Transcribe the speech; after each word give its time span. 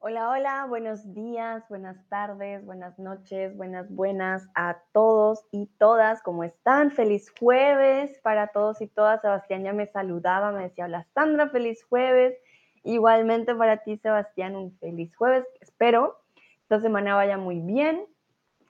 Hola, 0.00 0.30
hola, 0.30 0.66
buenos 0.68 1.12
días, 1.12 1.68
buenas 1.68 2.08
tardes, 2.08 2.64
buenas 2.64 2.96
noches, 3.00 3.56
buenas, 3.56 3.90
buenas 3.90 4.48
a 4.54 4.78
todos 4.92 5.44
y 5.50 5.66
todas. 5.76 6.22
¿Cómo 6.22 6.44
están? 6.44 6.92
Feliz 6.92 7.32
jueves 7.36 8.16
para 8.22 8.46
todos 8.46 8.80
y 8.80 8.86
todas. 8.86 9.20
Sebastián 9.22 9.64
ya 9.64 9.72
me 9.72 9.88
saludaba, 9.88 10.52
me 10.52 10.62
decía, 10.62 10.84
hola 10.84 11.04
Sandra, 11.14 11.48
feliz 11.48 11.82
jueves. 11.82 12.36
Igualmente 12.84 13.56
para 13.56 13.78
ti, 13.78 13.96
Sebastián, 13.96 14.54
un 14.54 14.70
feliz 14.78 15.14
jueves. 15.16 15.44
Espero 15.60 16.20
esta 16.62 16.80
semana 16.80 17.16
vaya 17.16 17.36
muy 17.36 17.58
bien. 17.58 18.06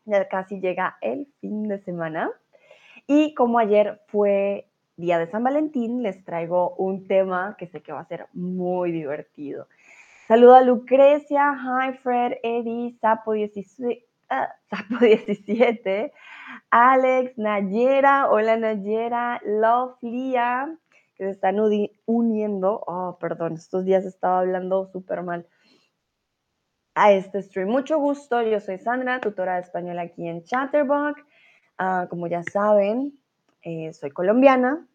Ya 0.06 0.26
casi 0.28 0.60
llega 0.60 0.96
el 1.02 1.28
fin 1.42 1.68
de 1.68 1.78
semana. 1.80 2.30
Y 3.06 3.34
como 3.34 3.58
ayer 3.58 4.00
fue 4.06 4.66
día 4.96 5.18
de 5.18 5.30
San 5.30 5.44
Valentín, 5.44 6.02
les 6.02 6.24
traigo 6.24 6.74
un 6.76 7.06
tema 7.06 7.54
que 7.58 7.66
sé 7.66 7.82
que 7.82 7.92
va 7.92 8.00
a 8.00 8.08
ser 8.08 8.28
muy 8.32 8.92
divertido. 8.92 9.68
Saludo 10.28 10.56
a 10.56 10.60
Lucrecia, 10.60 11.54
hi 11.54 11.96
Fred, 12.02 12.34
Eddie, 12.42 12.98
Sapo 13.00 13.32
17, 13.32 14.06
ah, 14.28 14.54
Sapo 14.68 14.98
17, 15.00 16.12
Alex, 16.70 17.38
Nayera, 17.38 18.28
hola 18.28 18.58
Nayera, 18.58 19.40
Love, 19.46 19.96
Lia, 20.02 20.76
que 21.16 21.24
se 21.24 21.30
están 21.30 21.56
uniendo. 22.04 22.84
Oh, 22.86 23.16
perdón, 23.18 23.54
estos 23.54 23.86
días 23.86 24.04
estaba 24.04 24.40
hablando 24.40 24.90
súper 24.92 25.22
mal 25.22 25.46
a 26.94 27.10
este 27.12 27.42
stream. 27.42 27.70
Mucho 27.70 27.98
gusto, 27.98 28.42
yo 28.42 28.60
soy 28.60 28.76
Sandra, 28.76 29.22
tutora 29.22 29.54
de 29.54 29.62
español 29.62 29.98
aquí 29.98 30.28
en 30.28 30.44
Chatterbox. 30.44 31.22
Ah, 31.78 32.06
como 32.10 32.26
ya 32.26 32.42
saben, 32.42 33.18
eh, 33.62 33.94
soy 33.94 34.10
colombiana 34.10 34.86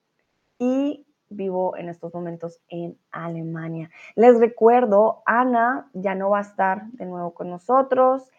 y 0.60 1.08
vivo 1.36 1.78
en 1.78 1.90
estos 1.90 2.14
momentos 2.14 2.62
en 2.70 2.98
Alemania. 3.12 3.90
Les 4.16 4.40
recuerdo, 4.40 5.24
Ana 5.26 5.90
ya 5.94 6.16
no 6.16 6.30
va 6.30 6.40
a 6.40 6.42
estar 6.42 6.86
de 6.92 7.06
nuevo 7.06 7.34
con 7.34 7.50
nosotros. 7.50 8.32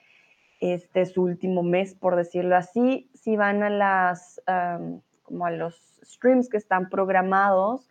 Este 0.61 1.03
es 1.03 1.13
su 1.13 1.23
último 1.23 1.63
mes, 1.63 1.95
por 1.95 2.17
decirlo 2.17 2.57
así. 2.57 3.11
Si 3.15 3.37
van 3.37 3.63
a 3.63 3.71
las, 3.71 4.41
como 5.23 5.47
a 5.47 5.51
los 5.51 6.01
streams 6.03 6.49
que 6.49 6.57
están 6.57 6.89
programados, 6.89 7.89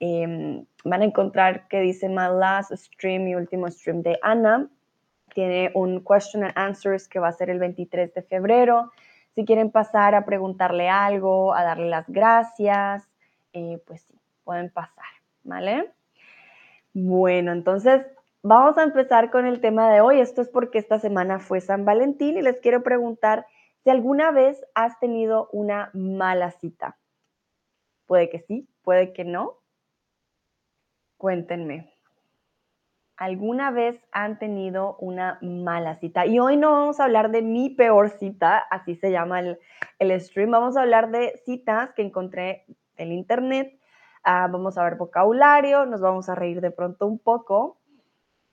em, 0.00 0.64
van 0.84 1.02
a 1.02 1.04
encontrar 1.04 1.68
que 1.68 1.80
dice 1.80 2.08
My 2.08 2.28
Last 2.38 2.72
Stream 2.72 3.28
y 3.28 3.34
último 3.34 3.70
stream 3.70 4.02
de 4.02 4.18
Ana. 4.22 4.68
Tiene 5.34 5.70
un 5.74 6.04
question 6.04 6.44
and 6.44 6.52
answers 6.56 7.08
que 7.08 7.18
va 7.18 7.28
a 7.28 7.32
ser 7.32 7.50
el 7.50 7.58
23 7.58 8.14
de 8.14 8.22
febrero. 8.22 8.92
Si 9.34 9.44
quieren 9.44 9.70
pasar 9.70 10.14
a 10.14 10.24
preguntarle 10.24 10.88
algo, 10.88 11.54
a 11.54 11.64
darle 11.64 11.88
las 11.88 12.08
gracias, 12.08 13.02
eh, 13.52 13.82
pues 13.84 14.02
sí, 14.02 14.14
pueden 14.44 14.70
pasar, 14.70 15.04
¿vale? 15.42 15.90
Bueno, 16.92 17.52
entonces 17.52 18.06
vamos 18.42 18.78
a 18.78 18.84
empezar 18.84 19.30
con 19.30 19.46
el 19.46 19.60
tema 19.60 19.90
de 19.90 20.00
hoy. 20.00 20.20
Esto 20.20 20.42
es 20.42 20.48
porque 20.48 20.78
esta 20.78 21.00
semana 21.00 21.40
fue 21.40 21.60
San 21.60 21.84
Valentín 21.84 22.36
y 22.38 22.42
les 22.42 22.60
quiero 22.60 22.82
preguntar 22.82 23.46
si 23.82 23.90
alguna 23.90 24.30
vez 24.30 24.64
has 24.74 24.98
tenido 25.00 25.48
una 25.52 25.90
mala 25.92 26.52
cita. 26.52 26.96
Puede 28.06 28.30
que 28.30 28.40
sí, 28.40 28.68
puede 28.82 29.12
que 29.12 29.24
no. 29.24 29.58
Cuéntenme. 31.16 31.90
¿Alguna 33.16 33.70
vez 33.70 34.00
han 34.12 34.38
tenido 34.38 34.96
una 34.98 35.38
mala 35.40 35.96
cita? 35.96 36.26
Y 36.26 36.38
hoy 36.38 36.56
no 36.56 36.72
vamos 36.72 36.98
a 36.98 37.04
hablar 37.04 37.30
de 37.30 37.42
mi 37.42 37.70
peor 37.70 38.10
cita, 38.10 38.58
así 38.58 38.96
se 38.96 39.10
llama 39.10 39.40
el, 39.40 39.58
el 39.98 40.20
stream. 40.20 40.50
Vamos 40.50 40.76
a 40.76 40.82
hablar 40.82 41.10
de 41.10 41.40
citas 41.44 41.92
que 41.94 42.02
encontré 42.02 42.64
en 42.96 43.12
internet 43.12 43.78
Ah, 44.24 44.48
vamos 44.50 44.78
a 44.78 44.84
ver 44.84 44.96
vocabulario, 44.96 45.84
nos 45.84 46.00
vamos 46.00 46.30
a 46.30 46.34
reír 46.34 46.62
de 46.62 46.70
pronto 46.70 47.06
un 47.06 47.18
poco. 47.18 47.78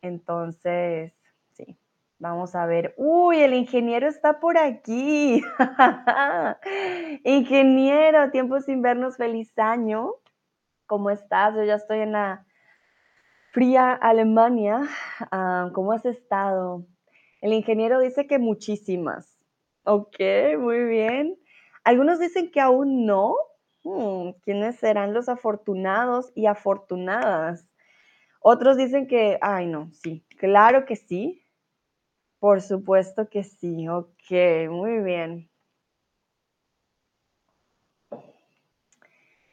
Entonces, 0.02 1.14
sí, 1.54 1.78
vamos 2.20 2.56
a 2.56 2.66
ver. 2.66 2.94
Uy, 2.98 3.40
el 3.40 3.54
ingeniero 3.54 4.08
está 4.10 4.40
por 4.42 4.58
aquí. 4.58 5.42
ingeniero, 7.24 8.32
tiempo 8.32 8.60
sin 8.60 8.82
vernos, 8.82 9.16
feliz 9.16 9.58
año. 9.58 10.16
¿Cómo 10.88 11.10
estás? 11.10 11.56
Yo 11.56 11.64
ya 11.64 11.76
estoy 11.76 12.00
en 12.00 12.12
la 12.12 12.46
fría 13.52 13.94
Alemania. 13.94 14.82
Ah, 15.32 15.70
¿Cómo 15.74 15.94
has 15.94 16.06
estado? 16.06 16.86
El 17.40 17.54
ingeniero 17.54 18.00
dice 18.02 18.28
que 18.28 18.40
muchísimas. 18.40 19.40
Ok, 19.84 20.18
muy 20.60 20.84
bien. 20.84 21.40
Algunos 21.86 22.20
dicen 22.20 22.52
que 22.52 22.60
aún 22.60 23.06
no, 23.06 23.36
Hmm, 23.84 24.32
¿quiénes 24.44 24.78
serán 24.78 25.14
los 25.14 25.28
afortunados 25.28 26.32
y 26.36 26.46
afortunadas? 26.46 27.68
Otros 28.40 28.78
dicen 28.78 29.08
que, 29.08 29.38
ay 29.42 29.68
no, 29.68 29.92
sí, 29.94 30.26
claro 30.38 30.86
que 30.86 30.96
sí. 30.96 31.44
Por 32.40 32.62
supuesto 32.62 33.30
que 33.30 33.44
sí, 33.44 33.88
ok, 33.88 34.70
muy 34.70 35.00
bien. 35.02 35.50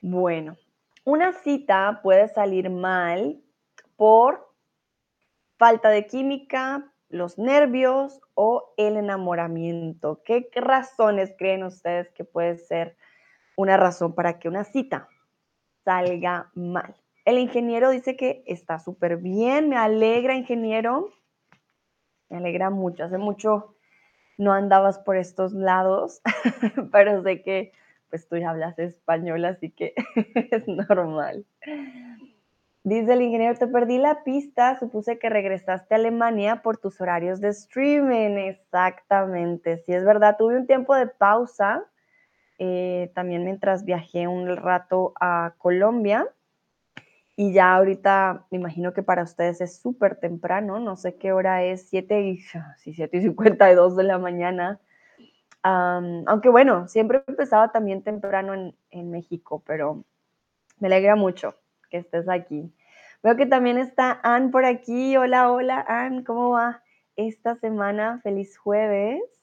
Bueno, 0.00 0.56
una 1.04 1.32
cita 1.32 2.00
puede 2.02 2.28
salir 2.28 2.70
mal 2.70 3.42
por 3.96 4.48
falta 5.58 5.90
de 5.90 6.06
química, 6.06 6.92
los 7.08 7.36
nervios 7.36 8.20
o 8.34 8.72
el 8.76 8.96
enamoramiento. 8.96 10.22
¿Qué 10.24 10.48
razones 10.54 11.34
creen 11.36 11.64
ustedes 11.64 12.10
que 12.12 12.24
puede 12.24 12.56
ser 12.56 12.96
una 13.58 13.76
razón 13.76 14.14
para 14.14 14.38
que 14.38 14.48
una 14.48 14.62
cita 14.62 15.08
salga 15.84 16.48
mal. 16.54 16.94
El 17.24 17.38
ingeniero 17.38 17.90
dice 17.90 18.16
que 18.16 18.44
está 18.46 18.78
súper 18.78 19.16
bien, 19.16 19.68
me 19.68 19.76
alegra, 19.76 20.36
ingeniero. 20.36 21.10
Me 22.28 22.36
alegra 22.36 22.70
mucho. 22.70 23.02
Hace 23.02 23.18
mucho 23.18 23.74
no 24.38 24.52
andabas 24.52 25.00
por 25.00 25.16
estos 25.16 25.52
lados, 25.52 26.22
pero 26.92 27.20
sé 27.24 27.42
que 27.42 27.72
pues 28.10 28.28
tú 28.28 28.36
ya 28.36 28.50
hablas 28.50 28.78
español, 28.78 29.44
así 29.44 29.70
que 29.70 29.92
es 30.52 30.68
normal. 30.68 31.44
Dice 32.84 33.12
el 33.12 33.22
ingeniero, 33.22 33.58
te 33.58 33.66
perdí 33.66 33.98
la 33.98 34.22
pista, 34.22 34.78
supuse 34.78 35.18
que 35.18 35.28
regresaste 35.30 35.96
a 35.96 35.98
Alemania 35.98 36.62
por 36.62 36.78
tus 36.78 37.00
horarios 37.00 37.40
de 37.40 37.48
streaming. 37.48 38.36
Exactamente, 38.36 39.78
sí 39.78 39.92
es 39.92 40.04
verdad, 40.04 40.36
tuve 40.38 40.56
un 40.56 40.68
tiempo 40.68 40.94
de 40.94 41.08
pausa 41.08 41.84
eh, 42.58 43.10
también 43.14 43.44
mientras 43.44 43.84
viajé 43.84 44.28
un 44.28 44.56
rato 44.56 45.14
a 45.20 45.54
Colombia. 45.58 46.28
Y 47.36 47.52
ya 47.52 47.76
ahorita 47.76 48.46
me 48.50 48.58
imagino 48.58 48.92
que 48.92 49.04
para 49.04 49.22
ustedes 49.22 49.60
es 49.60 49.80
súper 49.80 50.16
temprano, 50.16 50.80
no 50.80 50.96
sé 50.96 51.16
qué 51.16 51.32
hora 51.32 51.62
es, 51.62 51.88
7 51.88 52.20
y, 52.22 52.38
sí, 52.78 52.94
7 52.94 53.16
y 53.16 53.22
52 53.22 53.96
de 53.96 54.02
la 54.04 54.18
mañana. 54.18 54.80
aunque 55.62 56.48
bueno, 56.48 56.88
siempre 56.88 57.22
empezaba 57.26 57.70
también 57.70 58.02
temprano 58.02 58.54
en, 58.54 58.74
en 58.90 59.10
México, 59.10 59.62
pero 59.66 60.04
me 60.80 60.88
alegra 60.88 61.16
mucho 61.16 61.54
que 61.90 61.98
estés 61.98 62.28
aquí. 62.28 62.72
Veo 63.22 63.36
que 63.36 63.46
también 63.46 63.78
está 63.78 64.20
Ann 64.22 64.50
por 64.50 64.64
aquí. 64.64 65.16
Hola, 65.16 65.50
hola, 65.50 65.84
Ann, 65.88 66.24
¿cómo 66.24 66.50
va 66.50 66.82
esta 67.16 67.56
semana? 67.56 68.20
Feliz 68.22 68.56
jueves. 68.56 69.37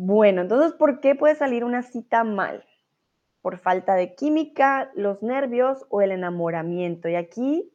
Bueno, 0.00 0.42
entonces, 0.42 0.74
¿por 0.74 1.00
qué 1.00 1.16
puede 1.16 1.34
salir 1.34 1.64
una 1.64 1.82
cita 1.82 2.22
mal? 2.22 2.64
Por 3.42 3.58
falta 3.58 3.96
de 3.96 4.14
química, 4.14 4.92
los 4.94 5.24
nervios 5.24 5.86
o 5.88 6.02
el 6.02 6.12
enamoramiento. 6.12 7.08
Y 7.08 7.16
aquí 7.16 7.74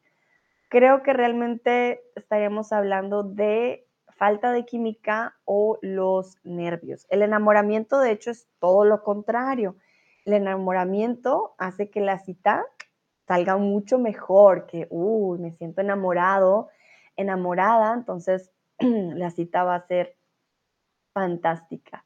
creo 0.69 1.03
que 1.03 1.11
realmente 1.11 2.01
estaríamos 2.15 2.71
hablando 2.71 3.23
de 3.23 3.85
falta 4.07 4.53
de 4.53 4.63
química 4.63 5.35
o 5.43 5.79
los 5.81 6.37
nervios. 6.45 7.05
El 7.09 7.23
enamoramiento, 7.23 7.99
de 7.99 8.11
hecho, 8.11 8.31
es 8.31 8.47
todo 8.59 8.85
lo 8.85 9.03
contrario. 9.03 9.75
El 10.23 10.31
enamoramiento 10.35 11.55
hace 11.57 11.89
que 11.89 11.99
la 11.99 12.19
cita 12.19 12.65
salga 13.27 13.57
mucho 13.57 13.99
mejor, 13.99 14.65
que, 14.65 14.87
uy, 14.91 15.39
me 15.39 15.51
siento 15.51 15.81
enamorado, 15.81 16.69
enamorada, 17.17 17.93
entonces 17.93 18.49
la 18.79 19.29
cita 19.29 19.65
va 19.65 19.75
a 19.75 19.87
ser 19.87 20.15
fantástica. 21.13 22.05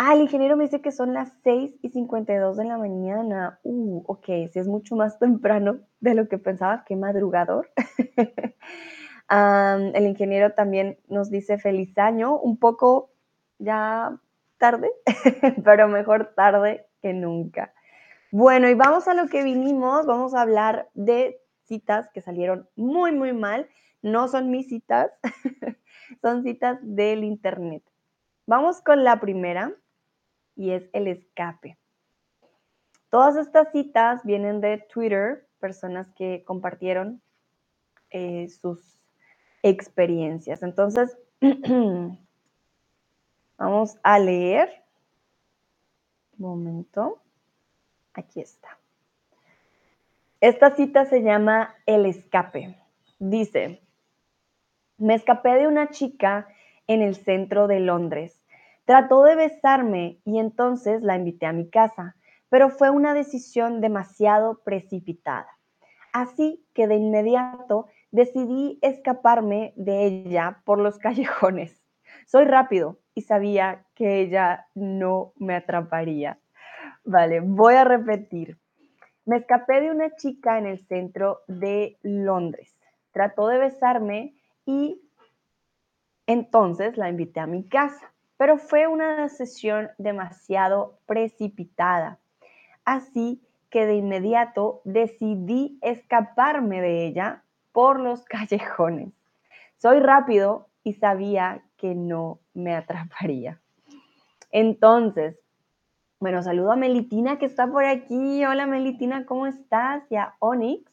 Ah, 0.00 0.14
el 0.14 0.20
ingeniero 0.20 0.56
me 0.56 0.62
dice 0.62 0.80
que 0.80 0.92
son 0.92 1.12
las 1.12 1.32
6 1.42 1.74
y 1.82 1.88
52 1.88 2.56
de 2.56 2.64
la 2.64 2.78
mañana. 2.78 3.58
Uh, 3.64 4.04
ok, 4.06 4.26
sí 4.52 4.60
es 4.60 4.68
mucho 4.68 4.94
más 4.94 5.18
temprano 5.18 5.80
de 5.98 6.14
lo 6.14 6.28
que 6.28 6.38
pensaba, 6.38 6.84
qué 6.86 6.94
madrugador. 6.94 7.68
el 9.28 10.06
ingeniero 10.06 10.52
también 10.52 10.98
nos 11.08 11.30
dice 11.30 11.58
feliz 11.58 11.98
año, 11.98 12.38
un 12.38 12.58
poco 12.58 13.10
ya 13.58 14.16
tarde, 14.56 14.88
pero 15.64 15.88
mejor 15.88 16.32
tarde 16.36 16.86
que 17.02 17.12
nunca. 17.12 17.74
Bueno, 18.30 18.68
y 18.68 18.74
vamos 18.74 19.08
a 19.08 19.14
lo 19.14 19.26
que 19.26 19.42
vinimos, 19.42 20.06
vamos 20.06 20.32
a 20.32 20.42
hablar 20.42 20.88
de 20.94 21.40
citas 21.64 22.08
que 22.14 22.20
salieron 22.20 22.68
muy, 22.76 23.10
muy 23.10 23.32
mal. 23.32 23.68
No 24.00 24.28
son 24.28 24.52
mis 24.52 24.68
citas, 24.68 25.10
son 26.22 26.44
citas 26.44 26.78
del 26.82 27.24
internet. 27.24 27.82
Vamos 28.46 28.80
con 28.80 29.02
la 29.02 29.18
primera 29.18 29.74
y 30.58 30.72
es 30.72 30.90
el 30.92 31.06
escape. 31.06 31.78
Todas 33.10 33.36
estas 33.36 33.70
citas 33.72 34.22
vienen 34.24 34.60
de 34.60 34.78
Twitter, 34.92 35.46
personas 35.60 36.08
que 36.16 36.42
compartieron 36.44 37.22
eh, 38.10 38.48
sus 38.48 38.98
experiencias. 39.62 40.62
Entonces, 40.62 41.16
vamos 43.56 43.96
a 44.02 44.18
leer. 44.18 44.82
Un 46.38 46.50
momento. 46.50 47.22
Aquí 48.12 48.40
está. 48.40 48.76
Esta 50.40 50.74
cita 50.74 51.06
se 51.06 51.22
llama 51.22 51.76
El 51.86 52.04
escape. 52.04 52.76
Dice, 53.20 53.80
me 54.98 55.14
escapé 55.14 55.50
de 55.50 55.68
una 55.68 55.90
chica 55.90 56.48
en 56.88 57.02
el 57.02 57.14
centro 57.14 57.68
de 57.68 57.80
Londres. 57.80 58.37
Trató 58.88 59.22
de 59.22 59.36
besarme 59.36 60.18
y 60.24 60.38
entonces 60.38 61.02
la 61.02 61.14
invité 61.14 61.44
a 61.44 61.52
mi 61.52 61.68
casa, 61.68 62.16
pero 62.48 62.70
fue 62.70 62.88
una 62.88 63.12
decisión 63.12 63.82
demasiado 63.82 64.62
precipitada. 64.64 65.58
Así 66.14 66.64
que 66.72 66.86
de 66.86 66.94
inmediato 66.94 67.88
decidí 68.12 68.78
escaparme 68.80 69.74
de 69.76 70.06
ella 70.06 70.62
por 70.64 70.78
los 70.78 70.98
callejones. 71.06 71.82
Soy 72.26 72.46
rápido 72.46 72.98
y 73.14 73.20
sabía 73.20 73.84
que 73.94 74.20
ella 74.20 74.68
no 74.74 75.34
me 75.36 75.56
atraparía. 75.56 76.38
Vale, 77.04 77.40
voy 77.40 77.74
a 77.74 77.84
repetir. 77.84 78.56
Me 79.26 79.36
escapé 79.36 79.82
de 79.82 79.90
una 79.90 80.16
chica 80.16 80.56
en 80.56 80.64
el 80.64 80.78
centro 80.78 81.40
de 81.46 81.98
Londres. 82.00 82.74
Trató 83.12 83.48
de 83.48 83.58
besarme 83.58 84.34
y 84.64 85.02
entonces 86.26 86.96
la 86.96 87.10
invité 87.10 87.40
a 87.40 87.46
mi 87.46 87.68
casa, 87.68 88.14
pero 88.38 88.56
fue 88.56 88.86
una 88.86 89.28
sesión 89.28 89.90
demasiado 89.98 90.98
precipitada. 91.04 92.18
Así 92.84 93.42
que 93.68 93.84
de 93.84 93.96
inmediato 93.96 94.80
decidí 94.84 95.78
escaparme 95.82 96.80
de 96.80 97.06
ella 97.06 97.42
por 97.72 98.00
los 98.00 98.24
callejones. 98.24 99.12
Soy 99.76 100.00
rápido 100.00 100.68
y 100.84 100.94
sabía 100.94 101.62
que 101.76 101.94
no 101.94 102.38
me 102.54 102.74
atraparía. 102.74 103.60
Entonces, 104.50 105.36
bueno, 106.20 106.42
saludo 106.42 106.72
a 106.72 106.76
Melitina 106.76 107.38
que 107.38 107.46
está 107.46 107.66
por 107.66 107.84
aquí. 107.84 108.44
Hola 108.44 108.66
Melitina, 108.66 109.26
¿cómo 109.26 109.46
estás? 109.46 110.02
Y 110.10 110.16
a 110.16 110.34
Onyx. 110.38 110.90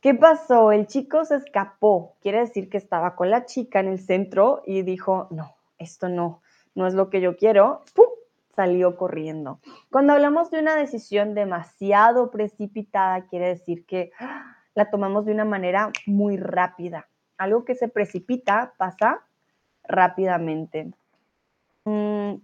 ¿Qué 0.00 0.14
pasó? 0.14 0.72
El 0.72 0.86
chico 0.86 1.24
se 1.24 1.36
escapó. 1.36 2.16
Quiere 2.20 2.40
decir 2.40 2.68
que 2.68 2.78
estaba 2.78 3.16
con 3.16 3.30
la 3.30 3.46
chica 3.46 3.80
en 3.80 3.88
el 3.88 3.98
centro 3.98 4.62
y 4.64 4.82
dijo, 4.82 5.28
no, 5.30 5.56
esto 5.80 6.08
no, 6.08 6.42
no 6.74 6.86
es 6.86 6.94
lo 6.94 7.10
que 7.10 7.20
yo 7.20 7.36
quiero. 7.36 7.82
¡Pum! 7.94 8.06
Salió 8.54 8.96
corriendo. 8.96 9.60
Cuando 9.90 10.12
hablamos 10.12 10.50
de 10.50 10.60
una 10.60 10.76
decisión 10.76 11.34
demasiado 11.34 12.30
precipitada, 12.30 13.26
quiere 13.26 13.48
decir 13.48 13.86
que 13.86 14.12
¡ah! 14.20 14.56
la 14.74 14.90
tomamos 14.90 15.24
de 15.24 15.32
una 15.32 15.44
manera 15.44 15.90
muy 16.06 16.36
rápida. 16.36 17.08
Algo 17.38 17.64
que 17.64 17.74
se 17.74 17.88
precipita 17.88 18.74
pasa 18.76 19.24
rápidamente. 19.84 20.92
Mm, 21.84 22.34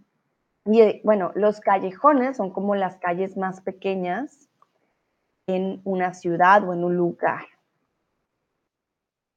y 0.67 0.81
eh, 0.81 1.01
bueno, 1.05 1.33
los 1.35 1.61
callejones 1.61 2.39
son 2.39 2.51
como 2.51 2.75
las 2.75 2.97
calles 2.97 3.37
más 3.37 3.61
pequeñas 3.61 4.49
en 5.47 5.81
una 5.85 6.15
ciudad 6.15 6.67
o 6.67 6.73
en 6.73 6.83
un 6.83 6.97
lugar. 6.97 7.45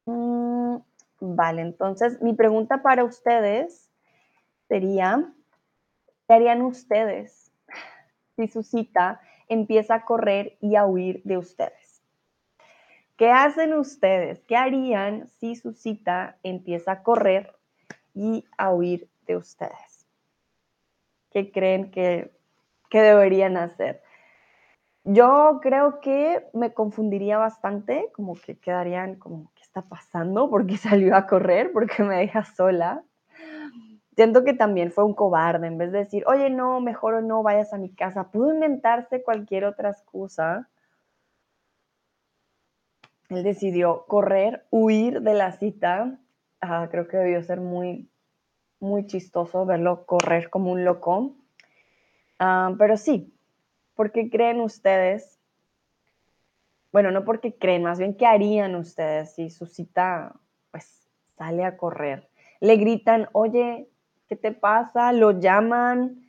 Mm, 0.06 0.78
vale, 1.20 1.62
entonces 1.62 2.22
mi 2.22 2.34
pregunta 2.34 2.82
para 2.82 3.04
ustedes 3.04 3.89
sería, 4.70 5.34
¿qué 6.28 6.34
harían 6.36 6.62
ustedes 6.62 7.52
si 8.36 8.48
su 8.48 8.64
cita 8.64 9.20
empieza 9.50 9.96
a 9.96 10.06
correr 10.06 10.58
y 10.62 10.76
a 10.76 10.86
huir 10.86 11.22
de 11.26 11.38
ustedes? 11.38 12.02
¿Qué 13.18 13.32
hacen 13.32 13.74
ustedes? 13.74 14.42
¿Qué 14.48 14.56
harían 14.56 15.28
si 15.28 15.56
su 15.56 15.74
cita 15.74 16.38
empieza 16.44 16.94
a 16.94 17.04
correr 17.04 17.54
y 18.14 18.46
a 18.58 18.72
huir 18.72 19.10
de 19.28 19.36
ustedes? 19.36 20.08
¿Qué 21.32 21.52
creen 21.52 21.92
que, 21.92 22.32
deberían 22.92 23.58
hacer? 23.58 24.02
Yo 25.04 25.60
creo 25.62 26.00
que 26.00 26.48
me 26.54 26.74
confundiría 26.74 27.38
bastante, 27.38 28.10
como 28.14 28.36
que 28.36 28.58
quedarían 28.58 29.16
como, 29.16 29.52
¿qué 29.56 29.64
está 29.64 29.82
pasando? 29.82 30.50
¿Por 30.50 30.66
qué 30.66 30.78
salió 30.78 31.16
a 31.16 31.28
correr? 31.28 31.74
¿Por 31.74 31.90
qué 31.90 32.04
me 32.04 32.18
deja 32.18 32.46
sola? 32.46 33.04
Siento 34.20 34.44
que 34.44 34.54
también 34.54 34.92
fue 34.92 35.06
un 35.06 35.14
cobarde, 35.14 35.66
en 35.66 35.78
vez 35.78 35.94
de 35.94 36.00
decir, 36.00 36.26
oye, 36.28 36.50
no, 36.50 36.82
mejor 36.82 37.24
no 37.24 37.42
vayas 37.42 37.72
a 37.72 37.78
mi 37.78 37.90
casa, 37.90 38.32
pudo 38.32 38.54
inventarse 38.54 39.24
cualquier 39.24 39.64
otra 39.64 39.92
excusa. 39.92 40.68
Él 43.30 43.44
decidió 43.44 44.04
correr, 44.08 44.66
huir 44.72 45.22
de 45.22 45.34
la 45.36 45.54
cita. 45.54 46.20
Ah, 46.60 46.90
creo 46.92 47.08
que 47.08 47.16
debió 47.16 47.42
ser 47.44 47.62
muy, 47.62 48.10
muy 48.82 49.08
chistoso 49.08 49.66
verlo 49.66 50.06
correr 50.06 50.50
como 50.50 50.74
un 50.74 50.84
loco. 50.84 51.38
Ah, 52.40 52.76
pero 52.78 52.98
sí, 52.98 53.34
¿por 53.96 54.12
qué 54.12 54.30
creen 54.30 54.60
ustedes? 54.60 55.40
Bueno, 56.92 57.12
no 57.12 57.24
porque 57.24 57.56
creen, 57.56 57.84
más 57.84 58.00
bien 58.00 58.16
qué 58.16 58.26
harían 58.26 58.76
ustedes 58.76 59.34
si 59.36 59.50
su 59.50 59.66
cita 59.66 60.36
pues 60.72 61.10
sale 61.38 61.64
a 61.64 61.78
correr. 61.78 62.28
Le 62.60 62.76
gritan, 62.76 63.30
oye, 63.32 63.89
¿qué 64.30 64.36
te 64.36 64.54
pasa? 64.54 65.12
Lo 65.12 65.40
llaman, 65.40 66.24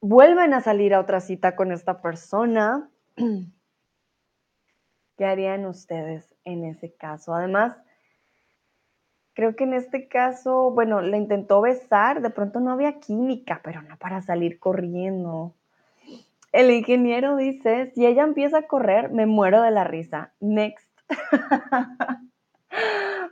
vuelven 0.00 0.54
a 0.54 0.62
salir 0.62 0.94
a 0.94 1.00
otra 1.00 1.20
cita 1.20 1.54
con 1.54 1.70
esta 1.70 2.00
persona. 2.00 2.90
¿Qué 5.16 5.24
harían 5.24 5.66
ustedes 5.66 6.34
en 6.44 6.64
ese 6.64 6.92
caso? 6.92 7.34
Además, 7.34 7.76
Creo 9.34 9.56
que 9.56 9.64
en 9.64 9.74
este 9.74 10.06
caso, 10.06 10.70
bueno, 10.70 11.00
le 11.00 11.16
intentó 11.16 11.60
besar, 11.60 12.22
de 12.22 12.30
pronto 12.30 12.60
no 12.60 12.70
había 12.70 13.00
química, 13.00 13.60
pero 13.64 13.82
no 13.82 13.98
para 13.98 14.22
salir 14.22 14.60
corriendo. 14.60 15.54
El 16.52 16.70
ingeniero 16.70 17.36
dice, 17.36 17.90
si 17.96 18.06
ella 18.06 18.22
empieza 18.22 18.58
a 18.58 18.66
correr, 18.68 19.10
me 19.10 19.26
muero 19.26 19.60
de 19.60 19.72
la 19.72 19.82
risa. 19.82 20.32
Next. 20.38 20.88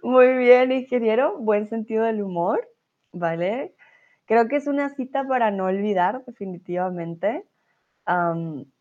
Muy 0.03 0.37
bien, 0.39 0.73
ingeniero, 0.73 1.39
buen 1.39 1.69
sentido 1.69 2.05
del 2.05 2.21
humor, 2.21 2.69
¿vale? 3.13 3.75
Creo 4.27 4.49
que 4.49 4.57
es 4.57 4.67
una 4.67 4.89
cita 4.91 5.27
para 5.27 5.51
no 5.51 5.67
olvidar, 5.67 6.25
definitivamente. 6.25 7.47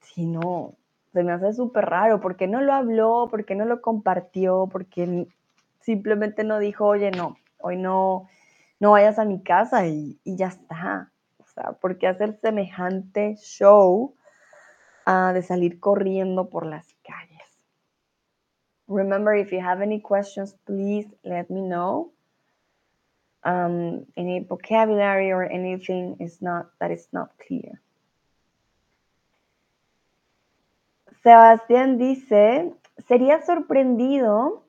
si 0.02 0.26
no, 0.26 0.76
se 1.14 1.24
me 1.24 1.34
hace 1.34 1.54
súper 1.54 1.86
raro, 1.86 2.22
¿por 2.22 2.38
qué 2.38 2.48
no 2.48 2.62
lo 2.62 2.74
habló? 2.74 3.28
¿Por 3.30 3.46
qué 3.46 3.56
no 3.56 3.66
lo 3.66 3.82
compartió? 3.82 4.68
¿Por 4.68 4.86
qué 4.86 5.28
simplemente 5.82 6.44
no 6.44 6.60
dijo, 6.60 6.86
oye, 6.86 7.12
no, 7.12 7.38
hoy 7.58 7.78
no, 7.78 8.30
no 8.80 8.92
vayas 8.92 9.20
a 9.20 9.26
mi 9.26 9.42
casa 9.44 9.88
y, 9.88 10.20
ya 10.26 10.48
está. 10.48 11.12
O 11.38 11.46
sea, 11.46 11.74
¿por 11.74 11.98
qué 11.98 12.08
hacer 12.08 12.40
semejante 12.40 13.36
show 13.38 14.16
uh, 15.06 15.34
de 15.34 15.42
salir 15.42 15.80
corriendo 15.80 16.50
por 16.50 16.66
las 16.66 16.88
calles? 17.04 17.42
Remember, 18.88 19.36
if 19.36 19.52
you 19.52 19.60
have 19.60 19.82
any 19.82 20.02
questions, 20.02 20.54
please 20.66 21.10
let 21.24 21.50
me 21.50 21.62
know. 21.62 22.14
Um, 23.44 24.06
any 24.16 24.40
vocabulary 24.40 25.32
or 25.32 25.44
anything 25.44 26.18
is 26.20 26.42
not 26.42 26.70
that 26.80 26.92
is 26.92 27.08
not 27.12 27.32
clear. 27.40 27.82
Sebastián 31.24 31.98
dice, 31.98 32.74
sería 33.08 33.42
sorprendido 33.42 34.64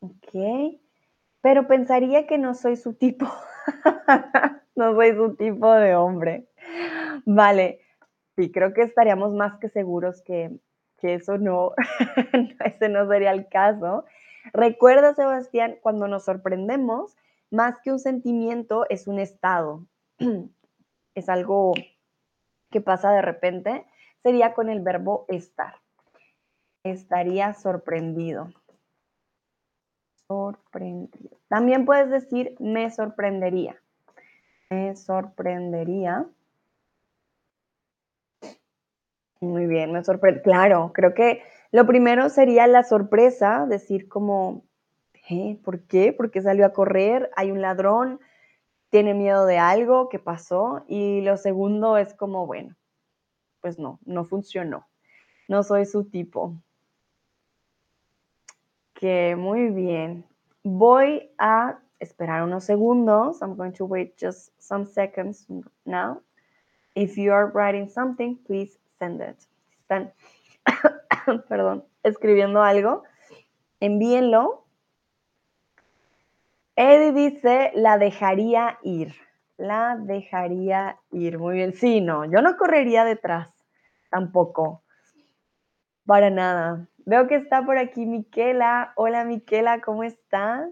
Ok, 0.00 0.78
pero 1.40 1.66
pensaría 1.66 2.26
que 2.26 2.38
no 2.38 2.54
soy 2.54 2.76
su 2.76 2.94
tipo. 2.94 3.26
no 4.76 4.94
soy 4.94 5.14
su 5.14 5.34
tipo 5.36 5.72
de 5.72 5.94
hombre. 5.94 6.46
Vale, 7.24 7.80
sí, 8.36 8.52
creo 8.52 8.72
que 8.72 8.82
estaríamos 8.82 9.32
más 9.32 9.58
que 9.58 9.68
seguros 9.68 10.22
que, 10.22 10.50
que 10.98 11.14
eso 11.14 11.38
no, 11.38 11.72
ese 12.64 12.88
no 12.88 13.08
sería 13.08 13.32
el 13.32 13.48
caso. 13.48 14.04
Recuerda, 14.52 15.14
Sebastián, 15.14 15.76
cuando 15.80 16.08
nos 16.08 16.24
sorprendemos, 16.24 17.16
más 17.50 17.76
que 17.82 17.92
un 17.92 17.98
sentimiento, 17.98 18.86
es 18.88 19.06
un 19.06 19.18
estado. 19.18 19.86
es 21.14 21.28
algo 21.28 21.74
que 22.70 22.80
pasa 22.80 23.10
de 23.12 23.22
repente. 23.22 23.86
Sería 24.22 24.54
con 24.54 24.68
el 24.68 24.80
verbo 24.80 25.24
estar. 25.28 25.74
Estaría 26.82 27.54
sorprendido 27.54 28.48
sorprendido. 30.26 31.36
También 31.48 31.84
puedes 31.84 32.10
decir 32.10 32.54
me 32.58 32.90
sorprendería. 32.90 33.76
Me 34.70 34.96
sorprendería. 34.96 36.26
Muy 39.40 39.66
bien, 39.66 39.92
me 39.92 40.02
sorprende. 40.02 40.42
Claro, 40.42 40.92
creo 40.92 41.14
que 41.14 41.42
lo 41.70 41.86
primero 41.86 42.28
sería 42.30 42.66
la 42.66 42.82
sorpresa, 42.82 43.66
decir 43.66 44.08
como, 44.08 44.64
¿eh? 45.28 45.58
¿por 45.64 45.80
qué? 45.82 46.12
¿Por 46.12 46.30
qué 46.30 46.42
salió 46.42 46.66
a 46.66 46.72
correr? 46.72 47.30
Hay 47.36 47.50
un 47.50 47.60
ladrón, 47.60 48.20
tiene 48.90 49.14
miedo 49.14 49.46
de 49.46 49.58
algo, 49.58 50.08
¿qué 50.08 50.18
pasó? 50.18 50.84
Y 50.88 51.20
lo 51.22 51.36
segundo 51.36 51.96
es 51.96 52.14
como, 52.14 52.46
bueno, 52.46 52.76
pues 53.60 53.78
no, 53.78 53.98
no 54.04 54.24
funcionó. 54.24 54.86
No 55.48 55.62
soy 55.62 55.86
su 55.86 56.04
tipo. 56.04 56.54
Que 58.94 59.36
muy 59.36 59.70
bien. 59.70 60.24
voy 60.66 61.30
a 61.38 61.78
esperar 62.00 62.42
unos 62.42 62.64
segundos. 62.64 63.40
I'm 63.40 63.54
going 63.54 63.72
to 63.72 63.84
wait 63.84 64.16
just 64.18 64.50
some 64.58 64.84
seconds 64.84 65.46
now. 65.84 66.20
If 66.96 67.16
you 67.16 67.32
are 67.32 67.46
writing 67.46 67.88
something, 67.88 68.36
please 68.46 68.78
send 68.98 69.20
it. 69.20 69.36
Están, 69.82 70.12
perdón, 71.48 71.84
escribiendo 72.02 72.62
algo, 72.62 73.04
envíenlo. 73.80 74.65
Eddie 76.76 77.12
dice, 77.12 77.72
la 77.74 77.96
dejaría 77.96 78.78
ir. 78.82 79.14
La 79.56 79.96
dejaría 79.98 81.00
ir. 81.10 81.38
Muy 81.38 81.56
bien. 81.56 81.72
Sí, 81.72 82.02
no, 82.02 82.26
yo 82.26 82.42
no 82.42 82.56
correría 82.56 83.04
detrás 83.04 83.48
tampoco. 84.10 84.82
Para 86.04 86.30
nada. 86.30 86.86
Veo 86.98 87.26
que 87.26 87.36
está 87.36 87.64
por 87.64 87.78
aquí 87.78 88.04
Miquela. 88.04 88.92
Hola 88.96 89.24
Miquela, 89.24 89.80
¿cómo 89.80 90.04
estás? 90.04 90.68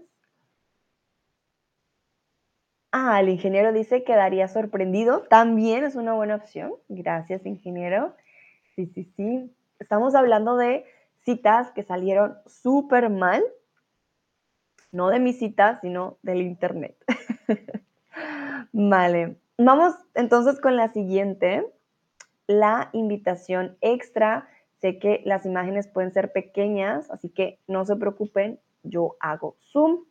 Ah, 2.91 3.19
el 3.19 3.29
ingeniero 3.29 3.73
dice 3.73 3.99
que 3.99 4.13
quedaría 4.13 4.47
sorprendido. 4.47 5.23
También 5.23 5.83
es 5.83 5.95
una 5.95 6.13
buena 6.13 6.35
opción. 6.35 6.73
Gracias, 6.87 7.45
ingeniero. 7.45 8.15
Sí, 8.75 8.85
sí, 8.85 9.11
sí. 9.17 9.53
Estamos 9.79 10.15
hablando 10.15 10.55
de 10.55 10.85
citas 11.23 11.71
que 11.71 11.83
salieron 11.83 12.37
súper 12.45 13.09
mal. 13.09 13.43
No 14.95 15.09
de 15.09 15.19
mis 15.19 15.39
citas, 15.39 15.81
sino 15.81 16.17
del 16.21 16.41
internet. 16.41 16.95
vale. 18.71 19.37
Vamos 19.57 19.93
entonces 20.13 20.61
con 20.61 20.77
la 20.77 20.93
siguiente. 20.93 21.69
La 22.47 22.91
invitación 22.93 23.75
extra. 23.81 24.47
Sé 24.79 24.97
que 24.97 25.21
las 25.25 25.45
imágenes 25.45 25.89
pueden 25.89 26.13
ser 26.13 26.31
pequeñas, 26.31 27.11
así 27.11 27.27
que 27.27 27.59
no 27.67 27.83
se 27.83 27.97
preocupen. 27.97 28.57
Yo 28.83 29.17
hago 29.19 29.57
zoom. 29.59 30.05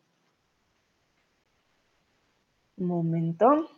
Un 2.76 2.87
momento. 2.87 3.71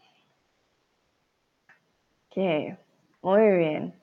Ok, 2.31 2.77
muy 3.23 3.57
bien. 3.59 3.95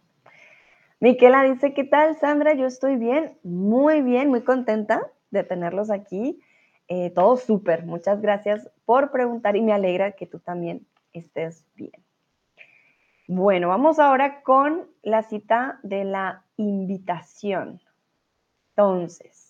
Miquela 1.02 1.44
dice, 1.44 1.74
¿qué 1.74 1.84
tal, 1.84 2.16
Sandra? 2.16 2.54
Yo 2.54 2.66
estoy 2.66 2.96
bien, 2.96 3.38
muy 3.44 4.02
bien, 4.02 4.30
muy 4.30 4.44
contenta 4.44 5.02
de 5.32 5.44
tenerlos 5.44 5.92
aquí. 5.92 6.40
Eh, 6.88 7.10
todo 7.12 7.38
súper, 7.38 7.86
muchas 7.86 8.22
gracias 8.22 8.70
por 8.86 9.12
preguntar 9.12 9.56
y 9.56 9.62
me 9.62 9.74
alegra 9.74 10.12
que 10.12 10.28
tú 10.28 10.40
también 10.40 10.86
estés 11.14 11.66
bien. 11.76 12.04
Bueno, 13.28 13.70
vamos 13.70 14.00
ahora 14.00 14.44
con 14.44 14.88
la 15.02 15.24
cita 15.24 15.80
de 15.84 16.04
la 16.04 16.44
invitación. 16.58 17.82
Entonces, 18.72 19.44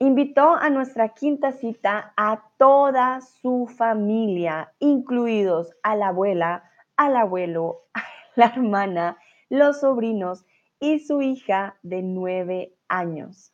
Invitó 0.00 0.54
a 0.54 0.70
nuestra 0.70 1.08
quinta 1.08 1.50
cita 1.50 2.12
a 2.16 2.52
toda 2.56 3.20
su 3.20 3.66
familia, 3.66 4.72
incluidos 4.78 5.74
a 5.82 5.96
la 5.96 6.08
abuela, 6.08 6.70
al 6.96 7.16
abuelo, 7.16 7.82
a 7.94 8.04
la 8.36 8.46
hermana, 8.46 9.18
los 9.48 9.80
sobrinos 9.80 10.46
y 10.78 11.00
su 11.00 11.20
hija 11.20 11.78
de 11.82 12.02
nueve 12.02 12.76
años, 12.86 13.52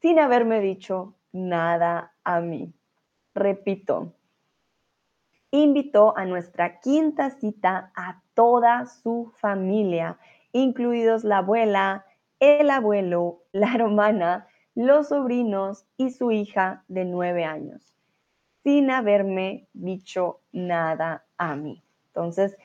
sin 0.00 0.18
haberme 0.18 0.60
dicho 0.60 1.14
nada 1.32 2.12
a 2.24 2.40
mí. 2.40 2.72
Repito, 3.34 4.12
invitó 5.50 6.16
a 6.16 6.24
nuestra 6.24 6.80
quinta 6.80 7.30
cita 7.30 7.92
a 7.94 8.22
toda 8.34 8.86
su 8.86 9.32
familia, 9.36 10.18
incluidos 10.52 11.24
la 11.24 11.38
abuela, 11.38 12.04
el 12.40 12.70
abuelo, 12.70 13.42
la 13.52 13.74
hermana, 13.74 14.46
los 14.74 15.08
sobrinos 15.08 15.86
y 15.96 16.10
su 16.10 16.30
hija 16.30 16.84
de 16.88 17.04
nueve 17.04 17.44
años, 17.44 17.94
sin 18.62 18.90
haberme 18.90 19.68
dicho 19.72 20.40
nada 20.52 21.24
a 21.38 21.56
mí. 21.56 21.82
Entonces, 22.08 22.56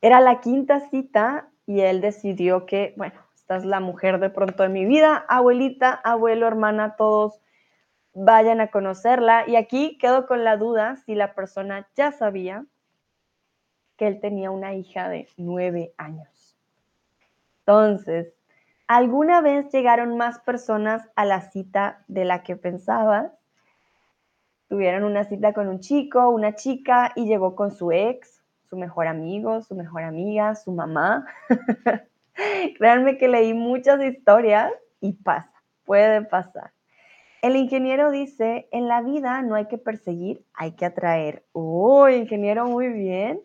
era 0.00 0.20
la 0.20 0.40
quinta 0.40 0.80
cita 0.88 1.48
y 1.66 1.80
él 1.80 2.00
decidió 2.00 2.64
que, 2.66 2.94
bueno, 2.96 3.20
esta 3.34 3.56
es 3.56 3.64
la 3.64 3.80
mujer 3.80 4.20
de 4.20 4.30
pronto 4.30 4.62
de 4.62 4.68
mi 4.68 4.84
vida, 4.84 5.24
abuelita, 5.28 5.92
abuelo, 6.04 6.46
hermana, 6.46 6.96
todos 6.96 7.40
vayan 8.16 8.60
a 8.60 8.70
conocerla. 8.70 9.44
Y 9.46 9.56
aquí 9.56 9.98
quedo 9.98 10.26
con 10.26 10.42
la 10.42 10.56
duda 10.56 10.96
si 10.96 11.14
la 11.14 11.34
persona 11.34 11.88
ya 11.94 12.12
sabía 12.12 12.66
que 13.96 14.08
él 14.08 14.20
tenía 14.20 14.50
una 14.50 14.74
hija 14.74 15.08
de 15.08 15.28
nueve 15.36 15.94
años. 15.96 16.56
Entonces, 17.60 18.36
¿Alguna 18.88 19.40
vez 19.40 19.68
llegaron 19.72 20.16
más 20.16 20.38
personas 20.38 21.10
a 21.16 21.24
la 21.24 21.40
cita 21.40 22.04
de 22.06 22.24
la 22.24 22.44
que 22.44 22.54
pensabas? 22.54 23.32
Tuvieron 24.68 25.02
una 25.02 25.24
cita 25.24 25.52
con 25.52 25.66
un 25.66 25.80
chico, 25.80 26.28
una 26.30 26.54
chica 26.54 27.12
y 27.16 27.26
llegó 27.26 27.56
con 27.56 27.72
su 27.72 27.90
ex, 27.90 28.44
su 28.70 28.76
mejor 28.76 29.08
amigo, 29.08 29.60
su 29.62 29.74
mejor 29.74 30.04
amiga, 30.04 30.54
su 30.54 30.70
mamá. 30.70 31.26
Créanme 32.78 33.18
que 33.18 33.26
leí 33.26 33.54
muchas 33.54 34.00
historias 34.00 34.72
y 35.00 35.14
pasa, 35.14 35.50
puede 35.84 36.22
pasar. 36.22 36.70
El 37.46 37.54
ingeniero 37.54 38.10
dice, 38.10 38.68
en 38.72 38.88
la 38.88 39.02
vida 39.02 39.40
no 39.40 39.54
hay 39.54 39.66
que 39.66 39.78
perseguir, 39.78 40.44
hay 40.52 40.72
que 40.72 40.84
atraer. 40.84 41.44
Uy, 41.52 42.16
ingeniero, 42.16 42.66
muy 42.66 42.88
bien. 42.88 43.40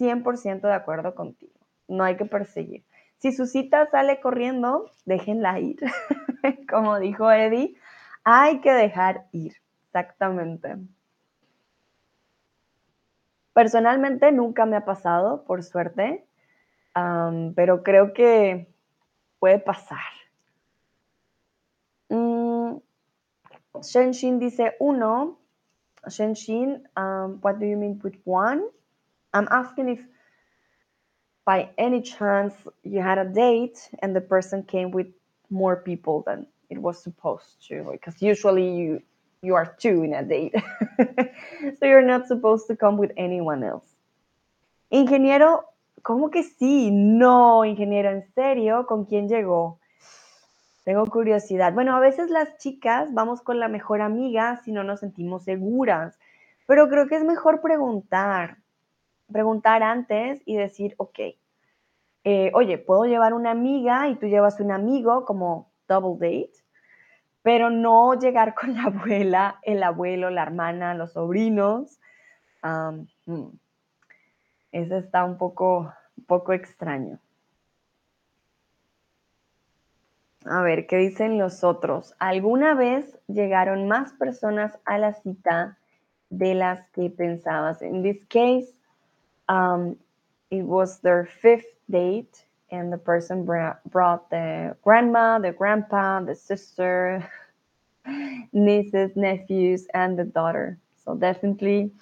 100% 0.00 0.62
de 0.62 0.74
acuerdo 0.74 1.14
contigo. 1.14 1.52
No 1.86 2.02
hay 2.02 2.16
que 2.16 2.24
perseguir. 2.24 2.84
Si 3.18 3.30
su 3.30 3.46
cita 3.46 3.86
sale 3.86 4.18
corriendo, 4.18 4.90
déjenla 5.04 5.60
ir. 5.60 5.78
Como 6.68 6.98
dijo 6.98 7.30
Eddie, 7.30 7.76
hay 8.24 8.60
que 8.62 8.72
dejar 8.72 9.26
ir. 9.30 9.54
Exactamente. 9.84 10.78
Personalmente 13.52 14.32
nunca 14.32 14.66
me 14.66 14.74
ha 14.74 14.84
pasado, 14.84 15.44
por 15.44 15.62
suerte, 15.62 16.26
pero 17.54 17.84
creo 17.84 18.12
que 18.12 18.66
puede 19.38 19.60
pasar. 19.60 20.19
Shenshin 23.82 24.40
dice 24.40 24.72
uno. 24.80 25.36
Shenshin, 26.08 26.80
um, 26.96 27.38
what 27.42 27.60
do 27.60 27.66
you 27.66 27.76
mean 27.76 28.00
with 28.02 28.16
one? 28.24 28.68
I'm 29.34 29.48
asking 29.50 29.90
if 29.90 30.00
by 31.44 31.70
any 31.78 32.00
chance 32.00 32.54
you 32.82 33.00
had 33.00 33.18
a 33.18 33.24
date 33.24 33.90
and 34.00 34.14
the 34.14 34.20
person 34.20 34.62
came 34.62 34.90
with 34.90 35.08
more 35.50 35.76
people 35.76 36.22
than 36.26 36.46
it 36.70 36.78
was 36.78 37.02
supposed 37.02 37.66
to 37.68 37.88
because 37.92 38.22
usually 38.22 38.76
you 38.76 39.02
you 39.42 39.54
are 39.54 39.74
two 39.78 40.02
in 40.02 40.14
a 40.14 40.22
date. 40.22 40.54
So 41.78 41.86
you're 41.86 42.06
not 42.06 42.26
supposed 42.28 42.66
to 42.68 42.76
come 42.76 42.96
with 42.98 43.12
anyone 43.16 43.64
else. 43.64 43.88
Ingeniero 44.92 45.64
cómo 46.02 46.30
que 46.30 46.42
sí? 46.42 46.90
No 46.90 47.64
ingeniero 47.64 48.10
en 48.10 48.24
serio? 48.34 48.86
Con 48.86 49.04
quién 49.04 49.28
llegó 49.28 49.79
tengo 50.90 51.06
curiosidad 51.06 51.72
bueno 51.72 51.96
a 51.96 52.00
veces 52.00 52.30
las 52.30 52.56
chicas 52.58 53.12
vamos 53.14 53.42
con 53.42 53.58
la 53.58 53.68
mejor 53.68 54.00
amiga 54.00 54.60
si 54.64 54.72
no 54.72 54.84
nos 54.84 55.00
sentimos 55.00 55.44
seguras 55.44 56.18
pero 56.66 56.88
creo 56.88 57.06
que 57.06 57.16
es 57.16 57.24
mejor 57.24 57.60
preguntar 57.60 58.58
preguntar 59.30 59.82
antes 59.82 60.42
y 60.44 60.56
decir, 60.56 60.94
ok, 60.98 61.18
eh, 62.24 62.50
oye, 62.54 62.78
puedo 62.78 63.04
llevar 63.04 63.32
una 63.32 63.50
amiga 63.50 64.08
y 64.08 64.16
tú 64.16 64.26
llevas 64.26 64.60
un 64.60 64.72
amigo 64.72 65.24
como 65.24 65.70
double 65.88 66.18
date, 66.18 66.52
pero 67.42 67.70
no 67.70 68.14
llegar 68.14 68.54
con 68.54 68.74
la 68.74 68.84
abuela, 68.84 69.58
el 69.62 69.82
abuelo, 69.82 70.30
la 70.30 70.42
hermana, 70.42 70.94
los 70.94 71.12
sobrinos. 71.12 71.98
Mm, 72.62 73.46
eso 74.72 74.96
está 74.96 75.24
un 75.24 75.38
poco, 75.38 75.92
un 76.16 76.24
poco 76.24 76.52
extraño. 76.52 77.18
A 80.46 80.62
ver, 80.62 80.86
¿qué 80.86 80.96
dicen 80.96 81.38
los 81.38 81.62
otros? 81.64 82.14
¿Alguna 82.18 82.74
vez 82.74 83.18
llegaron 83.28 83.88
más 83.88 84.12
personas 84.14 84.78
a 84.86 84.96
la 84.96 85.12
cita 85.12 85.78
de 86.30 86.54
las 86.54 86.88
que 86.92 87.10
pensabas? 87.10 87.82
In 87.82 88.02
this 88.02 88.24
case, 88.28 88.72
um, 89.48 89.96
it 90.50 90.64
was 90.64 91.00
their 91.02 91.26
fifth 91.26 91.68
date 91.88 92.46
and 92.70 92.90
the 92.90 92.96
person 92.96 93.44
brought 93.44 94.30
the 94.30 94.76
grandma, 94.82 95.38
the 95.38 95.52
grandpa, 95.52 96.20
the 96.20 96.34
sister, 96.34 97.22
nieces, 98.52 99.14
nephews, 99.16 99.86
and 99.92 100.18
the 100.18 100.24
daughter. 100.24 100.78
So 101.04 101.14
definitely 101.14 101.92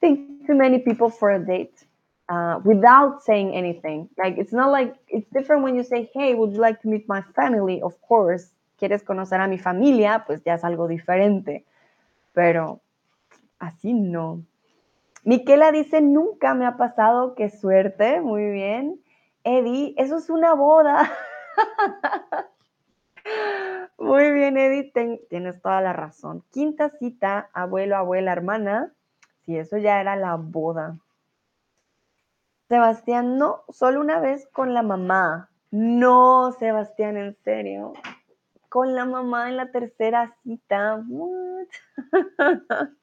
think 0.00 0.46
too 0.46 0.54
many 0.54 0.80
people 0.80 1.10
for 1.10 1.30
a 1.30 1.38
date 1.38 1.84
uh, 2.28 2.60
without 2.64 3.22
saying 3.22 3.54
anything. 3.54 4.08
Like 4.16 4.38
it's 4.38 4.52
not 4.52 4.70
like 4.70 4.94
it's 5.08 5.28
different 5.32 5.62
when 5.62 5.76
you 5.76 5.84
say, 5.84 6.10
"Hey, 6.14 6.34
would 6.34 6.52
you 6.52 6.60
like 6.60 6.80
to 6.82 6.88
meet 6.88 7.08
my 7.08 7.22
family?" 7.34 7.80
Of 7.82 8.00
course, 8.00 8.50
quieres 8.78 9.02
conocer 9.02 9.40
a 9.40 9.48
mi 9.48 9.58
familia, 9.58 10.24
pues 10.26 10.42
ya 10.44 10.54
es 10.54 10.64
algo 10.64 10.88
diferente. 10.88 11.64
Pero 12.32 12.80
así 13.58 13.92
no. 13.92 14.42
Miquela 15.24 15.72
dice, 15.72 16.00
nunca 16.00 16.54
me 16.54 16.64
ha 16.64 16.76
pasado, 16.76 17.34
qué 17.34 17.50
suerte, 17.50 18.20
muy 18.20 18.50
bien. 18.50 19.00
Eddie, 19.44 19.94
eso 19.98 20.16
es 20.16 20.30
una 20.30 20.54
boda. 20.54 21.12
Muy 23.98 24.30
bien, 24.32 24.56
Edith, 24.56 24.94
tienes 25.28 25.60
toda 25.60 25.80
la 25.80 25.92
razón. 25.92 26.44
Quinta 26.50 26.90
cita, 26.98 27.50
abuelo, 27.52 27.96
abuela, 27.96 28.32
hermana. 28.32 28.92
Si 29.44 29.58
eso 29.58 29.76
ya 29.76 30.00
era 30.00 30.16
la 30.16 30.36
boda. 30.36 30.96
Sebastián, 32.68 33.38
no, 33.38 33.62
solo 33.70 34.00
una 34.00 34.20
vez 34.20 34.46
con 34.52 34.74
la 34.74 34.82
mamá. 34.82 35.48
No, 35.70 36.52
Sebastián, 36.58 37.16
en 37.16 37.34
serio. 37.42 37.94
Con 38.68 38.94
la 38.94 39.06
mamá 39.06 39.48
en 39.48 39.56
la 39.56 39.70
tercera 39.70 40.36
cita. 40.42 41.02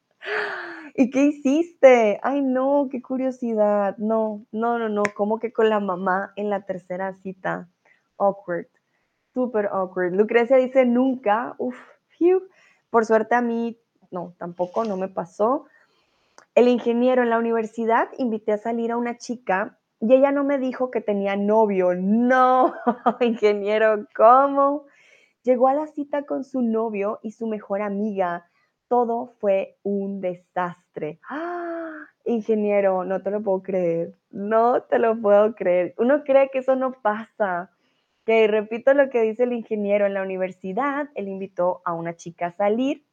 ¿Y 0.95 1.09
qué 1.09 1.25
hiciste? 1.25 2.19
Ay, 2.21 2.41
no, 2.41 2.89
qué 2.91 3.01
curiosidad. 3.01 3.97
No, 3.97 4.45
no, 4.51 4.77
no, 4.77 4.87
no. 4.87 5.01
¿Cómo 5.15 5.39
que 5.39 5.51
con 5.51 5.69
la 5.69 5.79
mamá 5.79 6.31
en 6.35 6.51
la 6.51 6.61
tercera 6.61 7.13
cita? 7.23 7.67
Awkward. 8.17 8.67
Súper 9.33 9.67
awkward. 9.71 10.13
Lucrecia 10.13 10.57
dice 10.57 10.85
nunca. 10.85 11.55
Uf, 11.57 11.75
Por 12.91 13.05
suerte 13.05 13.33
a 13.33 13.41
mí, 13.41 13.79
no, 14.11 14.35
tampoco, 14.37 14.85
no 14.85 14.95
me 14.95 15.07
pasó. 15.07 15.65
El 16.55 16.69
ingeniero 16.69 17.21
en 17.21 17.29
la 17.29 17.37
universidad 17.37 18.07
invité 18.17 18.53
a 18.53 18.57
salir 18.57 18.93
a 18.93 18.97
una 18.97 19.17
chica 19.17 19.77
y 19.99 20.13
ella 20.13 20.31
no 20.31 20.45
me 20.45 20.57
dijo 20.57 20.89
que 20.89 21.01
tenía 21.01 21.35
novio. 21.35 21.93
No, 21.95 22.73
ingeniero, 23.19 24.07
¿cómo? 24.15 24.85
Llegó 25.43 25.67
a 25.67 25.73
la 25.73 25.87
cita 25.87 26.25
con 26.25 26.45
su 26.45 26.61
novio 26.61 27.19
y 27.23 27.31
su 27.31 27.47
mejor 27.47 27.81
amiga. 27.81 28.49
Todo 28.87 29.33
fue 29.41 29.79
un 29.83 30.21
desastre. 30.21 31.19
¡Ah! 31.29 32.07
Ingeniero, 32.23 33.03
no 33.03 33.21
te 33.21 33.31
lo 33.31 33.43
puedo 33.43 33.61
creer. 33.61 34.15
No 34.29 34.81
te 34.83 34.97
lo 34.97 35.19
puedo 35.21 35.55
creer. 35.55 35.93
Uno 35.97 36.23
cree 36.23 36.49
que 36.51 36.59
eso 36.59 36.77
no 36.77 36.93
pasa. 37.01 37.69
Que 38.25 38.47
repito 38.47 38.93
lo 38.93 39.09
que 39.09 39.23
dice 39.23 39.43
el 39.43 39.51
ingeniero 39.51 40.05
en 40.05 40.13
la 40.13 40.21
universidad. 40.21 41.09
Él 41.15 41.27
invitó 41.27 41.81
a 41.83 41.91
una 41.91 42.15
chica 42.15 42.47
a 42.47 42.55
salir. 42.55 43.05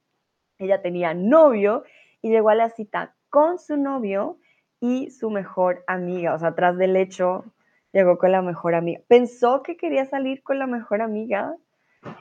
Ella 0.59 0.81
tenía 0.81 1.13
novio 1.13 1.83
y 2.21 2.31
llegó 2.31 2.51
a 2.51 2.55
la 2.55 2.71
cita 2.71 3.17
con 3.33 3.59
su 3.59 3.79
novio 3.79 4.37
y 4.79 5.11
su 5.11 5.31
mejor 5.31 5.85
amiga. 5.87 6.35
O 6.35 6.39
sea, 6.39 6.49
atrás 6.49 6.77
del 6.77 6.97
hecho, 6.97 7.47
llegó 7.91 8.19
con 8.19 8.31
la 8.31 8.43
mejor 8.43 8.75
amiga. 8.75 9.01
¿Pensó 9.09 9.63
que 9.63 9.79
quería 9.79 10.05
salir 10.05 10.43
con 10.43 10.59
la 10.59 10.67
mejor 10.67 11.01
amiga? 11.01 11.57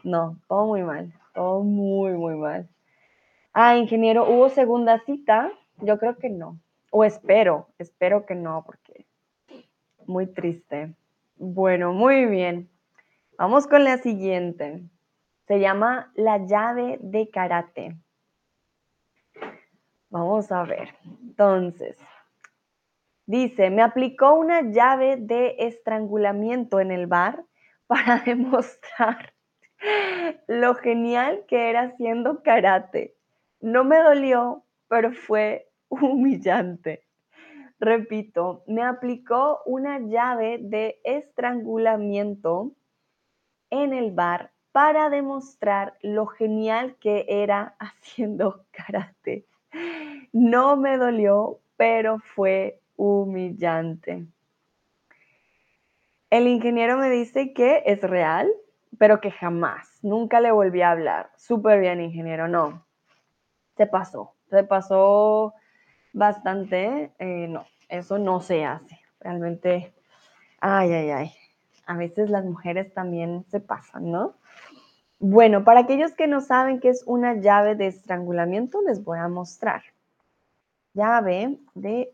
No, 0.06 0.38
todo 0.48 0.68
muy 0.68 0.84
mal, 0.84 1.14
todo 1.34 1.64
muy, 1.64 2.14
muy 2.14 2.36
mal. 2.36 2.70
Ah, 3.52 3.76
ingeniero, 3.76 4.24
¿hubo 4.24 4.48
segunda 4.48 5.00
cita? 5.00 5.52
Yo 5.82 6.00
creo 6.00 6.18
que 6.18 6.30
no. 6.30 6.58
O 6.92 7.04
espero, 7.04 7.68
espero 7.78 8.26
que 8.26 8.36
no, 8.36 8.64
porque 8.66 9.06
muy 10.08 10.28
triste. 10.28 10.96
Bueno, 11.36 11.92
muy 11.92 12.26
bien. 12.26 12.70
Vamos 13.38 13.68
con 13.68 13.84
la 13.84 13.98
siguiente. 13.98 14.82
Se 15.46 15.60
llama 15.60 16.10
la 16.16 16.38
llave 16.46 17.00
de 17.02 17.30
karate. 17.30 17.98
Vamos 20.12 20.52
a 20.52 20.64
ver. 20.64 20.90
Entonces, 21.24 21.98
dice, 23.26 23.70
me 23.70 23.82
aplicó 23.82 24.34
una 24.34 24.62
llave 24.62 25.16
de 25.16 25.56
estrangulamiento 25.60 26.82
en 26.82 26.92
el 26.92 27.08
bar 27.08 27.46
para 27.88 28.20
demostrar 28.20 29.34
lo 30.48 30.76
genial 30.76 31.46
que 31.48 31.70
era 31.70 31.84
haciendo 31.84 32.44
karate. 32.44 33.16
No 33.62 33.86
me 33.86 34.00
dolió, 34.00 34.66
pero 34.90 35.14
fue 35.14 35.70
humillante. 35.88 37.06
Repito, 37.80 38.64
me 38.68 38.84
aplicó 38.84 39.62
una 39.66 40.00
llave 40.00 40.60
de 40.62 41.00
estrangulamiento 41.06 42.74
en 43.70 43.94
el 43.94 44.12
bar 44.12 44.52
para 44.74 45.10
demostrar 45.10 45.98
lo 46.02 46.28
genial 46.28 46.98
que 47.00 47.26
era 47.28 47.76
haciendo 47.80 48.66
karate. 48.72 49.48
No 50.32 50.78
me 50.78 50.98
dolió, 50.98 51.60
pero 51.78 52.20
fue 52.20 52.80
humillante. 52.96 54.26
El 56.30 56.48
ingeniero 56.48 56.98
me 56.98 57.10
dice 57.10 57.54
que 57.54 57.84
es 57.86 58.02
real, 58.02 58.50
pero 58.98 59.20
que 59.20 59.32
jamás, 59.32 60.00
nunca 60.02 60.40
le 60.40 60.52
volví 60.52 60.82
a 60.82 60.92
hablar. 60.92 61.32
Súper 61.36 61.80
bien, 61.80 62.00
ingeniero, 62.00 62.48
no. 62.48 62.86
Se 63.76 63.86
pasó, 63.88 64.34
se 64.50 64.64
pasó 64.64 65.54
bastante. 66.14 67.12
Eh, 67.20 67.48
no, 67.50 67.66
eso 67.90 68.18
no 68.18 68.40
se 68.40 68.64
hace. 68.64 69.00
Realmente, 69.20 69.94
ay, 70.60 70.94
ay, 70.94 71.10
ay. 71.10 71.32
A 71.86 71.98
veces 71.98 72.30
las 72.30 72.46
mujeres 72.46 72.94
también 72.94 73.44
se 73.50 73.60
pasan, 73.60 74.12
¿no? 74.12 74.36
Bueno, 75.24 75.64
para 75.64 75.82
aquellos 75.82 76.14
que 76.14 76.26
no 76.26 76.42
saben 76.42 76.80
qué 76.80 76.90
es 76.90 77.04
una 77.06 77.36
llave 77.36 77.76
de 77.76 77.86
estrangulamiento, 77.86 78.82
les 78.82 79.04
voy 79.04 79.20
a 79.20 79.28
mostrar. 79.28 79.84
Llave 80.96 81.60
de 81.76 82.12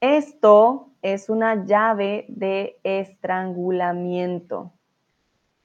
esto 0.00 0.90
es 1.00 1.30
una 1.30 1.64
llave 1.64 2.26
de 2.28 2.78
estrangulamiento. 2.84 4.70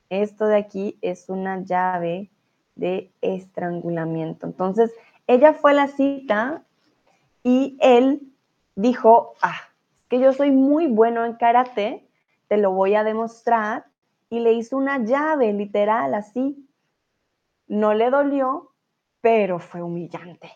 Esto 0.09 0.45
de 0.47 0.57
aquí 0.57 0.97
es 1.01 1.29
una 1.29 1.63
llave 1.63 2.29
de 2.75 3.11
estrangulamiento. 3.21 4.45
Entonces, 4.45 4.93
ella 5.27 5.53
fue 5.53 5.71
a 5.71 5.75
la 5.75 5.87
cita 5.87 6.63
y 7.43 7.77
él 7.81 8.31
dijo, 8.75 9.33
ah, 9.41 9.59
que 10.07 10.19
yo 10.19 10.33
soy 10.33 10.51
muy 10.51 10.87
bueno 10.87 11.25
en 11.25 11.33
karate, 11.33 12.07
te 12.47 12.57
lo 12.57 12.71
voy 12.71 12.95
a 12.95 13.03
demostrar. 13.03 13.85
Y 14.29 14.41
le 14.41 14.53
hizo 14.53 14.75
una 14.75 15.03
llave 15.05 15.53
literal 15.53 16.13
así. 16.13 16.67
No 17.67 17.93
le 17.93 18.09
dolió, 18.09 18.71
pero 19.21 19.59
fue 19.59 19.81
humillante. 19.81 20.51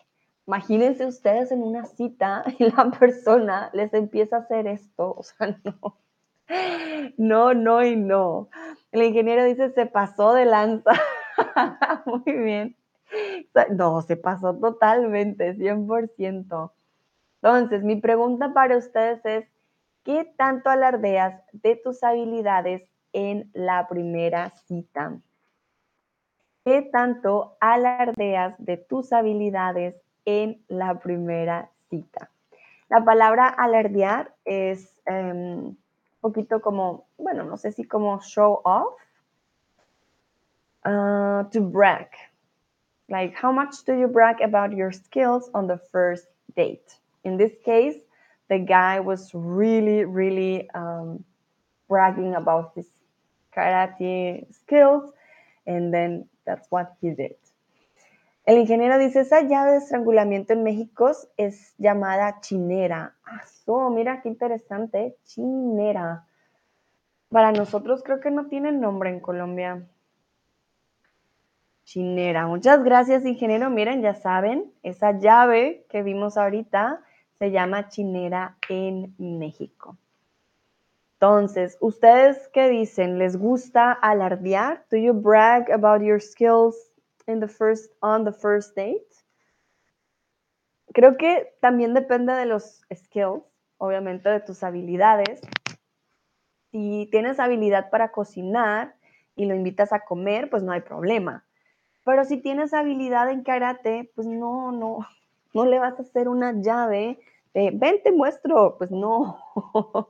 Imagínense 0.46 1.06
ustedes 1.06 1.52
en 1.52 1.62
una 1.62 1.86
cita 1.86 2.44
y 2.58 2.64
la 2.64 2.90
persona 2.90 3.70
les 3.72 3.92
empieza 3.94 4.36
a 4.36 4.40
hacer 4.40 4.66
esto. 4.66 5.14
O 5.16 5.22
sea, 5.22 5.58
no. 5.64 5.96
No, 7.16 7.54
no 7.54 7.84
y 7.84 7.96
no. 7.96 8.48
El 8.90 9.02
ingeniero 9.02 9.44
dice, 9.44 9.70
se 9.70 9.86
pasó 9.86 10.34
de 10.34 10.44
lanza. 10.44 10.92
Muy 12.06 12.32
bien. 12.32 12.76
No, 13.70 14.02
se 14.02 14.16
pasó 14.16 14.54
totalmente, 14.54 15.54
100%. 15.54 16.72
Entonces, 17.42 17.82
mi 17.82 17.96
pregunta 17.96 18.52
para 18.52 18.76
ustedes 18.76 19.24
es, 19.24 19.46
¿qué 20.04 20.32
tanto 20.36 20.70
alardeas 20.70 21.42
de 21.52 21.76
tus 21.76 22.02
habilidades 22.02 22.82
en 23.12 23.50
la 23.52 23.88
primera 23.88 24.50
cita? 24.66 25.18
¿Qué 26.64 26.82
tanto 26.82 27.56
alardeas 27.60 28.54
de 28.58 28.76
tus 28.76 29.12
habilidades 29.12 29.96
en 30.24 30.62
la 30.68 31.00
primera 31.00 31.70
cita? 31.90 32.30
La 32.88 33.04
palabra 33.04 33.48
alardear 33.48 34.34
es 34.44 35.00
um, 35.06 35.74
poquito 36.22 36.60
como, 36.60 37.06
bueno, 37.18 37.44
no 37.44 37.56
sé 37.56 37.72
si 37.72 37.84
como 37.84 38.20
show 38.20 38.62
off, 38.64 38.94
uh, 40.84 41.44
to 41.50 41.60
brag. 41.60 42.08
Like, 43.08 43.34
how 43.34 43.52
much 43.52 43.84
do 43.84 43.98
you 43.98 44.08
brag 44.08 44.40
about 44.40 44.72
your 44.72 44.92
skills 44.92 45.50
on 45.52 45.66
the 45.66 45.78
first 45.90 46.26
date? 46.56 46.96
In 47.24 47.36
this 47.36 47.52
case, 47.64 47.96
the 48.48 48.58
guy 48.58 49.00
was 49.00 49.30
really, 49.34 50.04
really 50.04 50.70
um, 50.74 51.24
bragging 51.88 52.34
about 52.34 52.72
his 52.74 52.86
karate 53.54 54.46
skills, 54.54 55.12
and 55.66 55.92
then 55.92 56.26
that's 56.46 56.66
what 56.70 56.94
he 57.00 57.10
did. 57.10 57.36
El 58.44 58.58
ingeniero 58.58 58.98
dice, 58.98 59.20
esa 59.20 59.42
llave 59.42 59.72
de 59.72 59.76
estrangulamiento 59.78 60.52
en 60.52 60.64
México 60.64 61.12
es 61.36 61.74
llamada 61.78 62.40
chinera. 62.40 63.14
Ah, 63.24 63.42
mira 63.90 64.20
qué 64.20 64.28
interesante, 64.28 65.16
chinera. 65.24 66.26
Para 67.28 67.52
nosotros 67.52 68.02
creo 68.02 68.20
que 68.20 68.32
no 68.32 68.48
tiene 68.48 68.72
nombre 68.72 69.10
en 69.10 69.20
Colombia. 69.20 69.86
Chinera. 71.84 72.46
Muchas 72.46 72.82
gracias, 72.82 73.24
ingeniero. 73.24 73.70
Miren, 73.70 74.02
ya 74.02 74.14
saben, 74.14 74.72
esa 74.82 75.18
llave 75.18 75.86
que 75.88 76.02
vimos 76.02 76.36
ahorita 76.36 77.00
se 77.38 77.50
llama 77.52 77.88
chinera 77.88 78.56
en 78.68 79.14
México. 79.18 79.96
Entonces, 81.14 81.78
¿ustedes 81.80 82.48
qué 82.48 82.68
dicen? 82.68 83.18
¿Les 83.18 83.36
gusta 83.36 83.92
alardear? 83.92 84.84
Do 84.90 84.96
you 84.96 85.12
brag 85.12 85.70
about 85.70 86.02
your 86.02 86.20
skills 86.20 86.91
in 87.26 87.40
the 87.40 87.48
first, 87.48 87.92
on 88.00 88.24
the 88.24 88.32
first 88.32 88.76
date? 88.76 89.06
Creo 90.92 91.16
que 91.16 91.54
también 91.60 91.94
depende 91.94 92.32
de 92.34 92.46
los 92.46 92.82
skills, 92.94 93.42
obviamente 93.78 94.28
de 94.28 94.40
tus 94.40 94.62
habilidades. 94.62 95.40
Si 96.70 97.08
tienes 97.10 97.38
habilidad 97.38 97.90
para 97.90 98.12
cocinar, 98.12 98.94
y 99.36 99.46
lo 99.46 99.54
invitas 99.54 99.92
a 99.92 100.00
comer, 100.00 100.50
pues 100.50 100.62
no 100.62 100.72
hay 100.72 100.80
problema. 100.80 101.44
Pero 102.04 102.24
si 102.24 102.38
tienes 102.38 102.74
habilidad 102.74 103.30
en 103.30 103.42
karate, 103.42 104.10
pues 104.14 104.26
no, 104.26 104.72
no, 104.72 105.06
no 105.54 105.64
le 105.66 105.78
vas 105.78 105.98
a 105.98 106.02
hacer 106.02 106.28
una 106.28 106.52
llave 106.52 107.18
de, 107.54 107.70
ven, 107.72 108.02
te 108.02 108.12
muestro. 108.12 108.76
Pues 108.78 108.90
no. 108.90 109.38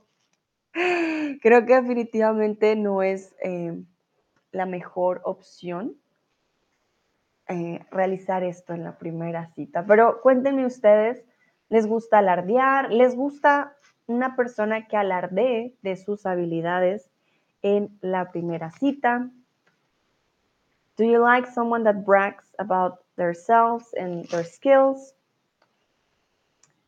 Creo 0.72 1.66
que 1.66 1.74
definitivamente 1.74 2.76
no 2.76 3.02
es 3.02 3.34
eh, 3.42 3.82
la 4.52 4.64
mejor 4.64 5.20
opción 5.24 5.96
eh, 7.48 7.84
realizar 7.90 8.44
esto 8.44 8.72
en 8.72 8.84
la 8.84 8.98
primera 8.98 9.46
cita. 9.54 9.84
Pero 9.86 10.20
cuéntenme 10.20 10.64
ustedes, 10.66 11.24
¿les 11.68 11.86
gusta 11.86 12.18
alardear? 12.18 12.92
¿Les 12.92 13.14
gusta 13.16 13.76
una 14.06 14.36
persona 14.36 14.86
que 14.86 14.96
alardee 14.96 15.74
de 15.82 15.96
sus 15.96 16.26
habilidades 16.26 17.10
en 17.62 17.96
la 18.00 18.30
primera 18.30 18.70
cita? 18.70 19.30
Do 20.96 21.04
you 21.04 21.22
like 21.22 21.48
someone 21.50 21.84
that 21.84 22.04
brags 22.04 22.54
about 22.58 23.00
themselves 23.16 23.94
and 23.94 24.28
their 24.28 24.44
skills? 24.44 25.14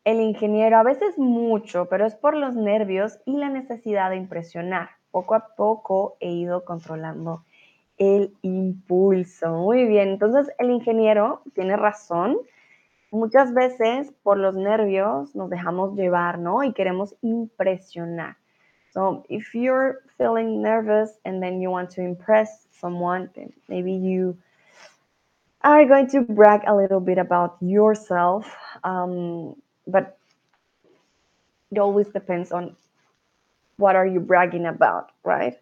El 0.03 0.21
ingeniero, 0.21 0.77
a 0.77 0.83
veces 0.83 1.17
mucho, 1.17 1.87
pero 1.89 2.05
es 2.05 2.15
por 2.15 2.35
los 2.35 2.55
nervios 2.55 3.19
y 3.25 3.37
la 3.37 3.49
necesidad 3.49 4.11
de 4.11 4.17
impresionar. 4.17 4.89
Poco 5.09 5.33
a 5.33 5.55
poco 5.55 6.17
he 6.19 6.29
ido 6.29 6.63
controlando 6.65 7.44
el 7.97 8.33
impulso. 8.41 9.49
Muy 9.49 9.85
bien, 9.85 10.09
entonces 10.09 10.53
el 10.59 10.71
ingeniero 10.71 11.41
tiene 11.53 11.75
razón. 11.77 12.37
Muchas 13.11 13.53
veces 13.53 14.11
por 14.23 14.37
los 14.37 14.55
nervios 14.55 15.35
nos 15.35 15.49
dejamos 15.49 15.95
llevar, 15.95 16.39
¿no? 16.39 16.63
Y 16.63 16.73
queremos 16.73 17.15
impresionar. 17.21 18.35
So 18.91 19.25
if 19.29 19.53
you're 19.53 19.99
feeling 20.17 20.61
nervous 20.61 21.19
and 21.25 21.41
then 21.41 21.61
you 21.61 21.69
want 21.69 21.89
to 21.91 22.01
impress 22.01 22.67
someone, 22.71 23.29
maybe 23.67 23.91
you 23.91 24.37
are 25.61 25.85
going 25.85 26.07
to 26.07 26.21
brag 26.21 26.61
a 26.67 26.75
little 26.75 26.99
bit 26.99 27.17
about 27.17 27.57
yourself, 27.59 28.55
um, 28.83 29.55
but 29.87 30.17
it 31.71 31.79
always 31.79 32.07
depends 32.07 32.51
on 32.51 32.75
what 33.77 33.95
are 33.95 34.05
you 34.05 34.19
bragging 34.19 34.65
about, 34.65 35.11
right? 35.23 35.57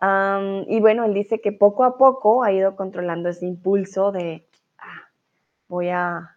Y 0.00 0.80
bueno, 0.80 1.04
él 1.04 1.14
dice 1.14 1.40
que 1.40 1.52
poco 1.52 1.84
a 1.84 1.96
poco 1.96 2.42
ha 2.42 2.52
ido 2.52 2.76
controlando 2.76 3.30
ese 3.30 3.46
impulso 3.46 4.12
de 4.12 4.46
ah, 4.78 5.08
voy 5.68 5.88
a, 5.88 6.36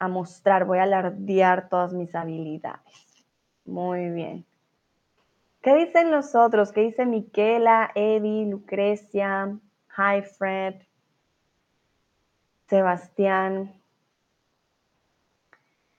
mostrar, 0.00 0.64
voy 0.64 0.78
a 0.78 0.84
alardear 0.84 1.68
todas 1.68 1.92
mis 1.92 2.14
habilidades. 2.14 3.26
Muy 3.64 4.10
bien. 4.10 4.44
¿Qué 5.60 5.74
dicen 5.74 6.10
los 6.10 6.34
otros? 6.34 6.72
¿Qué 6.72 6.82
dice 6.82 7.06
Miquela, 7.06 7.90
Eddie, 7.94 8.46
Lucrecia, 8.46 9.56
Hi 9.96 10.22
Fred, 10.22 10.74
Sebastián? 12.68 13.72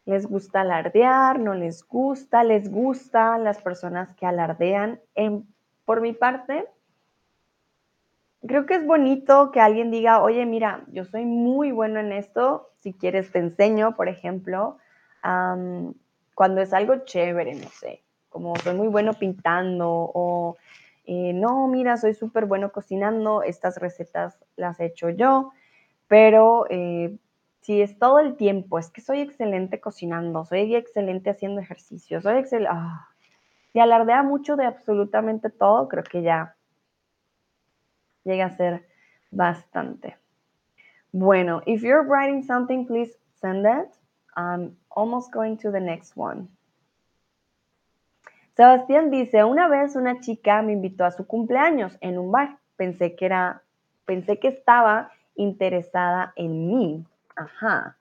¿Les 0.05 0.25
gusta 0.27 0.61
alardear? 0.61 1.39
¿No 1.39 1.53
les 1.53 1.87
gusta? 1.87 2.43
¿Les 2.43 2.69
gustan 2.69 3.45
las 3.45 3.61
personas 3.61 4.13
que 4.15 4.25
alardean? 4.25 4.99
En, 5.15 5.52
por 5.85 6.01
mi 6.01 6.13
parte, 6.13 6.65
creo 8.47 8.65
que 8.65 8.75
es 8.75 8.85
bonito 8.85 9.51
que 9.51 9.59
alguien 9.59 9.91
diga, 9.91 10.21
oye, 10.21 10.45
mira, 10.45 10.83
yo 10.91 11.05
soy 11.05 11.25
muy 11.25 11.71
bueno 11.71 11.99
en 11.99 12.11
esto, 12.11 12.71
si 12.79 12.93
quieres 12.93 13.31
te 13.31 13.39
enseño, 13.39 13.95
por 13.95 14.09
ejemplo, 14.09 14.77
cuando 15.21 16.61
es 16.61 16.73
algo 16.73 17.05
chévere, 17.05 17.55
no 17.55 17.69
sé, 17.69 18.03
como 18.29 18.55
soy 18.57 18.75
muy 18.75 18.87
bueno 18.87 19.13
pintando 19.13 19.89
o 19.89 20.57
eh, 21.05 21.33
no, 21.33 21.67
mira, 21.67 21.97
soy 21.97 22.13
súper 22.13 22.45
bueno 22.45 22.71
cocinando, 22.71 23.43
estas 23.43 23.77
recetas 23.77 24.37
las 24.55 24.79
he 24.79 24.85
hecho 24.85 25.09
yo, 25.09 25.51
pero 26.07 26.65
eh, 26.69 27.17
si 27.61 27.81
es 27.81 27.97
todo 27.97 28.19
el 28.19 28.35
tiempo, 28.35 28.79
es 28.79 28.89
que 28.89 29.01
soy 29.01 29.21
excelente 29.21 29.79
cocinando, 29.79 30.43
soy 30.45 30.75
excelente 30.75 31.29
haciendo 31.29 31.61
ejercicio, 31.61 32.21
soy 32.21 32.39
excelente, 32.39 32.69
ah, 32.73 33.09
si 33.73 33.79
alardea 33.79 34.21
mucho 34.21 34.55
de 34.55 34.65
absolutamente 34.65 35.49
todo, 35.49 35.87
creo 35.87 36.03
que 36.03 36.21
ya 36.21 36.55
llega 38.23 38.45
a 38.45 38.55
ser 38.55 38.87
bastante. 39.31 40.15
Bueno, 41.11 41.61
if 41.65 41.81
you're 41.81 42.07
writing 42.07 42.43
something, 42.43 42.85
please 42.85 43.11
send 43.41 43.65
it. 43.65 43.89
I'm 44.35 44.77
almost 44.89 45.31
going 45.33 45.57
to 45.57 45.71
the 45.71 45.79
next 45.79 46.13
one. 46.15 46.47
Sebastián 48.55 49.09
dice, 49.09 49.43
una 49.43 49.67
vez 49.67 49.95
una 49.95 50.19
chica 50.19 50.61
me 50.61 50.73
invitó 50.73 51.05
a 51.05 51.11
su 51.11 51.25
cumpleaños 51.25 51.97
en 52.01 52.19
un 52.19 52.31
bar. 52.31 52.59
Pensé 52.77 53.15
que 53.15 53.25
era, 53.25 53.63
pensé 54.05 54.39
que 54.39 54.49
estaba 54.49 55.11
interesada 55.35 56.33
en 56.35 56.67
mí. 56.67 57.05
Ajá. 57.35 57.97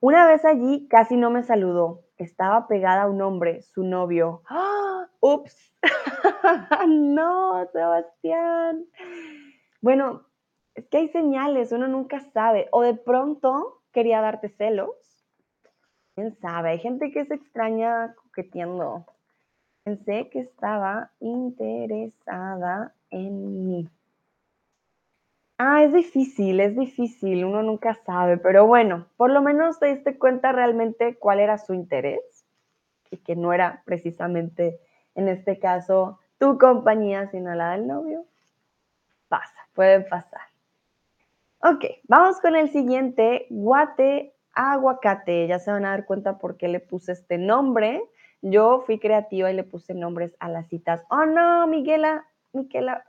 Una 0.00 0.26
vez 0.26 0.44
allí 0.46 0.88
casi 0.88 1.16
no 1.16 1.30
me 1.30 1.42
saludó. 1.42 2.00
Estaba 2.20 2.68
pegada 2.68 3.04
a 3.04 3.08
un 3.08 3.22
hombre, 3.22 3.62
su 3.62 3.82
novio. 3.82 4.42
¡Ah! 4.50 5.08
¡Ups! 5.20 5.74
no, 6.86 7.66
Sebastián. 7.72 8.84
Bueno, 9.80 10.26
es 10.74 10.86
que 10.88 10.98
hay 10.98 11.08
señales, 11.08 11.72
uno 11.72 11.88
nunca 11.88 12.20
sabe. 12.20 12.68
O 12.72 12.82
de 12.82 12.92
pronto 12.92 13.80
quería 13.90 14.20
darte 14.20 14.50
celos. 14.50 14.90
¿Quién 16.14 16.36
sabe? 16.40 16.72
Hay 16.72 16.78
gente 16.80 17.10
que 17.10 17.24
se 17.24 17.36
extraña 17.36 18.14
coqueteando. 18.16 19.06
Pensé 19.82 20.28
que 20.28 20.40
estaba 20.40 21.12
interesada 21.20 22.94
en 23.08 23.66
mí. 23.66 23.88
Ah, 25.62 25.82
es 25.82 25.92
difícil, 25.92 26.58
es 26.58 26.74
difícil, 26.74 27.44
uno 27.44 27.62
nunca 27.62 27.94
sabe, 28.06 28.38
pero 28.38 28.66
bueno, 28.66 29.08
por 29.18 29.30
lo 29.30 29.42
menos 29.42 29.78
te 29.78 29.94
diste 29.94 30.16
cuenta 30.18 30.52
realmente 30.52 31.18
cuál 31.18 31.38
era 31.38 31.58
su 31.58 31.74
interés 31.74 32.46
y 33.10 33.18
que 33.18 33.36
no 33.36 33.52
era 33.52 33.82
precisamente, 33.84 34.80
en 35.14 35.28
este 35.28 35.58
caso, 35.58 36.18
tu 36.38 36.56
compañía, 36.56 37.28
sino 37.30 37.54
la 37.54 37.72
del 37.72 37.86
novio. 37.86 38.24
Pasa, 39.28 39.68
puede 39.74 40.00
pasar. 40.00 40.40
Ok, 41.58 41.84
vamos 42.08 42.40
con 42.40 42.56
el 42.56 42.70
siguiente, 42.70 43.46
guate 43.50 44.32
aguacate. 44.54 45.46
Ya 45.46 45.58
se 45.58 45.70
van 45.70 45.84
a 45.84 45.90
dar 45.90 46.06
cuenta 46.06 46.38
por 46.38 46.56
qué 46.56 46.68
le 46.68 46.80
puse 46.80 47.12
este 47.12 47.36
nombre. 47.36 48.02
Yo 48.40 48.80
fui 48.86 48.98
creativa 48.98 49.50
y 49.50 49.54
le 49.56 49.64
puse 49.64 49.92
nombres 49.92 50.34
a 50.40 50.48
las 50.48 50.68
citas. 50.68 51.04
Oh 51.10 51.26
no, 51.26 51.66
Miguela, 51.66 52.26
Miguela, 52.54 53.04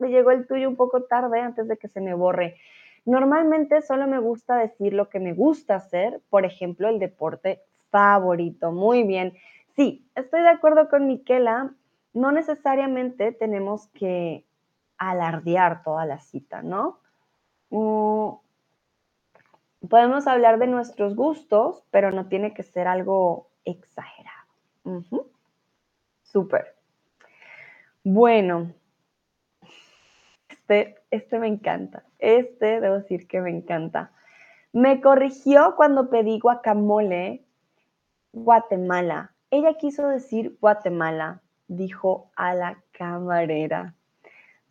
me 0.00 0.08
llegó 0.08 0.30
el 0.30 0.46
tuyo 0.46 0.68
un 0.68 0.76
poco 0.76 1.02
tarde 1.04 1.40
antes 1.40 1.68
de 1.68 1.76
que 1.76 1.88
se 1.88 2.00
me 2.00 2.14
borre. 2.14 2.56
Normalmente 3.04 3.82
solo 3.82 4.06
me 4.06 4.18
gusta 4.18 4.56
decir 4.56 4.92
lo 4.92 5.08
que 5.08 5.20
me 5.20 5.32
gusta 5.32 5.76
hacer, 5.76 6.20
por 6.28 6.44
ejemplo, 6.44 6.88
el 6.88 6.98
deporte 6.98 7.62
favorito. 7.90 8.72
Muy 8.72 9.04
bien. 9.04 9.34
Sí, 9.76 10.06
estoy 10.14 10.42
de 10.42 10.48
acuerdo 10.48 10.88
con 10.88 11.06
Miquela. 11.06 11.72
No 12.12 12.32
necesariamente 12.32 13.32
tenemos 13.32 13.88
que 13.88 14.44
alardear 14.98 15.82
toda 15.82 16.04
la 16.04 16.20
cita, 16.20 16.62
¿no? 16.62 17.00
Mm, 17.70 18.30
podemos 19.88 20.26
hablar 20.26 20.58
de 20.58 20.66
nuestros 20.66 21.16
gustos, 21.16 21.84
pero 21.90 22.10
no 22.10 22.26
tiene 22.28 22.52
que 22.52 22.62
ser 22.62 22.86
algo 22.86 23.48
exagerado. 23.64 24.30
Súper. 26.22 26.76
Bueno, 28.04 28.72
este, 30.70 31.02
este 31.10 31.38
me 31.38 31.48
encanta. 31.48 32.04
Este 32.18 32.80
debo 32.80 32.96
decir 32.96 33.26
que 33.26 33.40
me 33.40 33.50
encanta. 33.50 34.12
Me 34.72 35.00
corrigió 35.00 35.74
cuando 35.76 36.10
pedí 36.10 36.38
guacamole 36.38 37.44
Guatemala. 38.32 39.32
Ella 39.50 39.74
quiso 39.74 40.06
decir 40.06 40.56
Guatemala, 40.60 41.42
dijo 41.66 42.30
a 42.36 42.54
la 42.54 42.78
camarera. 42.92 43.94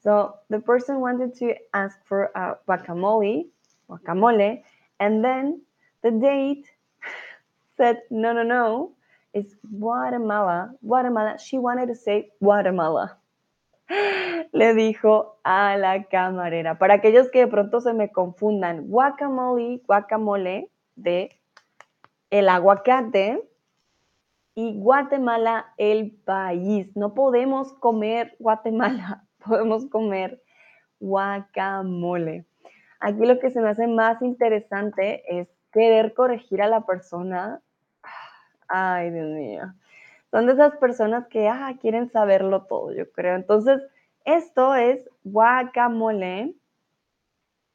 So 0.01 0.35
the 0.49 0.59
person 0.59 1.01
wanted 1.01 1.33
to 1.39 1.55
ask 1.73 1.99
for 2.05 2.31
a 2.33 2.57
guacamole, 2.65 3.49
guacamole, 3.89 4.63
and 5.01 5.21
then 5.21 5.61
the 6.01 6.11
date 6.11 6.65
said, 7.75 7.97
no, 8.09 8.31
no, 8.31 8.43
no, 8.43 8.95
it's 9.33 9.55
Guatemala, 9.77 10.71
Guatemala. 10.81 11.37
She 11.37 11.59
wanted 11.59 11.87
to 11.87 11.95
say 11.95 12.29
Guatemala. 12.41 13.17
Le 14.51 14.73
dijo 14.73 15.39
a 15.43 15.77
la 15.77 16.03
camarera. 16.05 16.77
Para 16.77 16.95
aquellos 16.95 17.29
que 17.29 17.39
de 17.39 17.47
pronto 17.47 17.81
se 17.81 17.93
me 17.93 18.11
confundan, 18.11 18.87
guacamole, 18.87 19.81
guacamole 19.85 20.69
de 20.95 21.29
el 22.29 22.49
aguacate 22.49 23.43
y 24.55 24.79
Guatemala 24.79 25.73
el 25.77 26.11
país. 26.11 26.95
No 26.95 27.13
podemos 27.13 27.73
comer 27.73 28.35
Guatemala, 28.39 29.25
podemos 29.45 29.85
comer 29.87 30.41
guacamole. 30.99 32.45
Aquí 32.99 33.25
lo 33.25 33.39
que 33.39 33.49
se 33.49 33.61
me 33.61 33.69
hace 33.69 33.87
más 33.87 34.21
interesante 34.21 35.23
es 35.39 35.47
querer 35.71 36.13
corregir 36.13 36.61
a 36.61 36.67
la 36.67 36.85
persona 36.85 37.61
Ay, 38.69 39.09
Dios 39.09 39.27
mío. 39.29 39.73
Son 40.31 40.45
de 40.45 40.53
esas 40.53 40.75
personas 40.77 41.27
que 41.27 41.47
ah, 41.47 41.75
quieren 41.81 42.09
saberlo 42.09 42.63
todo, 42.63 42.93
yo 42.93 43.11
creo. 43.11 43.35
Entonces, 43.35 43.81
Esto 44.25 44.75
es 44.75 45.09
guacamole 45.23 46.53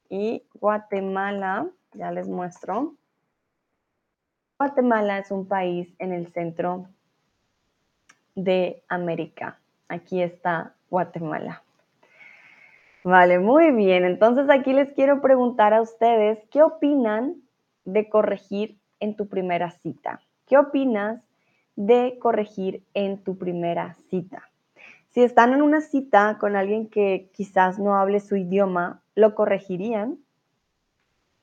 y 0.09 0.45
Guatemala, 0.55 1.69
ya 1.95 2.13
les 2.13 2.29
muestro. 2.29 2.95
Guatemala 4.59 5.19
es 5.19 5.31
un 5.33 5.49
país 5.49 5.93
en 5.99 6.13
el 6.13 6.29
centro 6.33 6.87
de 8.37 8.85
América. 8.89 9.59
Aquí 9.89 10.23
está 10.23 10.75
Guatemala. 10.91 11.63
Vale, 13.03 13.39
muy 13.39 13.73
bien. 13.73 14.05
Entonces 14.05 14.49
aquí 14.49 14.73
les 14.73 14.93
quiero 14.93 15.21
preguntar 15.21 15.75
a 15.75 15.83
ustedes, 15.83 16.39
¿qué 16.51 16.63
opinan 16.63 17.43
de 17.85 18.09
corregir 18.09 18.79
en 19.01 19.17
tu 19.17 19.29
primera 19.29 19.71
cita? 19.71 20.21
¿Qué 20.47 20.57
opinas 20.57 21.21
de 21.77 22.19
corregir 22.21 22.83
en 22.95 23.19
tu 23.19 23.37
primera 23.37 23.97
cita? 24.11 24.51
Si 25.11 25.23
están 25.23 25.53
en 25.53 25.63
una 25.63 25.81
cita 25.81 26.39
con 26.39 26.57
alguien 26.57 26.89
que 26.89 27.31
quizás 27.33 27.79
no 27.79 27.97
hable 27.97 28.21
su 28.21 28.37
idioma, 28.37 29.01
¿lo 29.15 29.35
corregirían? 29.35 30.19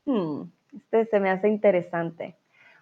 Hmm, 0.05 0.43
este 0.73 1.05
se 1.05 1.19
me 1.19 1.29
hace 1.29 1.47
interesante. 1.47 2.35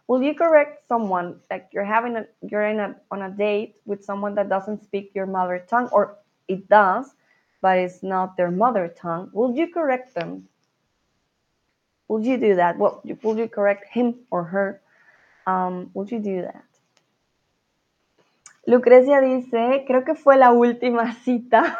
Will 0.07 0.23
you 0.23 0.35
correct 0.35 0.87
someone 0.87 1.35
like 1.51 1.67
you're 1.71 1.85
having 1.85 2.17
a 2.17 2.25
you're 2.41 2.67
in 2.67 2.95
on 3.11 3.21
a 3.21 3.29
date 3.29 3.75
with 3.85 4.03
someone 4.03 4.33
that 4.33 4.49
doesn't 4.49 4.81
speak 4.81 5.11
your 5.13 5.27
mother 5.27 5.63
tongue 5.69 5.87
or 5.91 6.17
it 6.47 6.67
does, 6.67 7.13
but 7.61 7.77
it's 7.77 8.01
not 8.01 8.35
their 8.35 8.49
mother 8.49 8.87
tongue? 8.87 9.29
Will 9.33 9.55
you 9.55 9.71
correct 9.71 10.15
them? 10.15 10.47
Will 12.07 12.25
you 12.25 12.37
do 12.37 12.55
that? 12.55 12.79
Well, 12.79 13.03
will 13.21 13.37
you 13.37 13.47
correct 13.47 13.85
him 13.87 14.15
or 14.31 14.43
her? 14.45 14.81
Um, 15.45 15.91
will 15.93 16.07
you 16.07 16.19
do 16.19 16.41
that? 16.41 16.68
Lucrecia 18.69 19.19
dice, 19.19 19.83
creo 19.87 20.03
que 20.03 20.13
fue 20.13 20.37
la 20.37 20.51
última 20.51 21.11
cita. 21.23 21.79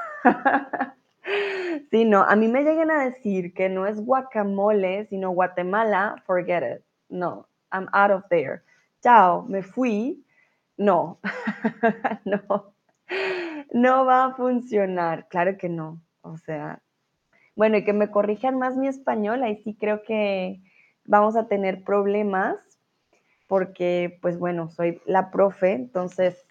sí, 1.92 2.04
no, 2.04 2.24
a 2.24 2.36
mí 2.36 2.48
me 2.48 2.64
llegan 2.64 2.90
a 2.90 3.06
decir 3.06 3.54
que 3.54 3.70
no 3.70 3.86
es 3.86 4.04
guacamole, 4.04 5.06
sino 5.06 5.30
Guatemala, 5.30 6.16
forget 6.26 6.64
it. 6.64 6.84
No, 7.08 7.46
I'm 7.72 7.88
out 7.94 8.10
of 8.10 8.24
there. 8.32 8.64
Chao, 9.04 9.44
me 9.44 9.62
fui. 9.62 10.26
No, 10.78 11.20
no, 12.26 12.74
no 13.72 14.06
va 14.06 14.26
a 14.26 14.34
funcionar. 14.34 15.28
Claro 15.28 15.58
que 15.60 15.70
no. 15.70 16.02
O 16.22 16.38
sea, 16.38 16.82
bueno, 17.56 17.78
y 17.78 17.84
que 17.84 17.94
me 17.94 18.10
corrijan 18.10 18.58
más 18.58 18.76
mi 18.78 18.88
español, 18.88 19.44
ahí 19.44 19.58
sí 19.58 19.76
creo 19.80 20.02
que 20.02 20.60
vamos 21.06 21.36
a 21.36 21.48
tener 21.48 21.84
problemas 21.84 22.58
porque, 23.46 24.18
pues 24.24 24.40
bueno, 24.40 24.70
soy 24.70 25.02
la 25.06 25.30
profe, 25.30 25.74
entonces 25.74 26.48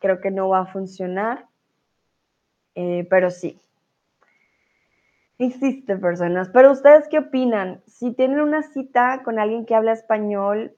creo 0.00 0.20
que 0.20 0.30
no 0.30 0.48
va 0.48 0.60
a 0.60 0.66
funcionar, 0.66 1.46
eh, 2.74 3.06
pero 3.08 3.30
sí. 3.30 3.60
Existen 5.38 6.00
personas, 6.00 6.50
pero 6.52 6.72
ustedes 6.72 7.08
qué 7.08 7.18
opinan? 7.18 7.80
Si 7.86 8.12
tienen 8.12 8.40
una 8.40 8.62
cita 8.62 9.22
con 9.22 9.38
alguien 9.38 9.64
que 9.64 9.74
habla 9.74 9.92
español 9.92 10.76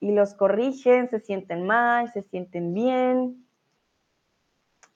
y 0.00 0.12
los 0.12 0.34
corrigen, 0.34 1.08
se 1.08 1.20
sienten 1.20 1.66
mal, 1.66 2.12
se 2.12 2.22
sienten 2.22 2.74
bien, 2.74 3.46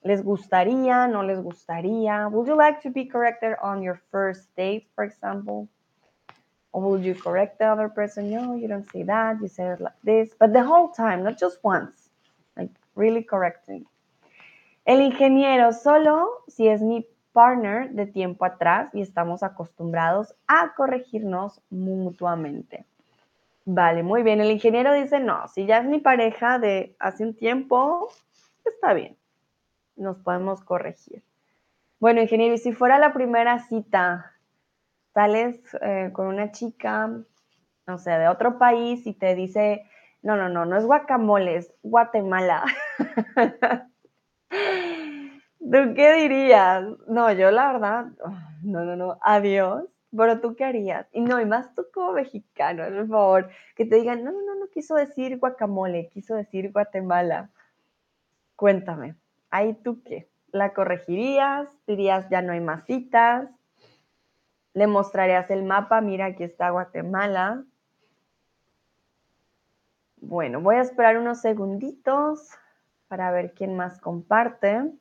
¿les 0.03 0.23
gustaría, 0.23 1.07
no 1.07 1.23
les 1.23 1.41
gustaría? 1.41 2.27
Would 2.27 2.47
you 2.47 2.55
like 2.55 2.81
to 2.81 2.91
be 2.91 3.07
corrected 3.07 3.55
on 3.61 3.81
your 3.81 3.99
first 4.11 4.49
date, 4.55 4.87
for 4.93 5.03
example? 5.03 5.67
Or 6.71 6.83
would 6.83 7.03
you 7.03 7.15
correct 7.15 7.57
the 7.57 7.65
other 7.65 7.89
person? 7.89 8.29
No, 8.29 8.55
you 8.55 8.67
don't 8.67 8.85
say 8.91 9.01
that, 9.03 9.41
you 9.41 9.47
say 9.47 9.73
it 9.73 9.81
like 9.81 9.99
this, 10.03 10.35
but 10.39 10.53
the 10.53 10.63
whole 10.63 10.89
time, 10.89 11.23
not 11.23 11.39
just 11.39 11.57
once 11.63 12.06
really 12.97 13.25
correcting. 13.25 13.85
El 14.85 15.01
ingeniero 15.01 15.73
solo 15.73 16.43
si 16.47 16.67
es 16.67 16.81
mi 16.81 17.07
partner 17.33 17.91
de 17.91 18.07
tiempo 18.07 18.45
atrás 18.45 18.89
y 18.93 19.01
estamos 19.01 19.43
acostumbrados 19.43 20.33
a 20.47 20.73
corregirnos 20.75 21.61
mutuamente. 21.69 22.85
Vale, 23.65 24.01
muy 24.01 24.23
bien. 24.23 24.39
El 24.41 24.49
ingeniero 24.49 24.93
dice, 24.93 25.19
no, 25.19 25.47
si 25.49 25.65
ya 25.65 25.79
es 25.79 25.85
mi 25.85 25.99
pareja 25.99 26.57
de 26.57 26.95
hace 26.99 27.23
un 27.23 27.35
tiempo, 27.35 28.09
está 28.65 28.93
bien. 28.93 29.17
Nos 29.97 30.17
podemos 30.17 30.63
corregir. 30.63 31.21
Bueno, 31.99 32.21
ingeniero, 32.21 32.55
y 32.55 32.59
si 32.59 32.71
fuera 32.71 32.97
la 32.97 33.13
primera 33.13 33.59
cita, 33.59 34.33
sales 35.13 35.59
eh, 35.81 36.11
con 36.13 36.27
una 36.27 36.51
chica, 36.51 37.11
no 37.87 37.97
sé, 37.97 38.11
de 38.11 38.29
otro 38.29 38.57
país 38.57 39.05
y 39.05 39.13
te 39.13 39.35
dice, 39.35 39.85
no, 40.21 40.35
no, 40.35 40.49
no, 40.49 40.65
no 40.65 40.77
es 40.77 40.85
guacamole, 40.85 41.57
es 41.57 41.73
Guatemala. 41.83 42.63
¿Tú 44.49 45.93
qué 45.95 46.13
dirías? 46.13 46.85
No, 47.07 47.31
yo 47.33 47.51
la 47.51 47.73
verdad, 47.73 48.05
no, 48.63 48.85
no, 48.85 48.95
no, 48.95 49.17
adiós. 49.21 49.85
Pero 50.15 50.39
tú 50.39 50.55
qué 50.55 50.63
harías? 50.63 51.05
Y 51.11 51.21
no, 51.21 51.39
y 51.41 51.45
más 51.45 51.75
tú 51.75 51.85
como 51.93 52.13
mexicano, 52.13 52.83
por 52.85 53.07
favor, 53.07 53.49
que 53.75 53.85
te 53.85 53.97
digan, 53.97 54.23
no, 54.23 54.31
no, 54.31 54.41
no, 54.41 54.55
no 54.55 54.67
quiso 54.69 54.95
decir 54.95 55.37
guacamole, 55.37 56.09
quiso 56.09 56.35
decir 56.35 56.71
Guatemala. 56.71 57.49
Cuéntame, 58.55 59.15
¿ahí 59.51 59.73
tú 59.73 60.01
qué? 60.03 60.29
¿La 60.51 60.73
corregirías? 60.73 61.67
¿Dirías 61.85 62.29
ya 62.29 62.41
no 62.41 62.53
hay 62.53 62.61
más 62.61 62.85
citas? 62.85 63.49
¿Le 64.73 64.87
mostrarías 64.87 65.49
el 65.51 65.63
mapa? 65.63 65.99
Mira, 66.01 66.27
aquí 66.27 66.43
está 66.43 66.69
Guatemala. 66.69 67.63
Bueno, 70.19 70.61
voy 70.61 70.75
a 70.75 70.81
esperar 70.81 71.17
unos 71.17 71.41
segunditos 71.41 72.49
para 73.07 73.31
ver 73.31 73.53
quién 73.53 73.75
más 73.75 73.99
comparte. 73.99 74.91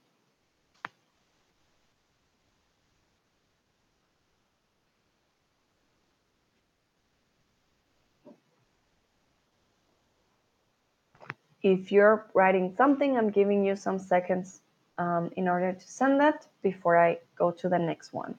If 11.62 11.90
you're 11.90 12.26
writing 12.34 12.76
something, 12.76 13.16
I'm 13.16 13.32
giving 13.32 13.64
you 13.64 13.74
some 13.74 13.98
seconds 13.98 14.62
um, 14.98 15.30
in 15.36 15.48
order 15.48 15.72
to 15.72 15.88
send 15.88 16.20
that 16.20 16.46
before 16.62 16.96
I 16.96 17.18
go 17.36 17.50
to 17.50 17.68
the 17.68 17.78
next 17.78 18.12
one. 18.12 18.38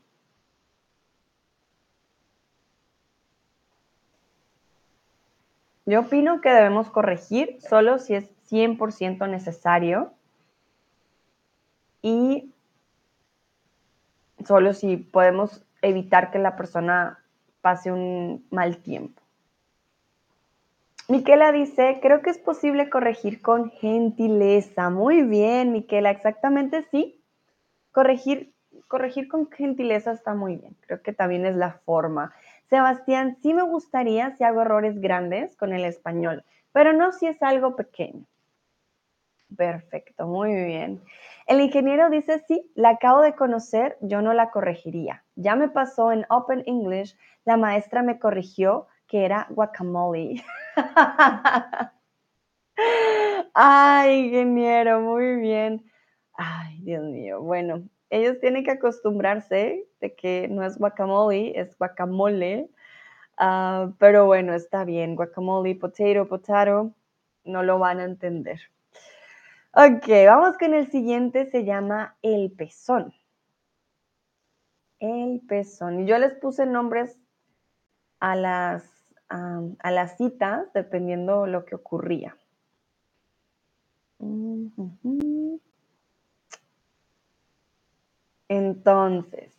Yo 5.87 6.01
opino 6.01 6.41
que 6.41 6.49
debemos 6.49 6.89
corregir 6.89 7.61
solo 7.61 7.97
si 7.97 8.13
es 8.13 8.29
100% 8.51 9.29
necesario 9.29 10.11
y 12.01 12.53
solo 14.45 14.73
si 14.73 14.97
podemos 14.97 15.65
evitar 15.81 16.29
que 16.29 16.39
la 16.39 16.57
persona 16.57 17.23
pase 17.61 17.93
un 17.93 18.45
mal 18.51 18.79
tiempo. 18.79 19.21
Miquela 21.07 21.53
dice, 21.53 21.99
creo 22.01 22.21
que 22.21 22.31
es 22.31 22.37
posible 22.37 22.89
corregir 22.89 23.41
con 23.41 23.71
gentileza. 23.71 24.89
Muy 24.89 25.21
bien, 25.21 25.71
Miquela, 25.71 26.11
exactamente 26.11 26.85
sí. 26.91 27.23
Corregir, 27.93 28.53
corregir 28.89 29.29
con 29.29 29.49
gentileza 29.49 30.11
está 30.11 30.33
muy 30.33 30.57
bien. 30.57 30.75
Creo 30.81 31.01
que 31.01 31.13
también 31.13 31.45
es 31.45 31.55
la 31.55 31.79
forma. 31.85 32.33
Sebastián, 32.69 33.37
sí 33.41 33.53
me 33.53 33.63
gustaría 33.63 34.31
si 34.35 34.43
hago 34.43 34.61
errores 34.61 34.99
grandes 34.99 35.55
con 35.55 35.73
el 35.73 35.85
español, 35.85 36.43
pero 36.71 36.93
no 36.93 37.11
si 37.11 37.27
es 37.27 37.41
algo 37.41 37.75
pequeño. 37.75 38.25
Perfecto, 39.55 40.27
muy 40.27 40.53
bien. 40.53 41.01
El 41.45 41.61
ingeniero 41.61 42.09
dice, 42.09 42.39
sí, 42.47 42.69
la 42.75 42.89
acabo 42.89 43.21
de 43.21 43.35
conocer, 43.35 43.97
yo 44.01 44.21
no 44.21 44.33
la 44.33 44.51
corregiría. 44.51 45.23
Ya 45.35 45.55
me 45.55 45.69
pasó 45.69 46.11
en 46.11 46.25
Open 46.29 46.63
English, 46.65 47.17
la 47.45 47.55
maestra 47.55 48.03
me 48.03 48.19
corrigió 48.19 48.87
que 49.07 49.23
era 49.23 49.47
guacamole. 49.49 50.43
Ay, 53.53 54.25
ingeniero, 54.25 54.99
muy 55.01 55.37
bien. 55.37 55.83
Ay, 56.33 56.79
Dios 56.81 57.03
mío. 57.03 57.41
Bueno, 57.41 57.83
ellos 58.09 58.39
tienen 58.39 58.63
que 58.63 58.71
acostumbrarse 58.71 59.85
de 59.99 60.15
que 60.15 60.47
no 60.47 60.63
es 60.63 60.77
guacamole, 60.77 61.59
es 61.59 61.77
guacamole. 61.77 62.69
Ah, 63.37 63.91
pero 63.99 64.25
bueno, 64.25 64.53
está 64.53 64.85
bien. 64.85 65.15
Guacamole, 65.15 65.75
potato, 65.75 66.27
potato, 66.27 66.93
no 67.43 67.63
lo 67.63 67.79
van 67.79 67.99
a 67.99 68.05
entender. 68.05 68.59
Ok, 69.73 70.07
vamos 70.25 70.57
con 70.57 70.73
el 70.73 70.87
siguiente, 70.89 71.45
se 71.45 71.63
llama 71.63 72.17
el 72.21 72.51
pezón. 72.51 73.13
El 74.99 75.41
pezón. 75.47 75.99
Y 75.99 76.05
yo 76.07 76.17
les 76.17 76.33
puse 76.35 76.65
nombres 76.65 77.19
a 78.19 78.35
las, 78.35 78.83
a 79.29 79.91
las 79.91 80.17
citas 80.17 80.71
dependiendo 80.73 81.45
lo 81.45 81.65
que 81.65 81.75
ocurría. 81.75 82.35
Entonces, 88.49 89.53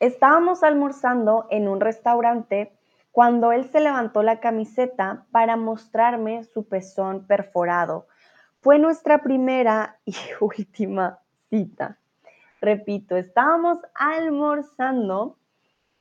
estábamos 0.00 0.62
almorzando 0.62 1.46
en 1.50 1.68
un 1.68 1.80
restaurante 1.80 2.72
cuando 3.10 3.52
él 3.52 3.70
se 3.70 3.80
levantó 3.80 4.22
la 4.22 4.40
camiseta 4.40 5.26
para 5.30 5.56
mostrarme 5.56 6.44
su 6.44 6.66
pezón 6.66 7.26
perforado. 7.26 8.06
Fue 8.60 8.78
nuestra 8.78 9.22
primera 9.22 9.98
y 10.04 10.14
última 10.40 11.20
cita. 11.50 11.98
Repito, 12.60 13.16
estábamos 13.16 13.78
almorzando 13.94 15.36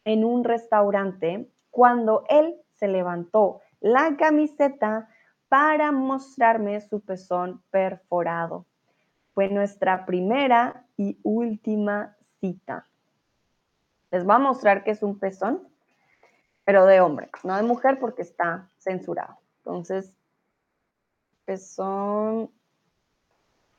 en 0.05 0.23
un 0.25 0.43
restaurante 0.43 1.49
cuando 1.69 2.23
él 2.29 2.55
se 2.75 2.87
levantó 2.87 3.61
la 3.79 4.15
camiseta 4.17 5.09
para 5.49 5.91
mostrarme 5.91 6.79
su 6.81 7.01
pezón 7.01 7.61
perforado. 7.71 8.65
Fue 9.33 9.49
nuestra 9.49 10.05
primera 10.05 10.85
y 10.97 11.17
última 11.23 12.15
cita. 12.39 12.87
Les 14.11 14.25
voy 14.25 14.35
a 14.35 14.39
mostrar 14.39 14.83
que 14.83 14.91
es 14.91 15.03
un 15.03 15.17
pezón, 15.17 15.67
pero 16.65 16.85
de 16.85 16.99
hombre, 16.99 17.29
no 17.43 17.55
de 17.55 17.63
mujer 17.63 17.99
porque 17.99 18.23
está 18.23 18.69
censurado. 18.77 19.37
Entonces, 19.59 20.13
pezón 21.45 22.51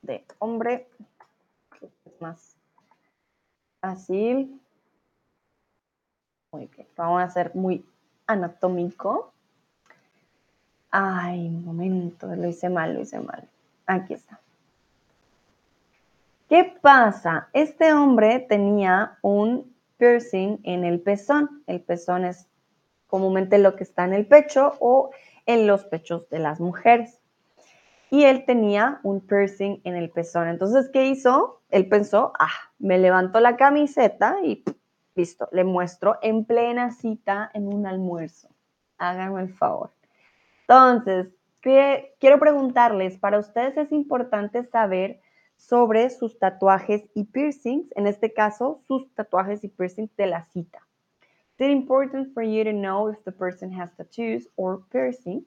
de 0.01 0.25
hombre, 0.38 0.88
es 1.81 2.21
más 2.21 2.57
fácil. 3.81 4.61
Muy 6.53 6.67
bien, 6.67 6.87
vamos 6.97 7.21
a 7.21 7.25
hacer 7.25 7.55
muy 7.55 7.85
anatómico. 8.27 9.33
Ay, 10.91 11.47
un 11.47 11.65
momento, 11.65 12.27
lo 12.35 12.47
hice 12.47 12.69
mal, 12.69 12.95
lo 12.95 13.01
hice 13.01 13.21
mal. 13.21 13.49
Aquí 13.87 14.15
está. 14.15 14.38
¿Qué 16.53 16.77
pasa? 16.83 17.49
Este 17.55 17.95
hombre 17.95 18.38
tenía 18.38 19.17
un 19.23 19.75
piercing 19.97 20.59
en 20.65 20.85
el 20.85 21.01
pezón. 21.01 21.62
El 21.67 21.81
pezón 21.81 22.27
es 22.27 22.47
comúnmente 23.07 23.57
lo 23.57 23.75
que 23.75 23.85
está 23.85 24.05
en 24.05 24.12
el 24.12 24.27
pecho 24.27 24.75
o 24.79 25.12
en 25.47 25.67
los 25.67 25.87
pechos 25.87 26.29
de 26.29 26.41
las 26.41 26.61
mujeres. 26.61 27.23
Y 28.11 28.25
él 28.25 28.45
tenía 28.45 29.01
un 29.03 29.23
piercing 29.23 29.81
en 29.85 29.97
el 29.97 30.11
pezón. 30.11 30.47
Entonces, 30.47 30.91
¿qué 30.93 31.07
hizo? 31.07 31.62
Él 31.71 31.88
pensó, 31.88 32.35
ah, 32.38 32.71
me 32.79 32.99
levanto 32.99 33.41
la 33.41 33.57
camiseta 33.57 34.37
y 34.45 34.62
listo, 35.15 35.49
le 35.53 35.65
muestro 35.65 36.19
en 36.21 36.45
plena 36.45 36.91
cita 36.91 37.51
en 37.55 37.67
un 37.67 37.87
almuerzo. 37.87 38.51
Háganme 38.99 39.41
el 39.41 39.55
favor. 39.55 39.91
Entonces, 40.69 41.29
quiero 41.62 42.38
preguntarles, 42.38 43.17
para 43.17 43.38
ustedes 43.38 43.75
es 43.79 43.91
importante 43.91 44.65
saber 44.65 45.22
sobre 45.62 46.11
sus 46.11 46.38
tatuajes 46.40 47.09
y 47.14 47.25
piercings, 47.25 47.87
en 47.94 48.09
este 48.09 48.35
caso, 48.35 48.83
sus 48.88 49.14
tatuajes 49.14 49.62
y 49.62 49.68
piercings 49.68 50.14
de 50.16 50.27
la 50.27 50.44
cita. 50.46 50.81
Is 51.57 51.68
it 51.68 51.70
important 51.70 52.35
for 52.35 52.42
you 52.42 52.64
to 52.64 52.72
know 52.72 53.09
if 53.09 53.22
the 53.25 53.31
person 53.31 53.72
has 53.72 53.94
tattoos 53.96 54.48
or 54.57 54.85
piercings? 54.90 55.44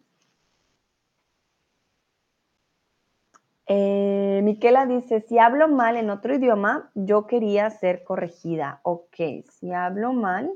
Eh, 3.67 4.39
Miquela 4.41 4.86
dice, 4.86 5.19
si 5.21 5.38
hablo 5.38 5.67
mal 5.67 5.97
en 5.97 6.10
otro 6.10 6.34
idioma, 6.34 6.91
yo 6.93 7.28
quería 7.28 7.69
ser 7.69 8.06
corregida. 8.06 8.80
Ok, 8.84 9.43
si 9.49 9.73
hablo 9.73 10.13
mal 10.13 10.49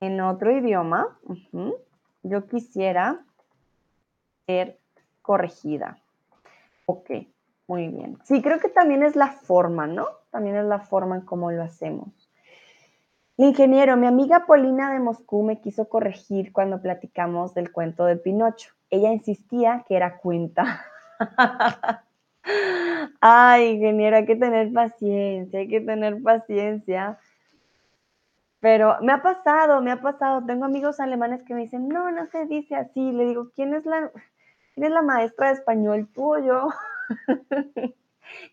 en 0.00 0.20
otro 0.22 0.56
idioma, 0.56 1.18
yo 2.22 2.46
quisiera 2.46 3.26
ser 4.46 4.80
corregida. 5.20 6.02
Ok, 6.90 7.10
muy 7.66 7.88
bien. 7.88 8.16
Sí, 8.24 8.40
creo 8.40 8.58
que 8.60 8.70
también 8.70 9.02
es 9.02 9.14
la 9.14 9.28
forma, 9.28 9.86
¿no? 9.86 10.06
También 10.30 10.56
es 10.56 10.64
la 10.64 10.80
forma 10.80 11.16
en 11.16 11.20
cómo 11.20 11.52
lo 11.52 11.62
hacemos. 11.62 12.30
Ingeniero, 13.36 13.98
mi 13.98 14.06
amiga 14.06 14.46
Polina 14.46 14.90
de 14.90 14.98
Moscú 14.98 15.42
me 15.42 15.60
quiso 15.60 15.86
corregir 15.90 16.50
cuando 16.50 16.80
platicamos 16.80 17.52
del 17.52 17.72
cuento 17.72 18.06
de 18.06 18.16
Pinocho. 18.16 18.70
Ella 18.88 19.12
insistía 19.12 19.84
que 19.86 19.96
era 19.96 20.16
cuenta. 20.16 20.82
Ay, 23.20 23.72
ingeniero, 23.72 24.16
hay 24.16 24.24
que 24.24 24.36
tener 24.36 24.72
paciencia, 24.72 25.60
hay 25.60 25.68
que 25.68 25.82
tener 25.82 26.22
paciencia. 26.22 27.18
Pero 28.60 28.96
me 29.02 29.12
ha 29.12 29.20
pasado, 29.20 29.82
me 29.82 29.90
ha 29.90 30.00
pasado. 30.00 30.42
Tengo 30.46 30.64
amigos 30.64 31.00
alemanes 31.00 31.42
que 31.42 31.52
me 31.52 31.60
dicen, 31.60 31.86
no, 31.86 32.10
no 32.10 32.24
se 32.28 32.46
dice 32.46 32.76
así. 32.76 33.12
Le 33.12 33.26
digo, 33.26 33.50
¿quién 33.54 33.74
es 33.74 33.84
la, 33.84 34.10
¿Quién 34.78 34.94
la 34.94 35.02
maestra 35.02 35.48
de 35.48 35.54
español? 35.54 36.08
¿Tú 36.14 36.36
o 36.36 36.38
yo? 36.38 36.68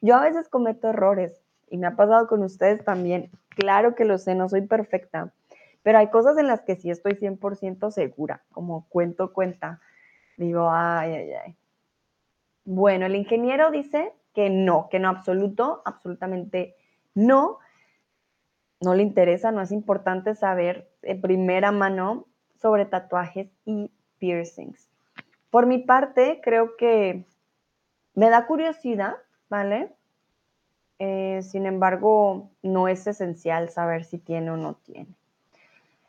yo 0.02 0.16
a 0.16 0.24
veces 0.24 0.50
cometo 0.50 0.90
errores 0.90 1.40
y 1.70 1.78
me 1.78 1.86
ha 1.86 1.96
pasado 1.96 2.26
con 2.26 2.42
ustedes 2.42 2.84
también. 2.84 3.30
Claro 3.50 3.94
que 3.94 4.06
lo 4.06 4.18
sé, 4.18 4.34
no 4.34 4.50
soy 4.50 4.62
perfecta, 4.62 5.36
pero 5.84 6.00
hay 6.00 6.10
cosas 6.10 6.36
en 6.40 6.48
las 6.48 6.64
que 6.64 6.78
sí 6.78 6.90
estoy 6.90 7.12
100% 7.14 7.92
segura, 7.92 8.44
como 8.52 8.90
cuento 8.90 9.34
cuenta. 9.34 9.82
Digo, 10.38 10.68
ay, 10.72 11.14
ay, 11.14 11.32
ay. 11.34 11.56
Bueno, 12.64 13.06
el 13.06 13.16
ingeniero 13.16 13.70
dice 13.70 14.12
que 14.34 14.50
no, 14.50 14.90
que 14.90 14.98
no 14.98 15.10
absoluto, 15.10 15.84
absolutamente 15.86 16.76
no. 17.14 17.60
No 18.82 18.96
le 18.96 19.04
interesa, 19.04 19.52
no 19.52 19.62
es 19.62 19.72
importante 19.72 20.34
saber 20.34 20.90
de 21.04 21.14
primera 21.14 21.72
mano 21.72 22.26
sobre 22.56 22.86
tatuajes 22.86 23.52
y 23.64 23.92
piercings. 24.18 24.90
Por 25.56 25.68
mi 25.68 25.78
parte, 25.78 26.42
creo 26.44 26.76
que 26.76 27.24
me 28.14 28.30
da 28.30 28.46
curiosidad, 28.46 29.16
¿vale? 29.48 29.90
Eh, 31.00 31.40
sin 31.44 31.66
embargo, 31.66 32.50
no 32.62 32.90
es 32.90 33.08
esencial 33.08 33.70
saber 33.70 34.04
si 34.04 34.18
tiene 34.18 34.52
o 34.52 34.58
no 34.58 34.74
tiene. 34.74 35.16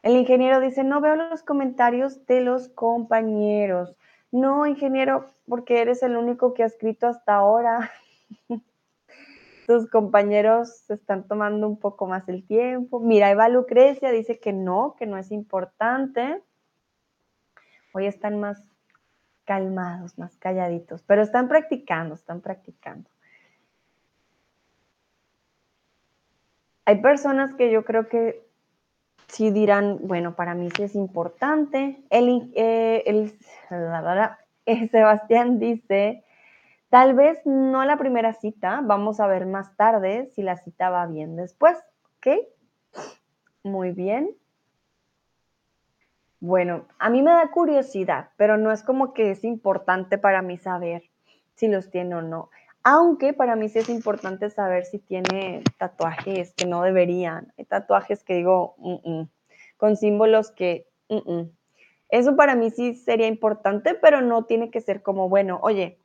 El 0.03 0.17
ingeniero 0.17 0.59
dice, 0.59 0.83
no 0.83 1.01
veo 1.01 1.15
los 1.15 1.45
comentarios 1.45 2.27
de 2.27 2.41
los 2.41 2.67
compañeros. 2.71 3.95
No, 4.33 4.67
ingeniero, 4.67 5.27
porque 5.47 5.81
eres 5.81 6.03
el 6.03 6.17
único 6.17 6.53
que 6.53 6.65
ha 6.65 6.67
escrito 6.67 7.07
hasta 7.07 7.37
ahora. 7.37 7.93
Tus 9.69 9.89
compañeros 9.89 10.77
se 10.89 10.95
están 10.95 11.23
tomando 11.29 11.69
un 11.69 11.79
poco 11.79 12.09
más 12.09 12.29
el 12.29 12.45
tiempo. 12.45 12.99
Mira, 12.99 13.31
Eva 13.31 13.49
Lucrecia 13.49 14.11
dice 14.11 14.41
que 14.41 14.53
no, 14.53 14.97
que 14.99 15.07
no 15.07 15.17
es 15.17 15.31
importante. 15.31 16.43
Hoy 17.93 18.07
están 18.07 18.41
más 18.41 18.76
calmados, 19.47 20.19
más 20.19 20.37
calladitos, 20.37 21.03
pero 21.03 21.23
están 21.23 21.49
practicando, 21.49 22.15
están 22.15 22.43
practicando. 22.43 23.09
Hay 26.85 27.01
personas 27.01 27.55
que 27.55 27.71
yo 27.71 27.85
creo 27.85 28.09
que 28.09 28.47
sí 29.29 29.51
dirán, 29.51 29.99
bueno, 30.03 30.37
para 30.37 30.55
mí 30.55 30.69
sí 30.77 30.83
es 30.83 30.95
importante. 30.95 32.03
El, 32.11 32.53
eh, 32.55 33.03
el, 33.07 33.39
Sebastián 34.91 35.59
dice, 35.59 36.25
tal 36.91 37.15
vez 37.15 37.41
no 37.45 37.85
la 37.85 37.97
primera 37.97 38.35
cita, 38.35 38.81
vamos 38.85 39.21
a 39.21 39.27
ver 39.27 39.47
más 39.47 39.77
tarde 39.77 40.31
si 40.35 40.43
la 40.43 40.57
cita 40.57 40.91
va 40.91 41.07
bien 41.07 41.37
después, 41.37 41.77
¿ok? 42.19 42.39
Muy 43.63 43.91
bien. 43.93 44.31
Bueno, 46.47 46.87
a 47.01 47.11
mí 47.11 47.23
me 47.23 47.33
da 47.33 47.51
curiosidad, 47.51 48.31
pero 48.37 48.57
no 48.57 48.71
es 48.71 48.85
como 48.85 49.13
que 49.13 49.33
es 49.33 49.43
importante 49.43 50.17
para 50.17 50.43
mí 50.43 50.59
saber 50.59 51.03
si 51.57 51.67
los 51.67 51.91
tiene 51.91 52.15
o 52.15 52.23
no. 52.23 52.51
Aunque 52.85 53.33
para 53.33 53.57
mí 53.57 53.69
sí 53.69 53.81
es 53.81 53.89
importante 53.89 54.49
saber 54.51 54.85
si 54.85 55.01
tiene 55.01 55.65
tatuajes 55.77 56.55
que 56.55 56.67
no 56.67 56.83
deberían. 56.83 57.53
Hay 57.59 57.65
tatuajes 57.65 58.23
que 58.23 58.35
digo, 58.35 58.77
con 59.77 59.97
símbolos 59.97 60.53
que... 60.53 60.87
Eso 62.11 62.37
para 62.37 62.55
mí 62.55 62.71
sí 62.71 62.95
sería 62.95 63.27
importante, 63.27 63.95
pero 63.95 64.21
no 64.21 64.45
tiene 64.45 64.71
que 64.71 64.81
ser 64.81 65.03
como, 65.03 65.29
bueno, 65.29 65.59
oye, 65.63 65.99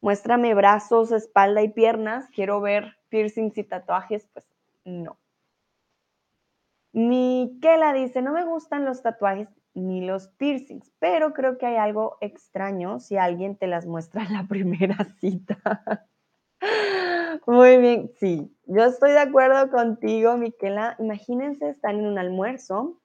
muéstrame 0.00 0.54
brazos, 0.54 1.10
espalda 1.10 1.60
y 1.60 1.70
piernas, 1.70 2.28
quiero 2.32 2.60
ver 2.60 2.98
piercings 3.08 3.58
y 3.58 3.64
tatuajes, 3.64 4.28
pues 4.32 4.46
no. 4.84 5.18
Miquela 6.92 7.92
dice, 7.94 8.22
no 8.22 8.32
me 8.32 8.44
gustan 8.44 8.84
los 8.84 9.02
tatuajes 9.02 9.48
ni 9.74 10.04
los 10.04 10.28
piercings, 10.28 10.92
pero 10.98 11.32
creo 11.32 11.58
que 11.58 11.66
hay 11.66 11.76
algo 11.76 12.18
extraño 12.20 13.00
si 13.00 13.16
alguien 13.16 13.56
te 13.56 13.66
las 13.66 13.86
muestra 13.86 14.24
en 14.24 14.32
la 14.34 14.46
primera 14.48 14.96
cita. 15.20 15.58
Muy 17.46 17.78
bien, 17.78 18.10
sí, 18.20 18.54
yo 18.66 18.84
estoy 18.84 19.12
de 19.12 19.20
acuerdo 19.20 19.70
contigo, 19.70 20.36
Miquela. 20.36 20.96
Imagínense, 20.98 21.68
están 21.68 21.98
en 21.98 22.06
un 22.06 22.18
almuerzo 22.18 23.00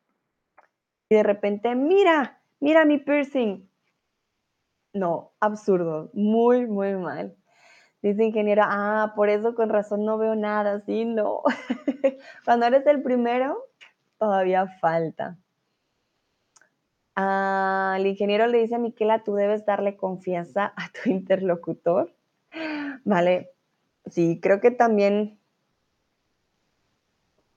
y 1.10 1.16
de 1.16 1.24
repente, 1.24 1.74
mira, 1.76 2.42
mira 2.60 2.86
mi 2.86 2.98
piercing. 2.98 3.68
No, 4.94 5.32
absurdo, 5.40 6.10
muy, 6.14 6.66
muy 6.66 6.96
mal. 6.96 7.36
Dice 8.02 8.24
ingeniera, 8.24 8.68
ah, 8.70 9.14
por 9.16 9.30
eso 9.30 9.56
con 9.56 9.70
razón 9.70 10.06
no 10.06 10.18
veo 10.18 10.36
nada, 10.36 10.82
sí, 10.82 11.06
no. 11.06 11.42
Cuando 12.46 12.66
eres 12.68 12.86
el 12.86 13.02
primero, 13.02 13.58
todavía 14.20 14.68
falta. 14.80 15.38
Ah, 17.20 17.96
el 17.98 18.06
ingeniero 18.06 18.46
le 18.46 18.60
dice 18.60 18.76
a 18.76 18.78
Miquela, 18.78 19.24
tú 19.24 19.34
debes 19.34 19.66
darle 19.66 19.98
confianza 19.98 20.72
a 20.76 20.90
tu 20.90 21.10
interlocutor. 21.10 22.14
Vale, 23.06 23.50
sí, 24.06 24.40
creo 24.40 24.62
que 24.62 24.70
también 24.70 25.40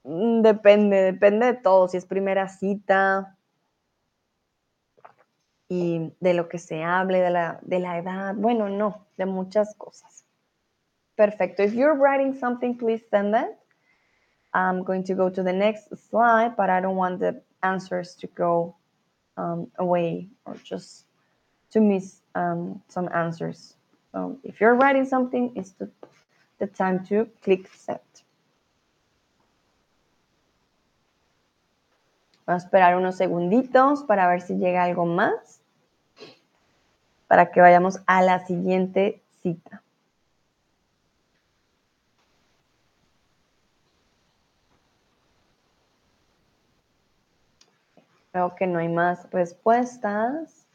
mm, 0.05 0.41
depende, 0.41 1.03
depende 1.03 1.45
de 1.45 1.55
todo, 1.55 1.89
si 1.89 1.99
es 1.99 2.07
primera 2.07 2.49
cita 2.49 3.37
y 5.69 6.11
de 6.21 6.33
lo 6.33 6.49
que 6.49 6.59
se 6.59 6.83
hable, 6.83 7.21
de 7.21 7.31
la, 7.31 7.59
de 7.61 7.81
la 7.81 7.99
edad, 7.99 8.35
bueno, 8.35 8.71
no, 8.71 9.05
de 9.19 9.27
muchas 9.27 9.75
cosas. 9.75 10.25
Perfecto. 11.17 11.63
If 11.63 11.75
you're 11.75 11.99
writing 11.99 12.33
something, 12.33 12.79
please 12.79 13.05
send 13.11 13.35
it. 13.37 13.59
I'm 14.55 14.83
going 14.85 15.05
to 15.05 15.15
go 15.15 15.29
to 15.29 15.43
the 15.43 15.53
next 15.53 15.95
slide, 16.09 16.57
but 16.57 16.71
I 16.71 16.81
don't 16.81 16.97
want 16.97 17.21
the 17.21 17.43
answers 17.63 18.17
to 18.21 18.27
go 18.27 18.80
um, 19.41 19.67
away 19.79 20.29
or 20.45 20.55
just 20.63 21.07
to 21.71 21.81
miss 21.81 22.21
um, 22.35 22.83
some 22.89 23.09
answers. 23.15 23.75
So 24.13 24.39
if 24.45 24.61
you're 24.61 24.75
writing 24.75 25.07
something, 25.07 25.53
it's 25.55 25.73
the, 25.73 25.89
the 26.59 26.67
time 26.67 27.05
to 27.07 27.27
click 27.43 27.71
send. 27.75 28.01
Voy 32.47 32.55
a 32.55 32.59
esperar 32.59 32.97
unos 32.97 33.17
segunditos 33.17 34.03
para 34.03 34.27
ver 34.27 34.41
si 34.41 34.55
llega 34.55 34.83
algo 34.83 35.07
más, 35.07 35.61
para 37.29 37.53
que 37.53 37.61
vayamos 37.61 38.01
a 38.07 38.23
la 38.23 38.45
siguiente 38.45 39.23
cita. 39.41 39.83
Veo 48.33 48.55
que 48.55 48.67
no 48.67 48.79
hay 48.79 48.89
más 48.89 49.29
respuestas. 49.31 50.67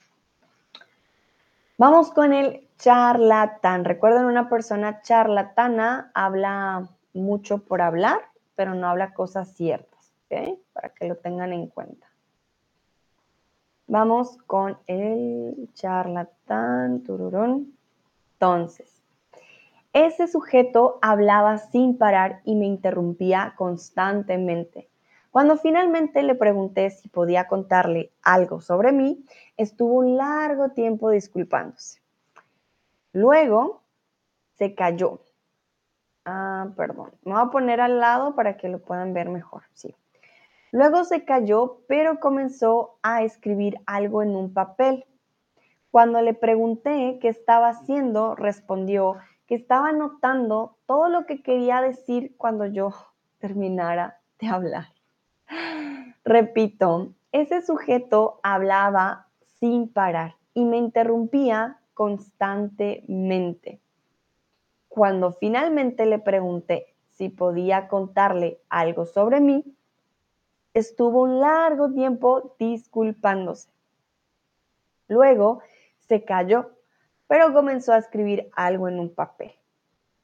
Vamos 1.78 2.12
con 2.12 2.34
el 2.34 2.68
charlatán. 2.78 3.86
Recuerden, 3.86 4.26
una 4.26 4.50
persona 4.50 5.02
charlatana 5.02 6.12
habla 6.14 6.90
mucho 7.14 7.60
por 7.60 7.82
hablar, 7.82 8.20
pero 8.56 8.74
no 8.76 8.88
habla 8.88 9.14
cosas 9.14 9.54
ciertas. 9.54 10.12
Para 10.74 10.90
que 10.90 11.08
lo 11.08 11.16
tengan 11.16 11.54
en 11.54 11.68
cuenta. 11.68 12.08
Vamos 13.88 14.38
con 14.48 14.78
el 14.88 15.70
charlatán. 15.74 17.04
Tururún. 17.04 17.78
Entonces, 18.34 19.02
ese 19.94 20.28
sujeto 20.28 21.00
hablaba 21.02 21.58
sin 21.58 21.98
parar 21.98 22.42
y 22.44 22.56
me 22.56 22.66
interrumpía 22.66 23.54
constantemente. 23.56 24.90
Cuando 25.36 25.58
finalmente 25.58 26.24
le 26.24 26.34
pregunté 26.34 26.90
si 26.92 27.10
podía 27.10 27.46
contarle 27.50 28.14
algo 28.24 28.62
sobre 28.62 28.94
mí, 28.94 29.26
estuvo 29.58 29.96
un 29.96 30.16
largo 30.16 30.70
tiempo 30.70 31.10
disculpándose. 31.10 32.00
Luego 33.12 33.84
se 34.54 34.76
cayó. 34.76 35.20
Ah, 36.24 36.70
perdón. 36.78 37.12
Me 37.26 37.34
voy 37.34 37.42
a 37.42 37.50
poner 37.52 37.82
al 37.82 38.00
lado 38.00 38.34
para 38.34 38.56
que 38.56 38.70
lo 38.70 38.80
puedan 38.80 39.14
ver 39.14 39.28
mejor. 39.28 39.64
Sí. 39.74 39.94
Luego 40.72 41.04
se 41.04 41.26
cayó, 41.26 41.82
pero 41.90 42.22
comenzó 42.22 42.98
a 43.04 43.24
escribir 43.24 43.78
algo 43.86 44.24
en 44.24 44.38
un 44.38 44.54
papel. 44.54 45.06
Cuando 45.92 46.22
le 46.22 46.34
pregunté 46.34 47.20
qué 47.22 47.28
estaba 47.28 47.68
haciendo, 47.68 48.36
respondió 48.36 49.18
que 49.48 49.56
estaba 49.56 49.90
anotando 49.90 50.78
todo 50.86 51.10
lo 51.10 51.26
que 51.26 51.44
quería 51.44 51.82
decir 51.82 52.38
cuando 52.38 52.66
yo 52.68 52.94
terminara 53.40 54.22
de 54.40 54.48
hablar. 54.48 54.95
Repito, 56.24 57.14
ese 57.32 57.62
sujeto 57.62 58.40
hablaba 58.44 59.28
sin 59.60 59.88
parar 59.88 60.36
y 60.54 60.66
me 60.66 60.78
interrumpía 60.78 61.80
constantemente. 61.94 63.80
Cuando 64.88 65.34
finalmente 65.34 66.06
le 66.06 66.20
pregunté 66.20 66.94
si 67.10 67.30
podía 67.30 67.88
contarle 67.88 68.60
algo 68.70 69.06
sobre 69.06 69.40
mí, 69.40 69.64
estuvo 70.74 71.22
un 71.24 71.40
largo 71.40 71.92
tiempo 71.92 72.56
disculpándose. 72.60 73.70
Luego 75.08 75.62
se 76.00 76.24
calló, 76.24 76.72
pero 77.28 77.54
comenzó 77.54 77.94
a 77.94 77.98
escribir 77.98 78.50
algo 78.56 78.88
en 78.88 79.00
un 79.00 79.14
papel. 79.14 79.52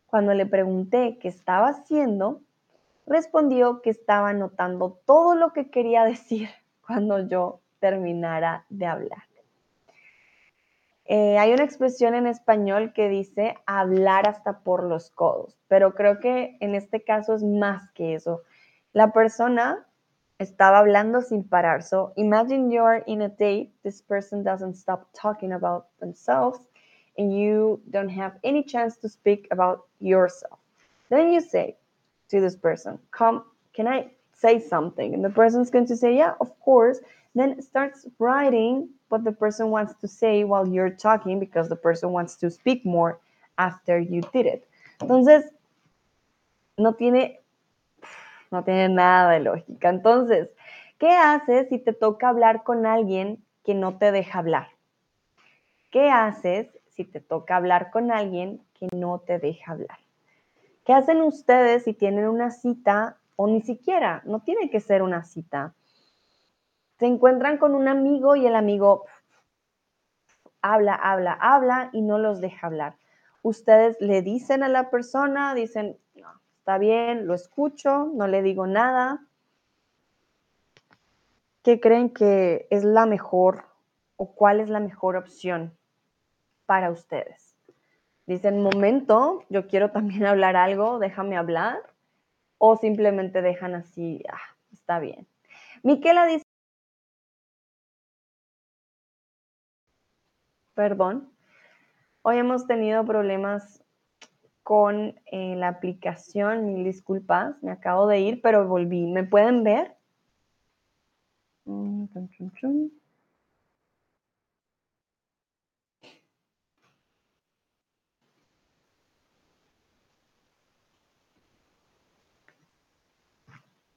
Cuando 0.05 0.34
le 0.34 0.45
pregunté 0.45 1.17
qué 1.19 1.30
estaba 1.30 1.69
haciendo, 1.69 2.41
respondió 3.06 3.82
que 3.82 3.89
estaba 3.89 4.30
anotando 4.30 4.99
todo 5.06 5.36
lo 5.36 5.54
que 5.54 5.70
quería 5.70 6.04
decir 6.06 6.49
cuando 6.86 7.28
yo 7.28 7.62
terminara 7.80 8.66
de 8.70 8.86
hablar. 8.86 9.24
Eh, 11.06 11.38
hay 11.38 11.52
una 11.52 11.64
expresión 11.64 12.16
en 12.16 12.26
español 12.26 12.93
que 12.93 13.10
dice 13.10 13.56
hablar 13.66 14.30
hasta 14.30 14.60
por 14.60 14.84
los 14.84 15.10
codos, 15.10 15.58
pero 15.68 15.93
creo 15.93 16.20
que 16.20 16.56
en 16.62 16.74
este 16.74 17.04
caso 17.04 17.34
es 17.36 17.43
más 17.43 17.91
que 17.91 18.14
eso. 18.16 18.43
La 18.93 19.12
persona 19.12 19.86
estaba 20.41 20.80
hablando 20.80 21.22
sin 21.22 21.43
parar. 21.43 21.84
So 21.84 22.14
imagine 22.16 22.72
you're 22.72 23.04
in 23.08 23.22
a 23.22 23.30
date, 23.30 23.72
this 23.84 24.02
person 24.02 24.43
doesn't 24.43 24.76
stop 24.76 25.10
talking 25.14 25.54
about 25.54 25.88
themselves, 25.99 26.60
and 27.18 27.32
you 27.32 27.82
don't 27.91 28.10
have 28.10 28.39
any 28.43 28.64
chance 28.64 28.97
to 29.02 29.10
speak 29.10 29.47
about 29.52 29.86
yourself. 29.99 30.60
Then 31.10 31.34
you 31.34 31.41
say, 31.41 31.76
to 32.32 32.41
this 32.41 32.55
person. 32.55 32.99
Come 33.11 33.43
can 33.73 33.88
i 33.88 34.07
say 34.34 34.59
something 34.59 35.13
and 35.13 35.23
the 35.23 35.29
person's 35.29 35.69
going 35.69 35.86
to 35.88 35.95
say 35.95 36.15
yeah 36.17 36.34
of 36.41 36.49
course. 36.59 36.99
Then 37.36 37.61
starts 37.61 38.07
writing 38.19 38.89
what 39.07 39.23
the 39.23 39.32
person 39.32 39.69
wants 39.69 39.93
to 40.01 40.07
say 40.07 40.43
while 40.43 40.67
you're 40.67 40.89
talking 40.89 41.39
because 41.39 41.69
the 41.69 41.77
person 41.77 42.11
wants 42.11 42.36
to 42.38 42.49
speak 42.49 42.86
more 42.86 43.19
after 43.57 43.99
you 43.99 44.21
did 44.34 44.45
it. 44.45 44.67
Entonces 44.99 45.43
no 46.77 46.93
tiene 46.93 47.39
no 48.51 48.63
tiene 48.63 48.89
nada 48.89 49.32
de 49.32 49.39
lógica. 49.39 49.89
Entonces 49.89 50.49
qué 50.99 51.09
haces 51.09 51.69
si 51.69 51.77
te 51.77 51.93
toca 51.93 52.29
hablar 52.29 52.63
con 52.63 52.86
alguien 52.86 53.43
que 53.63 53.73
no 53.73 53.97
te 53.97 54.11
deja 54.11 54.39
hablar 54.39 54.67
qué 55.91 56.09
haces 56.09 56.67
si 56.89 57.03
te 57.03 57.19
toca 57.19 57.57
hablar 57.57 57.91
con 57.91 58.11
alguien 58.11 58.61
que 58.73 58.88
no 58.95 59.19
te 59.19 59.38
deja 59.38 59.73
hablar 59.73 59.99
¿Qué 60.86 60.93
hacen 60.93 61.21
ustedes 61.21 61.84
si 61.84 61.93
tienen 61.93 62.27
una 62.27 62.51
cita 62.51 63.17
o 63.36 63.47
ni 63.47 63.61
siquiera? 63.61 64.21
No 64.25 64.41
tiene 64.41 64.69
que 64.69 64.79
ser 64.79 65.03
una 65.03 65.23
cita. 65.23 65.75
Se 66.97 67.05
encuentran 67.05 67.57
con 67.57 67.75
un 67.75 67.88
amigo 67.88 68.36
y 68.36 68.47
el 68.47 68.55
amigo 68.55 69.05
habla, 70.61 70.95
habla, 70.95 71.34
habla 71.34 71.89
y 71.93 72.01
no 72.01 72.17
los 72.17 72.41
deja 72.41 72.67
hablar. 72.67 72.95
Ustedes 73.43 73.97
le 73.99 74.21
dicen 74.21 74.63
a 74.63 74.69
la 74.69 74.89
persona, 74.89 75.55
dicen, 75.55 75.97
está 76.59 76.77
bien, 76.77 77.25
lo 77.25 77.34
escucho, 77.34 78.11
no 78.13 78.27
le 78.27 78.41
digo 78.41 78.67
nada. 78.67 79.25
¿Qué 81.63 81.79
creen 81.79 82.11
que 82.11 82.67
es 82.69 82.84
la 82.84 83.05
mejor 83.05 83.65
o 84.17 84.34
cuál 84.34 84.59
es 84.59 84.69
la 84.69 84.79
mejor 84.79 85.15
opción 85.15 85.75
para 86.65 86.91
ustedes? 86.91 87.51
Dicen, 88.32 88.63
momento, 88.63 89.43
yo 89.49 89.67
quiero 89.67 89.91
también 89.91 90.25
hablar 90.25 90.55
algo, 90.55 90.99
déjame 90.99 91.38
hablar, 91.38 91.77
o 92.57 92.77
simplemente 92.77 93.41
dejan 93.41 93.75
así, 93.75 94.23
ah, 94.29 94.55
está 94.71 94.99
bien. 94.99 95.27
Miquela 95.84 96.25
dice, 96.25 96.45
perdón, 100.73 101.32
hoy 102.21 102.38
hemos 102.38 102.67
tenido 102.67 103.05
problemas 103.05 103.84
con 104.63 105.19
eh, 105.25 105.55
la 105.55 105.67
aplicación, 105.69 106.65
mil 106.65 106.84
disculpas, 106.84 107.61
me 107.63 107.71
acabo 107.71 108.07
de 108.07 108.19
ir, 108.21 108.41
pero 108.41 108.67
volví. 108.67 109.07
¿Me 109.07 109.23
pueden 109.23 109.63
ver? 109.63 109.97
Mm, 111.65 112.05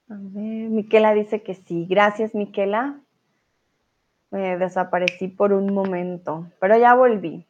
A 0.07 0.17
ver, 0.19 0.69
Miquela 0.69 1.13
dice 1.13 1.41
que 1.41 1.55
sí. 1.55 1.87
Gracias, 1.89 2.35
Miquela. 2.35 2.99
Me 4.29 4.57
desaparecí 4.57 5.27
por 5.27 5.51
un 5.51 5.73
momento, 5.73 6.47
pero 6.59 6.77
ya 6.77 6.93
volví. 6.93 7.47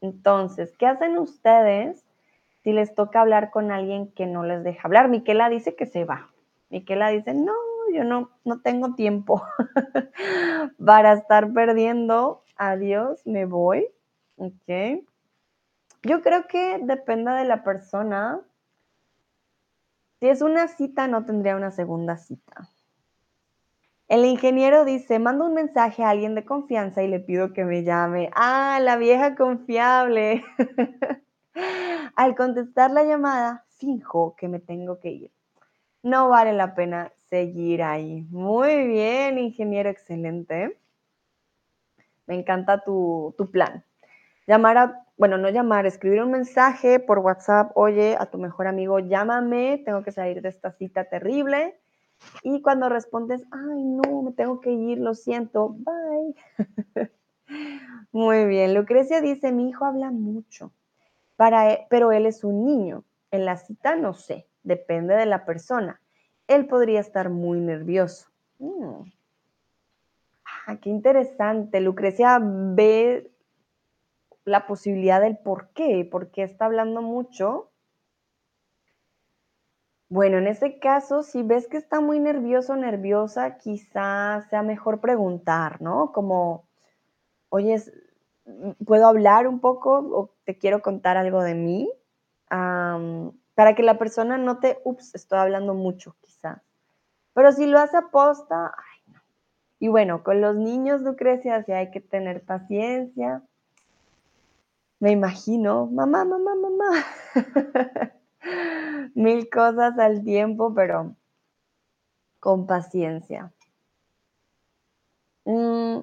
Entonces, 0.00 0.76
¿qué 0.76 0.86
hacen 0.86 1.16
ustedes 1.16 2.04
si 2.62 2.72
les 2.72 2.94
toca 2.94 3.20
hablar 3.20 3.50
con 3.50 3.70
alguien 3.70 4.12
que 4.12 4.26
no 4.26 4.44
les 4.44 4.64
deja 4.64 4.86
hablar? 4.86 5.08
Miquela 5.08 5.48
dice 5.48 5.74
que 5.76 5.86
se 5.86 6.04
va. 6.04 6.28
Miquela 6.68 7.08
dice, 7.08 7.32
no, 7.32 7.54
yo 7.94 8.04
no, 8.04 8.30
no 8.44 8.60
tengo 8.60 8.94
tiempo 8.94 9.42
para 10.84 11.14
estar 11.14 11.52
perdiendo. 11.52 12.42
Adiós, 12.56 13.26
me 13.26 13.46
voy. 13.46 13.86
Ok. 14.36 15.04
Yo 16.02 16.20
creo 16.20 16.46
que 16.48 16.80
depende 16.82 17.30
de 17.30 17.44
la 17.44 17.64
persona 17.64 18.40
si 20.24 20.30
es 20.30 20.40
una 20.40 20.68
cita, 20.68 21.06
no 21.06 21.26
tendría 21.26 21.54
una 21.54 21.70
segunda 21.70 22.16
cita. 22.16 22.70
El 24.08 24.24
ingeniero 24.24 24.86
dice, 24.86 25.18
mando 25.18 25.44
un 25.44 25.52
mensaje 25.52 26.02
a 26.02 26.08
alguien 26.08 26.34
de 26.34 26.46
confianza 26.46 27.02
y 27.02 27.08
le 27.08 27.20
pido 27.20 27.52
que 27.52 27.66
me 27.66 27.84
llame. 27.84 28.30
Ah, 28.34 28.78
la 28.80 28.96
vieja 28.96 29.34
confiable. 29.34 30.42
Al 32.16 32.34
contestar 32.36 32.90
la 32.90 33.04
llamada, 33.04 33.66
fijo 33.76 34.34
que 34.34 34.48
me 34.48 34.60
tengo 34.60 34.98
que 34.98 35.10
ir. 35.10 35.30
No 36.02 36.30
vale 36.30 36.54
la 36.54 36.74
pena 36.74 37.12
seguir 37.28 37.82
ahí. 37.82 38.22
Muy 38.30 38.86
bien, 38.86 39.38
ingeniero, 39.38 39.90
excelente. 39.90 40.78
Me 42.24 42.34
encanta 42.34 42.82
tu, 42.82 43.34
tu 43.36 43.50
plan. 43.50 43.84
Llamar 44.46 44.78
a 44.78 45.03
bueno, 45.16 45.38
no 45.38 45.48
llamar, 45.48 45.86
escribir 45.86 46.22
un 46.22 46.32
mensaje 46.32 46.98
por 46.98 47.20
WhatsApp, 47.20 47.70
oye, 47.76 48.16
a 48.18 48.26
tu 48.26 48.38
mejor 48.38 48.66
amigo, 48.66 48.98
llámame, 48.98 49.82
tengo 49.84 50.02
que 50.02 50.10
salir 50.10 50.42
de 50.42 50.48
esta 50.48 50.72
cita 50.72 51.04
terrible. 51.04 51.78
Y 52.42 52.62
cuando 52.62 52.88
respondes, 52.88 53.42
ay, 53.52 53.84
no, 53.84 54.22
me 54.22 54.32
tengo 54.32 54.60
que 54.60 54.72
ir, 54.72 54.98
lo 54.98 55.14
siento, 55.14 55.76
bye. 55.78 56.34
Muy 58.12 58.46
bien, 58.46 58.74
Lucrecia 58.74 59.20
dice, 59.20 59.52
mi 59.52 59.68
hijo 59.68 59.84
habla 59.84 60.10
mucho, 60.10 60.72
para, 61.36 61.72
e, 61.72 61.86
pero 61.90 62.12
él 62.12 62.26
es 62.26 62.42
un 62.42 62.64
niño. 62.64 63.04
En 63.30 63.44
la 63.44 63.56
cita 63.56 63.96
no 63.96 64.14
sé, 64.14 64.46
depende 64.62 65.14
de 65.14 65.26
la 65.26 65.44
persona. 65.44 66.00
Él 66.46 66.66
podría 66.66 67.00
estar 67.00 67.30
muy 67.30 67.60
nervioso. 67.60 68.28
Mm. 68.58 69.02
Ah, 70.66 70.76
qué 70.76 70.90
interesante. 70.90 71.80
Lucrecia 71.80 72.40
ve 72.40 73.33
la 74.44 74.66
posibilidad 74.66 75.20
del 75.20 75.38
por 75.38 75.70
qué, 75.70 76.06
por 76.10 76.30
qué 76.30 76.42
está 76.42 76.66
hablando 76.66 77.02
mucho. 77.02 77.70
Bueno, 80.08 80.38
en 80.38 80.46
ese 80.46 80.78
caso, 80.78 81.22
si 81.22 81.42
ves 81.42 81.66
que 81.66 81.76
está 81.76 82.00
muy 82.00 82.20
nervioso 82.20 82.74
o 82.74 82.76
nerviosa, 82.76 83.56
quizás 83.56 84.48
sea 84.48 84.62
mejor 84.62 85.00
preguntar, 85.00 85.80
¿no? 85.80 86.12
Como, 86.12 86.68
oye, 87.48 87.82
¿puedo 88.86 89.06
hablar 89.06 89.48
un 89.48 89.60
poco 89.60 89.98
o 89.98 90.30
te 90.44 90.58
quiero 90.58 90.82
contar 90.82 91.16
algo 91.16 91.42
de 91.42 91.54
mí? 91.54 91.90
para 93.54 93.74
que 93.74 93.82
la 93.82 93.98
persona 93.98 94.38
note, 94.38 94.78
ups, 94.84 95.12
estoy 95.16 95.40
hablando 95.40 95.74
mucho, 95.74 96.14
quizás. 96.20 96.62
Pero 97.32 97.50
si 97.50 97.66
lo 97.66 97.80
hace 97.80 97.96
aposta, 97.96 98.72
ay, 98.76 99.12
no. 99.12 99.20
Y 99.80 99.88
bueno, 99.88 100.22
con 100.22 100.40
los 100.40 100.54
niños, 100.54 101.00
Lucrecia, 101.00 101.64
sí 101.64 101.72
hay 101.72 101.90
que 101.90 102.00
tener 102.00 102.44
paciencia 102.44 103.42
me 105.04 105.10
imagino, 105.10 105.84
mamá, 105.84 106.24
mamá, 106.24 106.54
mamá, 106.54 107.04
mil 109.14 109.50
cosas 109.50 109.98
al 109.98 110.24
tiempo, 110.24 110.72
pero 110.72 111.14
con 112.40 112.66
paciencia. 112.66 113.52
Mm, 115.44 115.98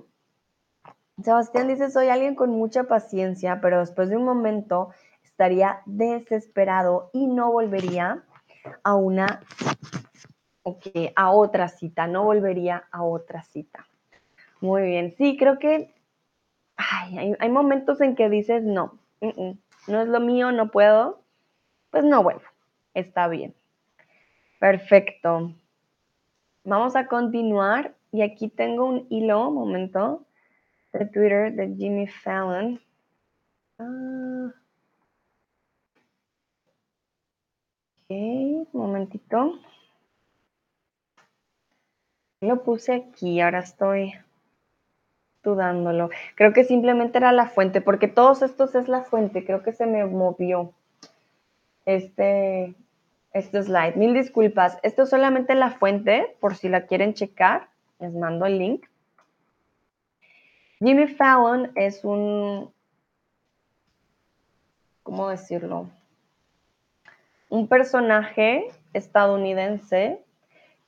Sebastián 1.23 1.67
dice, 1.67 1.89
soy 1.89 2.09
alguien 2.09 2.35
con 2.35 2.51
mucha 2.51 2.83
paciencia, 2.83 3.59
pero 3.59 3.79
después 3.79 4.07
de 4.09 4.17
un 4.17 4.23
momento 4.23 4.91
estaría 5.23 5.81
desesperado 5.87 7.09
y 7.11 7.25
no 7.25 7.51
volvería 7.51 8.23
a 8.83 8.93
una, 8.93 9.41
ok, 10.61 10.85
a 11.15 11.31
otra 11.31 11.69
cita, 11.69 12.05
no 12.05 12.23
volvería 12.23 12.83
a 12.91 13.01
otra 13.01 13.41
cita. 13.41 13.87
Muy 14.59 14.83
bien, 14.83 15.15
sí, 15.17 15.37
creo 15.37 15.57
que 15.57 15.91
hay, 16.77 17.49
momentos 17.49 18.01
en 18.01 18.15
que 18.15 18.29
dices, 18.29 18.63
no, 18.63 18.99
no 19.21 20.01
es 20.01 20.07
lo 20.07 20.19
mío, 20.19 20.51
no 20.51 20.71
puedo. 20.71 21.21
Pues 21.89 22.03
no, 22.03 22.23
bueno, 22.23 22.41
está 22.93 23.27
bien. 23.27 23.53
Perfecto. 24.59 25.53
Vamos 26.63 26.95
a 26.95 27.07
continuar 27.07 27.95
y 28.11 28.21
aquí 28.21 28.47
tengo 28.47 28.85
un 28.85 29.07
hilo, 29.09 29.49
un 29.49 29.55
momento, 29.55 30.25
de 30.93 31.05
Twitter 31.05 31.53
de 31.53 31.75
Jimmy 31.75 32.07
Fallon. 32.07 32.79
Ah. 33.79 34.53
Ok, 38.09 38.67
momentito. 38.73 39.59
Lo 42.41 42.63
puse 42.63 42.93
aquí, 42.93 43.39
ahora 43.39 43.59
estoy 43.59 44.13
dudándolo. 45.43 46.09
Creo 46.35 46.53
que 46.53 46.63
simplemente 46.63 47.17
era 47.17 47.31
la 47.31 47.47
fuente, 47.47 47.81
porque 47.81 48.07
todos 48.07 48.41
estos 48.41 48.75
es 48.75 48.87
la 48.87 49.03
fuente. 49.03 49.45
Creo 49.45 49.63
que 49.63 49.73
se 49.73 49.85
me 49.85 50.05
movió 50.05 50.73
este, 51.85 52.75
este 53.33 53.63
slide. 53.63 53.95
Mil 53.95 54.13
disculpas. 54.13 54.77
Esto 54.83 55.03
es 55.03 55.09
solamente 55.09 55.55
la 55.55 55.71
fuente, 55.71 56.35
por 56.39 56.55
si 56.55 56.69
la 56.69 56.85
quieren 56.85 57.13
checar. 57.13 57.69
Les 57.99 58.13
mando 58.13 58.45
el 58.45 58.57
link. 58.57 58.85
Jimmy 60.79 61.07
Fallon 61.07 61.71
es 61.75 62.03
un, 62.03 62.73
¿cómo 65.03 65.29
decirlo? 65.29 65.89
Un 67.49 67.67
personaje 67.67 68.67
estadounidense 68.93 70.23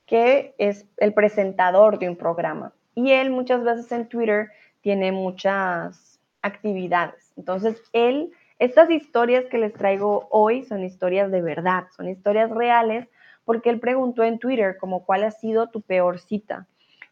que 0.06 0.54
es 0.58 0.86
el 0.96 1.14
presentador 1.14 1.98
de 1.98 2.08
un 2.08 2.16
programa 2.16 2.72
y 2.94 3.10
él 3.12 3.30
muchas 3.30 3.62
veces 3.64 3.90
en 3.92 4.08
Twitter 4.08 4.50
tiene 4.80 5.12
muchas 5.12 6.20
actividades. 6.42 7.32
Entonces, 7.36 7.82
él, 7.92 8.32
estas 8.58 8.90
historias 8.90 9.46
que 9.46 9.58
les 9.58 9.72
traigo 9.72 10.28
hoy 10.30 10.64
son 10.64 10.84
historias 10.84 11.30
de 11.30 11.42
verdad, 11.42 11.84
son 11.96 12.08
historias 12.08 12.50
reales, 12.50 13.08
porque 13.44 13.70
él 13.70 13.80
preguntó 13.80 14.22
en 14.22 14.38
Twitter 14.38 14.76
como 14.78 15.04
cuál 15.04 15.24
ha 15.24 15.30
sido 15.30 15.68
tu 15.68 15.80
peor 15.80 16.18
cita. 16.18 16.66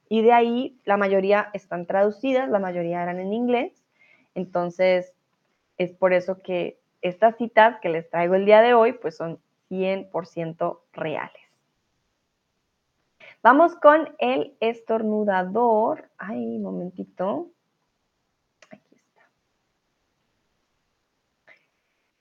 Y 0.08 0.22
de 0.22 0.32
ahí 0.32 0.78
la 0.84 0.96
mayoría 0.96 1.50
están 1.52 1.86
traducidas, 1.86 2.48
la 2.48 2.58
mayoría 2.58 3.02
eran 3.02 3.18
en 3.18 3.32
inglés. 3.32 3.72
Entonces, 4.34 5.14
es 5.78 5.92
por 5.92 6.12
eso 6.12 6.42
que 6.42 6.78
estas 7.00 7.36
citas 7.36 7.80
que 7.80 7.88
les 7.88 8.08
traigo 8.08 8.34
el 8.34 8.44
día 8.44 8.62
de 8.62 8.74
hoy, 8.74 8.92
pues 8.92 9.16
son 9.16 9.40
100% 9.70 10.78
reales. 10.92 11.41
Vamos 13.42 13.74
con 13.74 14.14
el 14.18 14.56
estornudador. 14.60 16.08
Ay, 16.16 16.60
momentito. 16.60 17.50
Aquí 18.70 18.94
está. 18.94 19.22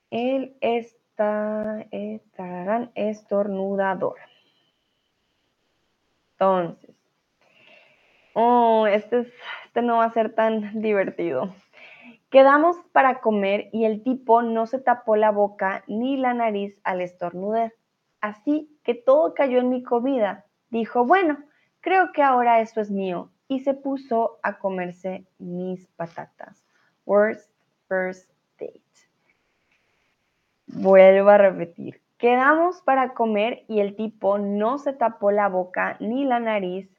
El 0.10 0.58
esta, 0.62 1.86
estornudador. 2.96 4.18
Entonces, 6.32 6.96
oh, 8.34 8.88
este, 8.88 9.32
este 9.66 9.82
no 9.84 9.98
va 9.98 10.06
a 10.06 10.14
ser 10.14 10.34
tan 10.34 10.82
divertido. 10.82 11.54
Quedamos 12.32 12.78
para 12.94 13.20
comer 13.20 13.70
y 13.72 13.86
el 13.86 14.02
tipo 14.02 14.42
no 14.42 14.66
se 14.66 14.80
tapó 14.80 15.16
la 15.16 15.30
boca 15.30 15.84
ni 15.86 16.18
la 16.18 16.34
nariz 16.34 16.80
al 16.84 17.00
estornudar. 17.00 17.76
Así 18.22 18.76
que 18.82 18.96
todo 18.96 19.36
cayó 19.36 19.60
en 19.60 19.70
mi 19.70 19.84
comida 19.84 20.48
dijo, 20.72 21.06
bueno, 21.06 21.38
creo 21.82 22.12
que 22.12 22.24
ahora 22.24 22.62
eso 22.62 22.82
es 22.82 22.90
mío, 22.90 23.30
y 23.48 23.60
se 23.60 23.74
puso 23.74 24.40
a 24.42 24.58
comerse 24.58 25.26
mis 25.38 25.86
patatas. 25.98 26.66
Worst 27.06 27.52
first 27.88 28.30
date. 28.58 28.82
Vuelvo 30.68 31.30
a 31.30 31.38
repetir. 31.38 32.02
Quedamos 32.18 32.82
para 32.82 33.14
comer 33.14 33.66
y 33.68 33.82
el 33.82 33.98
tipo 33.98 34.38
no 34.38 34.78
se 34.78 34.94
tapó 34.94 35.32
la 35.32 35.50
boca 35.50 35.98
ni 36.00 36.24
la 36.24 36.40
nariz 36.40 36.90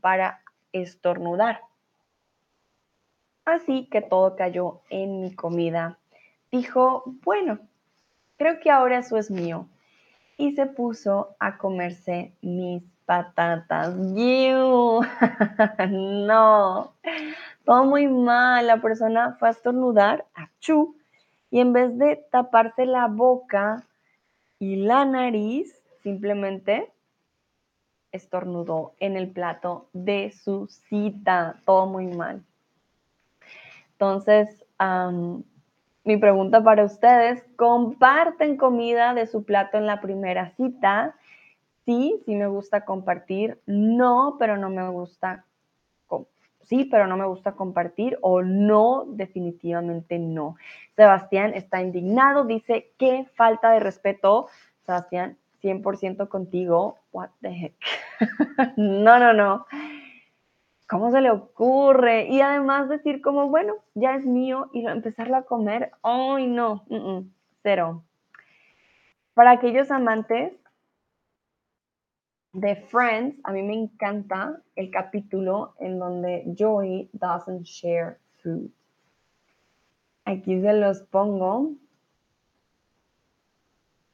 para 0.00 0.40
estornudar. 0.72 1.60
Así 3.44 3.86
que 3.88 4.02
todo 4.02 4.34
cayó 4.34 4.80
en 4.90 5.20
mi 5.20 5.34
comida. 5.34 5.98
Dijo, 6.50 7.04
bueno, 7.24 7.60
creo 8.36 8.58
que 8.58 8.70
ahora 8.72 8.98
eso 8.98 9.16
es 9.16 9.30
mío. 9.30 9.68
Y 10.36 10.56
se 10.56 10.66
puso 10.66 11.36
a 11.38 11.56
comerse 11.58 12.32
mis 12.42 12.82
patatas. 13.10 13.96
no, 15.90 16.92
todo 17.64 17.84
muy 17.84 18.06
mal. 18.06 18.68
La 18.68 18.80
persona 18.80 19.34
fue 19.36 19.48
a 19.48 19.50
estornudar, 19.50 20.26
achú, 20.32 20.94
y 21.50 21.58
en 21.58 21.72
vez 21.72 21.98
de 21.98 22.24
taparse 22.30 22.86
la 22.86 23.08
boca 23.08 23.82
y 24.60 24.76
la 24.76 25.04
nariz, 25.04 25.74
simplemente 26.04 26.92
estornudó 28.12 28.92
en 29.00 29.16
el 29.16 29.28
plato 29.28 29.88
de 29.92 30.30
su 30.30 30.68
cita. 30.68 31.56
Todo 31.64 31.86
muy 31.86 32.06
mal. 32.06 32.44
Entonces, 33.90 34.64
mi 36.04 36.16
pregunta 36.16 36.62
para 36.62 36.84
ustedes, 36.84 37.42
¿comparten 37.56 38.56
comida 38.56 39.14
de 39.14 39.26
su 39.26 39.42
plato 39.42 39.78
en 39.78 39.86
la 39.86 40.00
primera 40.00 40.52
cita? 40.56 41.16
Sí, 41.84 42.22
sí 42.24 42.34
me 42.34 42.46
gusta 42.46 42.84
compartir, 42.84 43.60
no, 43.66 44.36
pero 44.38 44.56
no 44.56 44.70
me 44.70 44.88
gusta, 44.88 45.44
sí, 46.62 46.84
pero 46.84 47.06
no 47.06 47.16
me 47.16 47.26
gusta 47.26 47.52
compartir 47.52 48.18
o 48.22 48.42
no, 48.42 49.04
definitivamente 49.08 50.18
no. 50.18 50.56
Sebastián 50.94 51.52
está 51.54 51.82
indignado, 51.82 52.44
dice, 52.44 52.92
qué 52.98 53.26
falta 53.34 53.70
de 53.72 53.80
respeto. 53.80 54.48
Sebastián, 54.86 55.36
100% 55.62 56.28
contigo. 56.28 56.96
What 57.12 57.30
the 57.40 57.48
heck? 57.48 57.74
no, 58.76 59.18
no, 59.18 59.32
no. 59.32 59.66
¿Cómo 60.88 61.10
se 61.10 61.20
le 61.20 61.30
ocurre? 61.30 62.26
Y 62.26 62.40
además 62.40 62.88
decir 62.88 63.22
como, 63.22 63.48
bueno, 63.48 63.74
ya 63.94 64.16
es 64.16 64.26
mío 64.26 64.70
y 64.72 64.86
empezarlo 64.86 65.36
a 65.36 65.44
comer, 65.44 65.92
¡ay 66.02 66.46
no! 66.46 66.84
cero. 67.62 68.02
Para 69.34 69.52
aquellos 69.52 69.90
amantes 69.90 70.52
de 72.52 72.76
Friends, 72.76 73.38
a 73.44 73.52
mí 73.52 73.62
me 73.62 73.74
encanta 73.74 74.60
el 74.74 74.90
capítulo 74.90 75.74
en 75.78 75.98
donde 75.98 76.44
Joey 76.58 77.08
doesn't 77.12 77.64
share 77.64 78.18
food. 78.42 78.70
Aquí 80.24 80.60
se 80.60 80.72
los 80.72 81.02
pongo. 81.02 81.72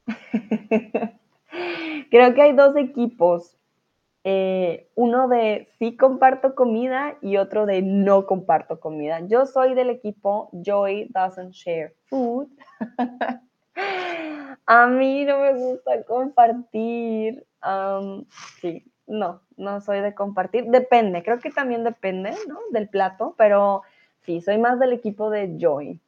Creo 2.11 2.35
que 2.35 2.43
hay 2.43 2.53
dos 2.53 2.77
equipos. 2.77 3.57
Eh, 4.25 4.89
uno 4.97 5.29
de 5.29 5.69
sí 5.79 5.97
comparto 5.97 6.55
comida 6.57 7.17
y 7.23 7.37
otro 7.37 7.65
de 7.65 7.81
no 7.83 8.27
comparto 8.27 8.81
comida. 8.81 9.21
Yo 9.21 9.47
soy 9.47 9.75
del 9.75 9.89
equipo 9.91 10.51
Joy 10.53 11.09
doesn't 11.11 11.53
share 11.53 11.95
food. 12.09 12.49
A 14.67 14.87
mí 14.89 15.25
no 15.25 15.39
me 15.39 15.55
gusta 15.55 16.03
compartir. 16.03 17.47
Sí, 18.61 18.85
no, 19.07 19.41
no 19.57 19.81
soy 19.81 20.01
de 20.01 20.15
compartir. 20.15 20.67
Depende, 20.67 21.23
creo 21.23 21.39
que 21.39 21.51
también 21.51 21.85
depende, 21.85 22.35
¿no? 22.49 22.59
Del 22.71 22.89
plato, 22.89 23.35
pero 23.39 23.83
sí, 24.23 24.41
soy 24.41 24.59
más 24.59 24.79
del 24.79 24.93
equipo 24.93 25.31
de 25.31 25.57
Joy. 25.59 26.01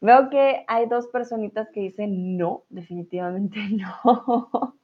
Veo 0.00 0.30
que 0.30 0.64
hay 0.68 0.86
dos 0.86 1.08
personitas 1.08 1.68
que 1.70 1.80
dicen 1.80 2.36
no, 2.36 2.62
definitivamente 2.68 3.58
no. 3.70 4.76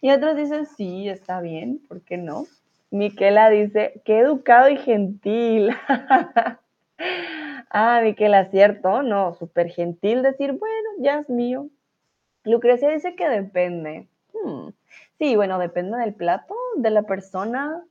y 0.00 0.10
otros 0.10 0.36
dicen 0.36 0.66
sí, 0.66 1.08
está 1.08 1.40
bien, 1.40 1.80
¿por 1.86 2.00
qué 2.02 2.16
no? 2.16 2.46
Miquela 2.90 3.48
dice, 3.50 4.02
qué 4.04 4.18
educado 4.18 4.68
y 4.68 4.76
gentil. 4.76 5.70
ah, 7.70 8.00
Miquela, 8.02 8.46
cierto, 8.46 9.02
no, 9.02 9.34
súper 9.34 9.70
gentil 9.70 10.22
decir, 10.22 10.52
bueno, 10.52 10.88
ya 10.98 11.20
es 11.20 11.28
mío. 11.30 11.68
Lucrecia 12.44 12.90
dice 12.90 13.14
que 13.14 13.28
depende. 13.28 14.08
Hmm. 14.32 14.70
Sí, 15.18 15.36
bueno, 15.36 15.58
depende 15.58 15.98
del 15.98 16.14
plato, 16.14 16.54
de 16.76 16.90
la 16.90 17.02
persona. 17.02 17.84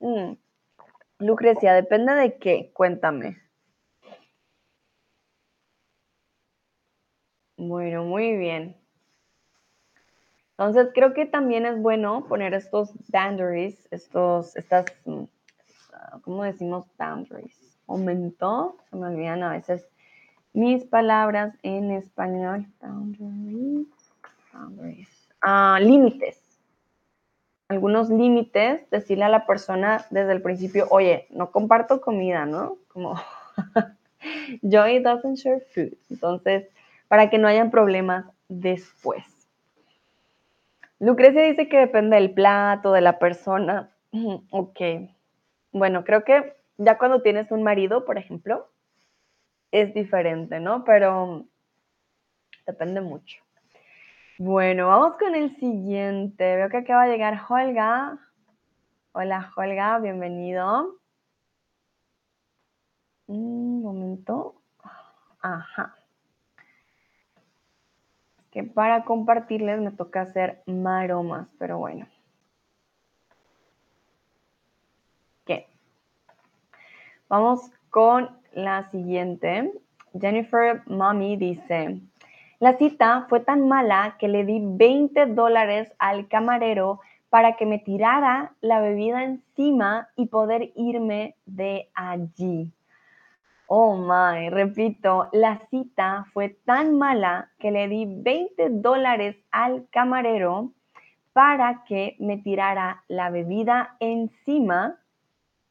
Hmm. 0.00 0.34
Lucrecia, 1.18 1.74
¿depende 1.74 2.14
de 2.14 2.38
qué? 2.38 2.70
Cuéntame. 2.72 3.38
Bueno, 7.56 8.04
muy 8.04 8.36
bien. 8.36 8.76
Entonces, 10.58 10.90
creo 10.94 11.14
que 11.14 11.26
también 11.26 11.66
es 11.66 11.80
bueno 11.80 12.26
poner 12.28 12.54
estos 12.54 12.92
boundaries, 13.12 13.88
estos, 13.92 14.56
estas, 14.56 14.86
mm, 15.04 15.24
¿cómo 16.22 16.44
decimos 16.44 16.86
boundaries? 16.98 17.78
Aumentó, 17.86 18.76
se 18.90 18.96
me 18.96 19.06
olvidan 19.06 19.42
a 19.42 19.52
veces 19.52 19.88
mis 20.52 20.84
palabras 20.84 21.56
en 21.62 21.90
español. 21.92 22.66
Boundaries, 22.80 23.86
boundaries. 24.52 25.17
Límites. 25.80 26.44
Algunos 27.68 28.08
límites, 28.08 28.88
decirle 28.90 29.24
a 29.24 29.28
la 29.28 29.46
persona 29.46 30.06
desde 30.10 30.32
el 30.32 30.42
principio, 30.42 30.86
oye, 30.90 31.26
no 31.30 31.50
comparto 31.50 32.00
comida, 32.00 32.46
¿no? 32.46 32.78
Como 32.88 33.14
Joy 34.62 35.00
doesn't 35.00 35.36
share 35.36 35.60
food. 35.74 35.94
Entonces, 36.10 36.68
para 37.08 37.28
que 37.28 37.38
no 37.38 37.46
hayan 37.48 37.70
problemas 37.70 38.24
después. 38.48 39.24
Lucrecia 40.98 41.42
dice 41.42 41.68
que 41.68 41.78
depende 41.78 42.16
del 42.16 42.32
plato, 42.32 42.92
de 42.92 43.00
la 43.00 43.18
persona. 43.18 43.90
Ok. 44.50 44.80
Bueno, 45.72 46.04
creo 46.04 46.24
que 46.24 46.54
ya 46.78 46.96
cuando 46.96 47.20
tienes 47.20 47.50
un 47.50 47.62
marido, 47.62 48.04
por 48.04 48.16
ejemplo, 48.16 48.68
es 49.70 49.92
diferente, 49.92 50.60
¿no? 50.60 50.84
Pero 50.84 51.44
depende 52.66 53.00
mucho. 53.00 53.42
Bueno, 54.38 54.88
vamos 54.88 55.16
con 55.18 55.34
el 55.34 55.56
siguiente. 55.56 56.56
Veo 56.56 56.68
que 56.68 56.78
acaba 56.78 57.06
de 57.06 57.12
llegar 57.12 57.40
Holga. 57.48 58.18
Hola, 59.12 59.52
Holga, 59.56 59.98
bienvenido. 59.98 60.96
Un 63.26 63.82
momento. 63.82 64.62
Ajá 65.40 65.98
que 68.50 68.64
para 68.64 69.04
compartirles 69.04 69.80
me 69.80 69.90
toca 69.90 70.22
hacer 70.22 70.62
maromas, 70.66 71.48
pero 71.58 71.78
bueno. 71.78 72.06
¿Qué? 75.44 75.68
Vamos 77.28 77.70
con 77.90 78.30
la 78.52 78.90
siguiente. 78.90 79.72
Jennifer 80.18 80.82
Mommy 80.86 81.36
dice, 81.36 82.00
la 82.60 82.76
cita 82.76 83.26
fue 83.28 83.40
tan 83.40 83.68
mala 83.68 84.16
que 84.18 84.28
le 84.28 84.44
di 84.44 84.60
20 84.62 85.26
dólares 85.26 85.92
al 85.98 86.28
camarero 86.28 87.00
para 87.30 87.56
que 87.56 87.66
me 87.66 87.78
tirara 87.78 88.54
la 88.60 88.80
bebida 88.80 89.22
encima 89.22 90.08
y 90.16 90.26
poder 90.26 90.72
irme 90.74 91.36
de 91.46 91.88
allí. 91.94 92.72
Oh 93.66 93.96
my, 93.96 94.48
repito, 94.48 95.28
la 95.32 95.60
cita 95.70 96.26
fue 96.32 96.48
tan 96.64 96.96
mala 96.96 97.50
que 97.58 97.70
le 97.70 97.86
di 97.86 98.06
20 98.08 98.70
dólares 98.70 99.36
al 99.50 99.86
camarero 99.90 100.72
para 101.34 101.84
que 101.84 102.16
me 102.18 102.38
tirara 102.38 103.04
la 103.08 103.30
bebida 103.30 103.96
encima 104.00 104.98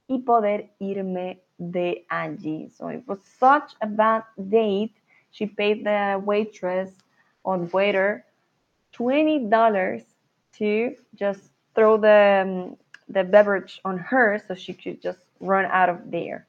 y 0.07 0.19
poder 0.19 0.71
irme 0.79 1.41
de 1.57 2.05
allí. 2.07 2.69
So 2.69 2.89
it 2.91 3.03
was 3.07 3.19
such 3.39 3.75
a 3.81 3.87
bad 3.87 4.23
date. 4.37 4.93
She 5.37 5.45
paid 5.45 5.85
the 5.85 6.19
waitress 6.25 6.89
or 7.43 7.59
waiter 7.71 8.25
$20 8.97 10.03
to 10.57 10.95
just 11.13 11.41
throw 11.75 11.97
the, 11.97 12.41
um, 12.41 12.77
the 13.07 13.23
beverage 13.23 13.79
on 13.85 13.99
her 13.99 14.41
so 14.47 14.55
she 14.55 14.73
could 14.73 14.99
just 14.99 15.19
run 15.39 15.65
out 15.65 15.89
of 15.89 16.09
there. 16.09 16.47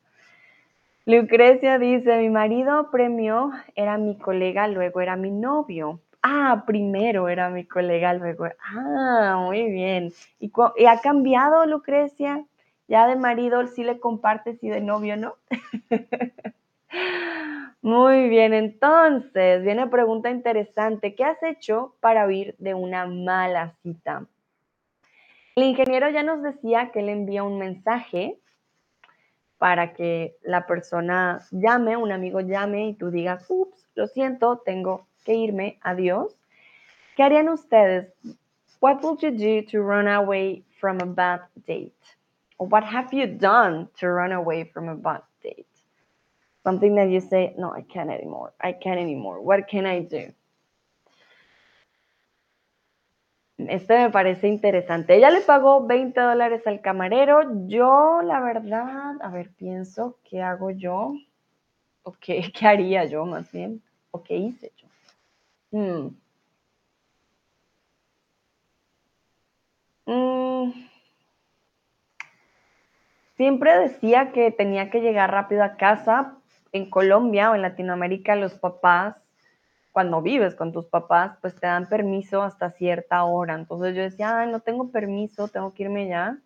Lucrecia 1.06 1.78
dice, 1.78 2.16
mi 2.16 2.30
marido 2.30 2.90
premio 2.90 3.50
era 3.76 3.98
mi 3.98 4.16
colega, 4.16 4.66
luego 4.68 5.00
era 5.00 5.16
mi 5.16 5.30
novio. 5.30 6.00
Ah, 6.22 6.64
primero 6.66 7.28
era 7.28 7.50
mi 7.50 7.64
colega, 7.64 8.14
luego. 8.14 8.48
Ah, 8.74 9.36
muy 9.46 9.70
bien. 9.70 10.12
¿Y, 10.40 10.50
ha 10.86 11.00
cambiado, 11.02 11.66
Lucrecia? 11.66 12.42
Ya 12.88 13.06
de 13.06 13.16
marido 13.16 13.66
sí 13.66 13.84
le 13.84 14.00
compartes 14.00 14.64
y 14.64 14.70
de 14.70 14.80
novio 14.80 15.18
no. 15.18 15.34
Muy 17.80 18.28
bien, 18.28 18.54
entonces 18.54 19.62
viene 19.62 19.86
pregunta 19.86 20.30
interesante. 20.30 21.14
¿Qué 21.14 21.24
has 21.24 21.40
hecho 21.44 21.94
para 22.00 22.26
huir 22.26 22.56
de 22.58 22.74
una 22.74 23.06
mala 23.06 23.76
cita? 23.82 24.26
El 25.54 25.64
ingeniero 25.64 26.10
ya 26.10 26.24
nos 26.24 26.42
decía 26.42 26.90
que 26.90 27.02
le 27.02 27.12
envía 27.12 27.44
un 27.44 27.58
mensaje 27.58 28.38
para 29.58 29.92
que 29.92 30.36
la 30.42 30.66
persona 30.66 31.40
llame, 31.52 31.96
un 31.96 32.10
amigo 32.10 32.40
llame 32.40 32.88
y 32.88 32.94
tú 32.94 33.10
digas, 33.10 33.44
ups, 33.48 33.88
lo 33.94 34.08
siento, 34.08 34.58
tengo 34.58 35.06
que 35.24 35.34
irme, 35.34 35.78
adiós. 35.82 36.36
¿Qué 37.16 37.22
harían 37.22 37.48
ustedes? 37.48 38.12
What 38.80 39.02
would 39.02 39.20
you 39.20 39.30
do 39.30 39.64
to 39.70 39.82
run 39.82 40.08
away 40.08 40.64
from 40.80 41.00
a 41.00 41.06
bad 41.06 41.42
date? 41.66 41.92
What 42.58 42.84
have 42.84 43.12
you 43.12 43.26
done 43.26 43.88
to 44.00 44.08
run 44.08 44.32
away 44.32 44.64
from 44.64 44.88
a 44.88 44.94
bad 44.94 45.22
date? 45.42 45.66
Something 46.68 46.96
that 46.96 47.08
you 47.08 47.22
say, 47.22 47.54
no, 47.56 47.72
I 47.72 47.80
can't 47.80 48.10
anymore. 48.10 48.52
I 48.60 48.72
can't 48.72 49.00
anymore. 49.00 49.40
What 49.40 49.68
can 49.68 49.86
I 49.86 50.00
do? 50.00 50.34
Este 53.56 53.98
me 53.98 54.10
parece 54.10 54.48
interesante. 54.48 55.14
Ella 55.16 55.30
le 55.30 55.40
pagó 55.40 55.86
20 55.86 56.20
dólares 56.20 56.66
al 56.66 56.82
camarero. 56.82 57.66
Yo, 57.68 58.20
la 58.22 58.40
verdad, 58.40 59.16
a 59.22 59.30
ver, 59.30 59.50
pienso, 59.56 60.18
¿qué 60.28 60.42
hago 60.42 60.70
yo? 60.70 61.14
¿O 62.02 62.12
qué, 62.20 62.52
haría 62.60 63.06
yo 63.06 63.24
más 63.24 63.50
bien? 63.50 63.82
¿O 64.10 64.22
qué 64.22 64.36
hice 64.36 64.70
yo? 64.76 64.88
Hmm. 65.70 66.16
Mm. 70.04 70.72
Siempre 73.38 73.78
decía 73.78 74.32
que 74.32 74.50
tenía 74.50 74.90
que 74.90 75.00
llegar 75.00 75.30
rápido 75.30 75.64
a 75.64 75.78
casa. 75.78 76.37
En 76.72 76.90
Colombia 76.90 77.50
o 77.50 77.54
en 77.54 77.62
Latinoamérica 77.62 78.36
los 78.36 78.54
papás 78.54 79.16
cuando 79.92 80.22
vives 80.22 80.54
con 80.54 80.72
tus 80.72 80.86
papás, 80.86 81.36
pues 81.40 81.56
te 81.56 81.66
dan 81.66 81.88
permiso 81.88 82.42
hasta 82.42 82.70
cierta 82.70 83.24
hora. 83.24 83.54
Entonces 83.54 83.96
yo 83.96 84.02
decía, 84.02 84.38
Ay, 84.38 84.50
no 84.50 84.60
tengo 84.60 84.90
permiso, 84.90 85.48
tengo 85.48 85.74
que 85.74 85.84
irme 85.84 86.08
ya. 86.08 86.38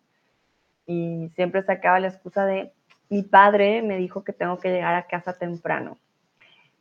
Y 0.87 1.29
siempre 1.35 1.61
sacaba 1.61 1.99
la 1.99 2.07
excusa 2.07 2.45
de, 2.45 2.73
mi 3.09 3.21
padre 3.21 3.83
me 3.83 3.97
dijo 3.97 4.23
que 4.23 4.33
tengo 4.33 4.57
que 4.57 4.71
llegar 4.71 4.95
a 4.95 5.05
casa 5.05 5.37
temprano. 5.37 5.97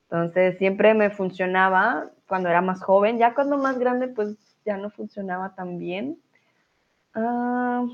Entonces 0.04 0.56
siempre 0.56 0.94
me 0.94 1.10
funcionaba 1.10 2.10
cuando 2.26 2.48
era 2.48 2.62
más 2.62 2.82
joven, 2.82 3.18
ya 3.18 3.34
cuando 3.34 3.58
más 3.58 3.78
grande, 3.78 4.08
pues 4.08 4.36
ya 4.64 4.78
no 4.78 4.88
funcionaba 4.88 5.54
tan 5.54 5.78
bien. 5.78 6.18
Ah, 7.14 7.84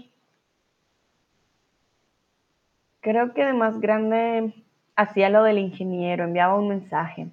creo 3.01 3.34
que 3.34 3.44
de 3.44 3.53
más 3.55 3.80
grande 3.80 4.55
hacía 4.99 5.30
lo 5.30 5.44
del 5.44 5.59
ingeniero, 5.59 6.24
enviaba 6.24 6.59
un 6.59 6.68
mensaje 6.68 7.28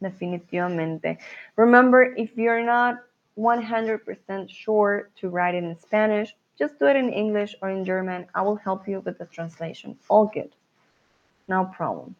definitivamente. 0.00 1.18
Remember, 1.56 2.02
if 2.16 2.36
you're 2.36 2.62
not 2.62 2.98
100% 3.38 4.50
sure 4.50 5.08
to 5.16 5.28
write 5.30 5.54
it 5.54 5.64
in 5.64 5.76
Spanish, 5.80 6.36
just 6.58 6.78
do 6.78 6.86
it 6.86 6.96
in 6.96 7.10
English 7.10 7.56
or 7.62 7.70
in 7.70 7.84
German. 7.84 8.26
I 8.34 8.42
will 8.42 8.56
help 8.56 8.86
you 8.86 9.00
with 9.00 9.18
the 9.18 9.24
translation. 9.24 9.96
All 10.08 10.26
good. 10.26 10.50
No 11.48 11.64
problem. 11.64 12.14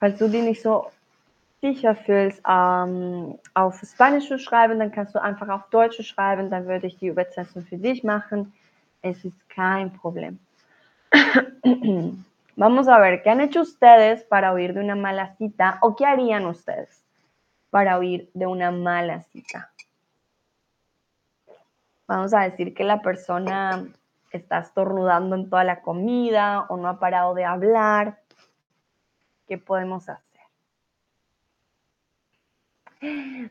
Falls 0.00 0.18
du 0.18 0.28
dir 0.28 0.42
nicht 0.42 0.62
so 0.62 0.90
sicher 1.60 1.94
fühlst, 1.94 2.40
ähm, 2.48 3.38
auf 3.54 3.80
Spanisch 3.82 4.28
zu 4.28 4.38
schreiben, 4.38 4.78
dann 4.78 4.92
kannst 4.92 5.14
du 5.14 5.20
einfach 5.20 5.48
auf 5.48 5.68
Deutsch 5.70 6.00
schreiben, 6.06 6.50
dann 6.50 6.66
würde 6.66 6.86
ich 6.86 6.96
die 6.98 7.08
Übersetzung 7.08 7.64
für 7.64 7.76
dich 7.76 8.02
machen. 8.02 8.52
Es 9.02 9.24
ist 9.24 9.48
kein 9.50 9.92
Problem. 9.92 10.38
Vamos 12.56 12.88
a 12.88 12.98
ver, 12.98 13.22
¿qué 13.22 13.30
han 13.30 13.40
hecho 13.40 13.62
ustedes 13.62 14.24
para 14.24 14.52
huir 14.52 14.74
de 14.74 14.80
una 14.80 14.96
mala 14.96 15.36
cita 15.36 15.78
o 15.80 15.96
qué 15.96 16.06
harían 16.06 16.46
ustedes 16.46 17.04
para 17.70 17.98
huir 17.98 18.30
de 18.34 18.46
una 18.46 18.70
mala 18.70 19.22
cita? 19.22 19.70
Vamos 22.06 22.32
a 22.32 22.40
decir 22.40 22.74
que 22.74 22.84
la 22.84 23.02
persona 23.02 23.86
está 24.32 24.58
estornudando 24.58 25.36
en 25.36 25.48
toda 25.48 25.64
la 25.64 25.82
comida 25.82 26.62
o 26.68 26.76
no 26.76 26.88
ha 26.88 26.98
parado 26.98 27.34
de 27.34 27.44
hablar. 27.44 28.18
¿Qué 29.46 29.58
podemos 29.58 30.08
hacer? 30.08 30.28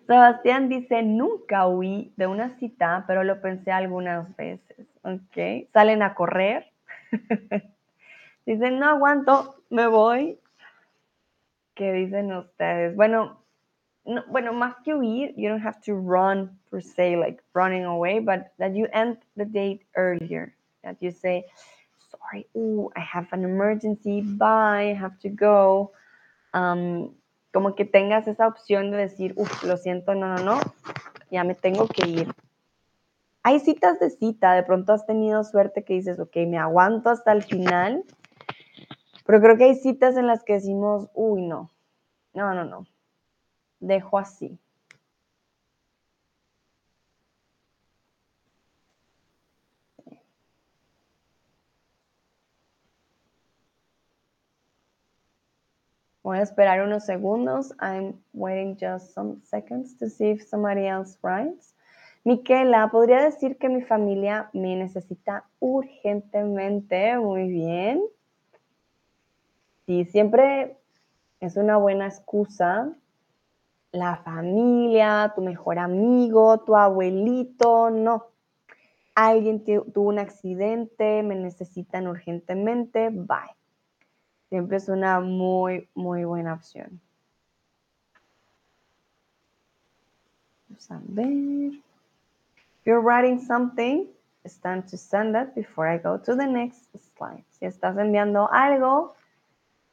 Sebastián 0.06 0.68
dice, 0.70 1.04
nunca 1.04 1.68
huí 1.68 2.12
de 2.18 2.28
una 2.28 2.58
cita, 2.58 3.06
pero 3.08 3.24
lo 3.24 3.42
pensé 3.42 3.72
algunas 3.72 4.36
veces. 4.36 4.88
¿Ok? 5.04 5.70
Salen 5.72 6.04
a 6.04 6.14
correr. 6.16 6.72
Dicen, 8.46 8.80
no 8.80 8.88
aguanto, 8.88 9.64
me 9.70 9.88
voy. 9.88 10.40
¿Qué 11.76 11.92
dicen 11.92 12.32
ustedes? 12.34 12.96
Bueno, 12.96 13.44
no, 14.06 14.24
bueno, 14.30 14.54
más 14.54 14.76
que 14.84 14.96
huir, 14.96 15.34
you 15.36 15.50
don't 15.50 15.62
have 15.62 15.82
to 15.82 15.94
run 15.94 16.58
per 16.72 16.82
se, 16.82 17.18
like 17.18 17.42
running 17.54 17.84
away, 17.84 18.20
but 18.20 18.52
that 18.58 18.74
you 18.74 18.88
end 18.94 19.18
the 19.36 19.46
date 19.46 19.86
earlier. 19.96 20.56
That 20.84 20.96
you 21.02 21.12
say, 21.12 21.44
sorry, 22.10 22.48
ooh, 22.56 22.90
I 22.96 23.02
have 23.02 23.28
an 23.34 23.44
emergency, 23.44 24.22
bye, 24.22 24.92
I 24.92 24.94
have 24.94 25.20
to 25.20 25.30
go. 25.30 25.92
Um, 26.54 27.14
como 27.54 27.76
que 27.76 27.86
tengas 27.86 28.28
esa 28.28 28.48
opción 28.48 28.92
de 28.92 28.98
decir, 28.98 29.34
uff, 29.36 29.64
lo 29.64 29.76
siento, 29.76 30.16
no, 30.16 30.36
no, 30.36 30.44
no, 30.44 30.62
ya 31.30 31.44
me 31.44 31.54
tengo 31.54 31.88
que 31.88 32.08
ir. 32.08 32.34
Hay 33.48 33.62
citas 33.62 33.98
de 34.02 34.10
cita, 34.10 34.56
de 34.56 34.64
pronto 34.64 34.92
has 34.92 35.06
tenido 35.06 35.42
suerte 35.46 35.86
que 35.86 35.94
dices, 35.94 36.20
ok, 36.20 36.36
me 36.50 36.58
aguanto 36.58 37.10
hasta 37.10 37.32
el 37.32 37.44
final, 37.44 38.04
pero 39.26 39.40
creo 39.40 39.56
que 39.56 39.64
hay 39.64 39.76
citas 39.76 40.18
en 40.18 40.28
las 40.28 40.44
que 40.44 40.56
decimos, 40.56 41.10
uy, 41.14 41.44
no, 41.44 41.72
no, 42.34 42.54
no, 42.54 42.66
no, 42.66 42.86
dejo 43.80 44.18
así. 44.18 44.60
Voy 56.22 56.40
a 56.40 56.42
esperar 56.42 56.82
unos 56.82 57.06
segundos. 57.06 57.74
I'm 57.80 58.22
waiting 58.34 58.76
just 58.78 59.14
some 59.14 59.40
seconds 59.42 59.98
to 60.00 60.10
see 60.10 60.32
if 60.32 60.44
somebody 60.46 60.86
else 60.86 61.18
writes. 61.22 61.77
Miquela, 62.28 62.92
podría 62.92 63.24
decir 63.24 63.58
que 63.58 63.70
mi 63.70 63.84
familia 63.84 64.50
me 64.52 64.76
necesita 64.76 65.46
urgentemente. 65.62 67.18
Muy 67.18 67.48
bien. 67.48 68.04
Sí, 69.86 70.04
siempre 70.04 70.76
es 71.40 71.56
una 71.56 71.78
buena 71.78 72.06
excusa 72.06 72.94
la 73.94 74.18
familia, 74.18 75.32
tu 75.36 75.42
mejor 75.42 75.80
amigo, 75.80 76.60
tu 76.66 76.76
abuelito, 76.76 77.92
no. 77.92 78.26
Alguien 79.16 79.64
tuvo 79.64 80.10
un 80.10 80.20
accidente, 80.20 81.24
me 81.24 81.36
necesitan 81.36 82.08
urgentemente, 82.08 83.08
bye. 83.10 83.56
Siempre 84.50 84.76
es 84.76 84.90
una 84.90 85.22
muy, 85.22 85.88
muy 85.96 86.26
buena 86.26 86.56
opción. 86.56 87.00
Vamos 90.68 90.92
a 90.92 91.00
ver. 91.06 91.87
If 92.88 92.92
you're 92.92 93.02
writing 93.02 93.38
something, 93.42 94.08
it's 94.46 94.56
time 94.60 94.82
to 94.84 94.96
send 94.96 95.36
it 95.36 95.54
before 95.54 95.90
I 95.90 95.98
go 95.98 96.18
to 96.20 96.36
the 96.36 96.48
next 96.48 96.88
slide. 97.18 97.44
Si 97.50 97.66
estás 97.66 97.98
enviando 97.98 98.50
algo 98.50 99.14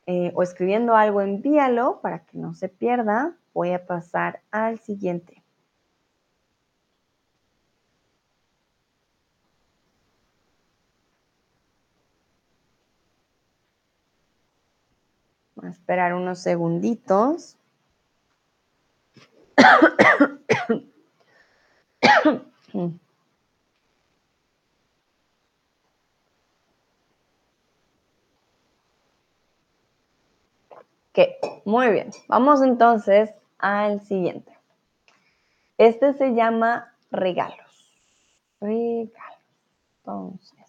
eh, 0.06 0.30
o 0.36 0.44
escribiendo 0.44 0.94
algo, 0.94 1.20
envíalo 1.20 2.00
para 2.00 2.20
que 2.20 2.38
no 2.38 2.54
se 2.54 2.68
pierda 2.68 3.34
voy 3.52 3.72
a 3.72 3.84
pasar 3.84 4.42
al 4.52 4.78
siguiente. 4.78 5.42
Voy 15.56 15.66
a 15.66 15.70
esperar 15.70 16.14
unos 16.14 16.38
segunditos. 16.38 17.56
Muy 31.64 31.90
bien. 31.90 32.10
Vamos 32.28 32.62
entonces 32.62 33.30
al 33.58 34.00
siguiente. 34.02 34.52
Este 35.78 36.12
se 36.12 36.34
llama 36.34 36.94
regalos. 37.10 37.90
Regalos. 38.60 39.10
Entonces. 39.98 40.63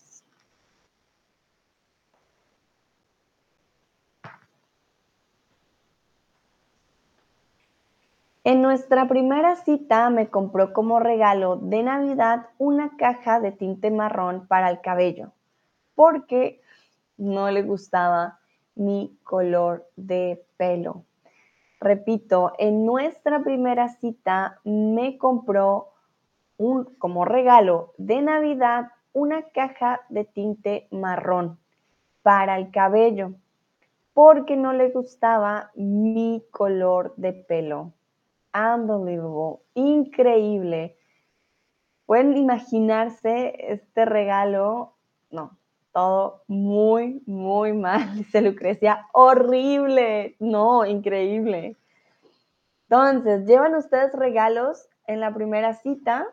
En 8.48 8.62
nuestra 8.62 9.08
primera 9.08 9.56
cita 9.56 10.08
me 10.12 10.30
compró 10.30 10.72
como 10.72 11.00
regalo 11.00 11.56
de 11.56 11.82
Navidad 11.82 12.46
una 12.60 12.96
caja 12.96 13.39
de 13.39 13.52
tinte 13.52 13.89
marrón 13.89 14.46
para 14.48 14.70
el 14.70 14.82
cabello, 14.82 15.32
porque 15.96 16.62
no 17.18 17.50
le 17.50 17.64
gustaba 17.64 18.38
mi 18.76 19.18
color 19.24 19.88
de 19.96 20.46
pelo. 20.58 21.06
Repito, 21.80 22.54
en 22.60 22.86
nuestra 22.86 23.43
primera 23.43 23.89
cita 23.89 24.60
me 24.64 25.18
compró 25.18 25.93
como 27.00 27.26
regalo 27.26 27.96
de 27.98 28.22
Navidad 28.22 28.91
una 29.12 29.41
caja 29.41 30.02
de 30.10 30.24
tinte 30.24 30.88
marrón 30.91 31.58
para 32.22 32.58
el 32.60 32.70
cabello 32.70 33.32
porque 34.14 34.56
no 34.56 34.72
le 34.72 34.91
gustaba 34.91 35.72
mi 35.74 36.46
color 36.52 37.16
de 37.18 37.34
pelo. 37.34 37.95
Unbelievable, 38.56 39.60
increíble. 39.74 40.97
¿Pueden 42.06 42.38
imaginarse 42.38 43.53
este 43.74 44.06
regalo? 44.06 44.95
No, 45.30 45.58
todo 45.91 46.43
muy, 46.47 47.22
muy 47.26 47.74
mal, 47.74 48.14
dice 48.16 48.41
Lucrecia. 48.41 49.08
Horrible. 49.12 50.36
No, 50.39 50.86
increíble. 50.86 51.76
Entonces, 52.89 53.45
¿llevan 53.45 53.76
ustedes 53.76 54.14
regalos 54.14 54.88
en 55.08 55.20
la 55.20 55.34
primera 55.34 55.74
cita? 55.74 56.28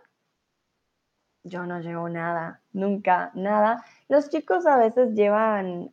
Yo 1.44 1.64
no 1.66 1.80
llevo 1.80 2.08
nada, 2.08 2.60
nunca, 2.72 3.32
nada. 3.34 3.84
Los 4.08 4.28
chicos 4.28 4.66
a 4.66 4.76
veces 4.76 5.14
llevan 5.14 5.90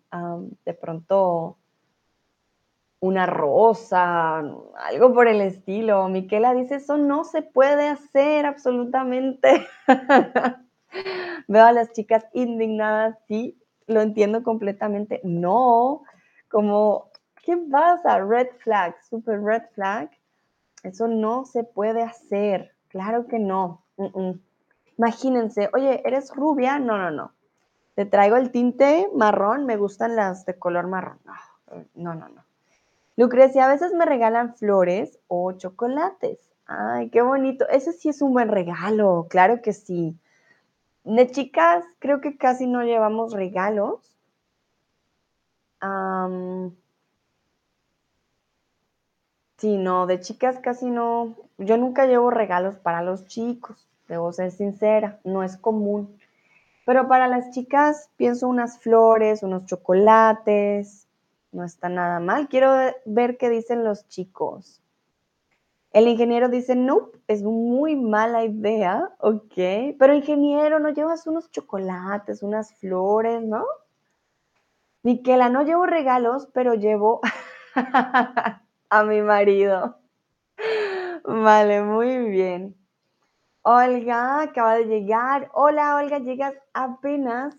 de 0.66 0.74
pronto 0.74 1.59
una 3.02 3.26
rosa, 3.26 4.38
algo 4.38 5.14
por 5.14 5.28
el 5.28 5.42
estilo. 5.42 6.08
Miquela 6.10 6.54
dice, 6.54 6.76
eso 6.76 6.98
no 6.98 7.24
se 7.24 7.42
puede 7.42 7.88
hacer 7.88 8.46
absolutamente. 8.46 9.68
Veo 11.48 11.66
a 11.66 11.72
las 11.72 11.92
chicas 11.94 12.26
indignadas, 12.34 13.18
sí, 13.28 13.58
lo 13.88 14.02
entiendo 14.02 14.44
completamente. 14.44 15.22
No, 15.24 16.04
como, 16.50 17.10
¿qué 17.44 17.58
pasa? 17.58 18.20
Red 18.20 18.50
flag, 18.60 18.96
super 19.10 19.42
red 19.42 19.64
flag. 19.74 20.10
Eso 20.84 21.08
no 21.08 21.46
se 21.46 21.64
puede 21.64 22.04
hacer. 22.04 22.74
Claro 22.90 23.28
que 23.28 23.40
no. 23.40 23.84
Imagínense, 24.98 25.70
oye, 25.74 26.02
¿eres 26.06 26.34
rubia? 26.36 26.80
No, 26.80 26.98
no, 26.98 27.12
no. 27.12 27.34
Te 27.96 28.06
traigo 28.06 28.38
el 28.38 28.52
tinte 28.52 29.10
marrón, 29.14 29.66
me 29.66 29.78
gustan 29.78 30.16
las 30.16 30.46
de 30.46 30.58
color 30.58 30.88
marrón. 30.88 31.20
No, 31.96 32.16
no, 32.16 32.30
no. 32.30 32.49
Lucrecia, 33.20 33.66
a 33.66 33.68
veces 33.68 33.92
me 33.92 34.06
regalan 34.06 34.56
flores 34.56 35.20
o 35.28 35.52
chocolates. 35.52 36.40
Ay, 36.66 37.10
qué 37.10 37.22
bonito. 37.22 37.68
Ese 37.68 37.92
sí 37.92 38.08
es 38.08 38.22
un 38.22 38.32
buen 38.32 38.48
regalo, 38.48 39.28
claro 39.30 39.62
que 39.62 39.74
sí. 39.74 40.18
De 41.04 41.30
chicas, 41.30 41.84
creo 42.00 42.22
que 42.22 42.38
casi 42.38 42.66
no 42.66 42.82
llevamos 42.82 43.34
regalos. 43.34 44.00
sí, 49.58 49.76
no, 49.76 50.08
de 50.08 50.22
chicas 50.22 50.60
casi 50.60 50.90
no. 50.90 51.36
Yo 51.58 51.76
nunca 51.76 52.06
llevo 52.06 52.32
regalos 52.32 52.76
para 52.78 53.02
los 53.02 53.28
chicos, 53.28 53.86
debo 54.08 54.32
ser 54.32 54.52
sincera, 54.52 55.20
no 55.26 55.44
es 55.44 55.58
común. 55.58 56.18
Pero 56.86 57.10
para 57.10 57.28
las 57.28 57.52
chicas 57.52 58.10
pienso 58.16 58.48
unas 58.48 58.80
flores, 58.80 59.44
unos 59.44 59.66
chocolates, 59.66 61.09
no 61.52 61.64
está 61.64 61.90
nada 61.90 62.20
mal. 62.20 62.48
Quiero 62.48 62.72
ver 63.06 63.38
qué 63.38 63.50
dicen 63.50 63.84
los 63.84 64.08
chicos. 64.08 64.82
El 65.92 66.08
ingeniero 66.08 66.50
dice, 66.50 66.76
no, 66.76 67.10
es 67.28 67.42
muy 67.42 67.96
mala 67.96 68.44
idea, 68.46 69.12
ok. 69.20 69.96
Pero 69.98 70.14
ingeniero, 70.14 70.80
¿no 70.80 70.90
llevas 70.90 71.26
unos 71.26 71.50
chocolates, 71.50 72.44
unas 72.44 72.74
flores, 72.76 73.42
no? 73.42 73.66
Miquela, 75.02 75.50
no 75.50 75.64
llevo 75.64 75.88
regalos, 75.88 76.48
pero 76.54 76.76
llevo 76.76 77.22
a 78.90 79.04
mi 79.04 79.22
marido. 79.22 79.98
Vale, 81.24 81.82
muy 81.82 82.30
bien. 82.30 82.76
Olga 83.64 84.42
acaba 84.42 84.76
de 84.76 84.86
llegar. 84.86 85.50
Hola, 85.54 85.96
Olga, 85.96 86.20
llegas 86.20 86.54
apenas 86.74 87.58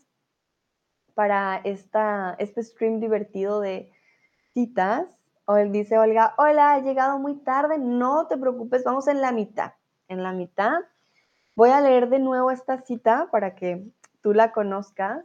para 1.15 1.61
esta, 1.65 2.35
este 2.39 2.63
stream 2.63 3.01
divertido 3.01 3.61
de 3.61 3.93
citas. 4.55 5.07
Hoy 5.45 5.69
dice 5.71 5.99
Olga, 5.99 6.35
hola, 6.39 6.79
he 6.79 6.83
llegado 6.83 7.19
muy 7.19 7.37
tarde. 7.37 7.79
No 7.79 8.27
te 8.27 8.37
preocupes, 8.37 8.85
vamos 8.85 9.09
en 9.09 9.21
la 9.21 9.33
mitad. 9.33 9.73
En 10.09 10.23
la 10.23 10.33
mitad. 10.33 10.81
Voy 11.57 11.71
a 11.71 11.81
leer 11.81 12.09
de 12.09 12.19
nuevo 12.19 12.51
esta 12.51 12.83
cita 12.83 13.29
para 13.31 13.55
que 13.55 13.87
tú 14.23 14.33
la 14.33 14.53
conozcas. 14.53 15.25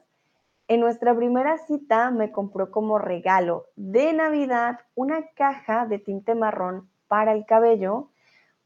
En 0.67 0.79
nuestra 0.79 1.15
primera 1.15 1.57
cita 1.59 2.09
me 2.09 2.31
compró 2.31 2.71
como 2.71 2.97
regalo 2.97 3.67
de 3.75 4.13
Navidad 4.13 4.79
una 4.95 5.27
caja 5.35 5.85
de 5.85 5.99
tinte 5.99 6.33
marrón 6.33 6.89
para 7.07 7.33
el 7.33 7.45
cabello 7.45 8.09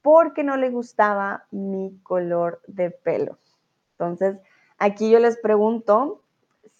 porque 0.02 0.44
no 0.44 0.56
le 0.56 0.70
gustaba 0.70 1.46
mi 1.52 2.00
color 2.04 2.62
de 2.68 2.92
pelo. 2.92 3.38
Entonces, 3.92 4.38
aquí 4.78 5.10
yo 5.12 5.20
les 5.20 5.38
pregunto 5.38 6.22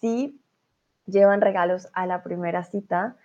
si 0.00 0.40
llevan 1.06 1.40
regalos 1.40 1.88
a 1.92 2.06
la 2.06 2.22
primera 2.22 2.64
cita. 2.64 3.16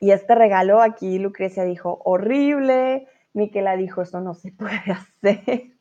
Y 0.00 0.10
este 0.10 0.34
regalo 0.34 0.80
aquí 0.80 1.18
Lucrecia 1.18 1.64
dijo, 1.64 2.00
horrible. 2.04 3.08
Miquela 3.34 3.76
dijo, 3.76 4.02
eso 4.02 4.20
no 4.20 4.34
se 4.34 4.52
puede 4.52 4.80
hacer. 5.22 5.72